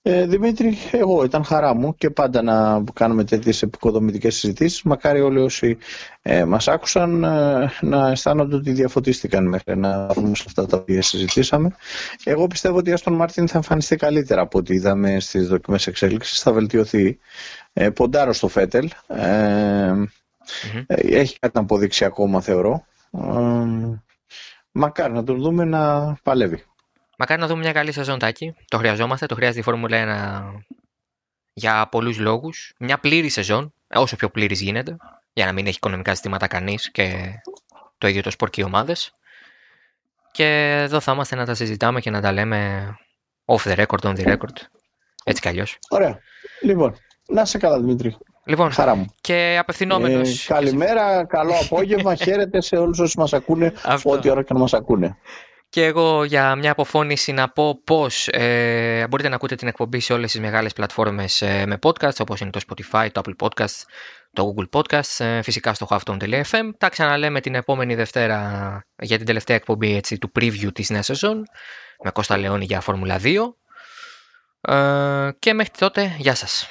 Ε, 0.09 0.25
Δημήτρη, 0.25 0.77
εγώ 0.91 1.23
ήταν 1.23 1.43
χαρά 1.43 1.73
μου 1.73 1.95
και 1.95 2.09
πάντα 2.09 2.41
να 2.41 2.83
κάνουμε 2.93 3.23
τέτοιες 3.23 3.61
επικοδομητικές 3.61 4.35
συζητήσεις. 4.35 4.83
Μακάρι 4.83 5.21
όλοι 5.21 5.39
όσοι 5.39 5.77
ε, 6.21 6.45
μας 6.45 6.67
άκουσαν 6.67 7.23
ε, 7.23 7.71
να 7.81 8.09
αισθάνονται 8.11 8.55
ότι 8.55 8.71
διαφωτίστηκαν 8.71 9.47
μέχρι 9.47 9.77
να 9.77 10.07
δούμε 10.07 10.35
σε 10.35 10.43
αυτά 10.47 10.65
τα 10.65 10.77
οποία 10.77 11.01
συζητήσαμε. 11.01 11.75
Εγώ 12.23 12.47
πιστεύω 12.47 12.77
ότι 12.77 12.89
η 12.89 12.93
Άστον 12.93 13.13
Μάρτιν 13.13 13.47
θα 13.47 13.57
εμφανιστεί 13.57 13.95
καλύτερα 13.95 14.41
από 14.41 14.57
ό,τι 14.57 14.73
είδαμε 14.73 15.19
στις 15.19 15.47
δοκιμές 15.47 15.87
εξέλιξης. 15.87 16.39
Θα 16.41 16.51
βελτιωθεί. 16.51 17.19
Ε, 17.73 17.89
ποντάρω 17.89 18.33
στο 18.33 18.47
Φέτελ. 18.47 18.89
Ε, 19.07 19.93
Έχει 20.87 21.39
κάτι 21.39 21.55
να 21.55 21.61
αποδείξει 21.61 22.05
ακόμα 22.05 22.41
θεωρώ. 22.41 22.85
Ε, 23.11 23.21
μακάρι 24.71 25.13
να 25.13 25.23
τον 25.23 25.41
δούμε 25.41 25.63
να 25.63 26.13
παλεύει. 26.23 26.63
Μακάρι 27.19 27.41
να 27.41 27.47
δούμε 27.47 27.59
μια 27.59 27.71
καλή 27.71 27.91
σεζόν 27.91 28.19
τάκι. 28.19 28.55
Το 28.67 28.77
χρειαζόμαστε, 28.77 29.25
το 29.25 29.35
χρειάζεται 29.35 29.59
η 29.59 29.63
Φόρμουλα 29.63 29.97
1 30.55 30.63
για 31.53 31.87
πολλούς 31.91 32.19
λόγους. 32.19 32.73
Μια 32.79 32.97
πλήρη 32.97 33.29
σεζόν, 33.29 33.73
όσο 33.93 34.15
πιο 34.15 34.29
πλήρης 34.29 34.61
γίνεται, 34.61 34.97
για 35.33 35.45
να 35.45 35.51
μην 35.51 35.65
έχει 35.65 35.75
οικονομικά 35.75 36.13
ζητήματα 36.13 36.47
κανείς 36.47 36.91
και 36.91 37.33
το 37.97 38.07
ίδιο 38.07 38.21
το 38.21 38.31
σπορ 38.31 38.49
και 38.49 38.61
οι 38.61 38.63
ομάδες. 38.63 39.15
Και 40.31 40.79
εδώ 40.83 40.99
θα 40.99 41.11
είμαστε 41.11 41.35
να 41.35 41.45
τα 41.45 41.53
συζητάμε 41.53 41.99
και 41.99 42.09
να 42.09 42.21
τα 42.21 42.31
λέμε 42.31 42.89
off 43.45 43.61
the 43.61 43.75
record, 43.77 43.99
on 44.01 44.15
the 44.15 44.27
record. 44.27 44.55
Έτσι 45.23 45.41
κι 45.41 45.47
αλλιώς. 45.47 45.79
Ωραία. 45.89 46.19
Λοιπόν, 46.61 46.95
να 47.27 47.45
σε 47.45 47.57
καλά 47.57 47.79
Δημήτρη. 47.79 48.17
Λοιπόν, 48.45 48.71
Χαρά 48.71 48.95
μου. 48.95 49.05
και 49.21 49.57
απευθυνόμενος. 49.59 50.49
Ε, 50.49 50.53
καλημέρα, 50.53 51.25
καλό 51.25 51.53
απόγευμα, 51.61 52.15
χαίρετε 52.25 52.61
σε 52.61 52.75
όλους 52.77 52.99
όσου 52.99 53.19
μας 53.19 53.33
ακούνε, 53.33 53.73
ό,τι 54.03 54.29
ώρα 54.29 54.43
και 54.43 54.53
να 54.53 54.59
μας 54.59 54.73
ακούνε. 54.73 55.17
Και 55.77 55.85
εγώ 55.85 56.23
για 56.23 56.55
μια 56.55 56.71
αποφώνηση 56.71 57.31
να 57.31 57.49
πω 57.49 57.81
πως 57.83 58.27
ε, 58.27 59.05
μπορείτε 59.09 59.29
να 59.29 59.35
ακούτε 59.35 59.55
την 59.55 59.67
εκπομπή 59.67 59.99
σε 59.99 60.13
όλες 60.13 60.31
τις 60.31 60.41
μεγάλες 60.41 60.73
πλατφόρμες 60.73 61.41
ε, 61.41 61.65
με 61.65 61.77
podcast 61.81 62.15
όπως 62.19 62.39
είναι 62.39 62.49
το 62.49 62.59
Spotify, 62.67 63.07
το 63.11 63.21
Apple 63.25 63.47
Podcast, 63.47 63.81
το 64.33 64.53
Google 64.55 64.79
Podcast, 64.79 65.25
ε, 65.25 65.41
φυσικά 65.41 65.73
στο 65.73 65.87
halfton.fm. 65.89 66.69
Τα 66.77 66.89
ξαναλέμε 66.89 67.41
την 67.41 67.55
επόμενη 67.55 67.95
Δευτέρα 67.95 68.81
για 69.01 69.17
την 69.17 69.25
τελευταία 69.25 69.55
εκπομπή 69.55 69.95
έτσι, 69.95 70.17
του 70.17 70.31
preview 70.39 70.73
της 70.73 70.89
νέας 70.89 71.05
σεζόν 71.05 71.43
με 72.03 72.11
Κώστα 72.11 72.37
Λεόνι 72.37 72.65
για 72.65 72.81
Φόρμουλα 72.81 73.19
2. 73.23 73.55
Ε, 74.61 75.29
και 75.39 75.53
μέχρι 75.53 75.73
τότε, 75.77 76.15
γεια 76.17 76.35
σας. 76.35 76.67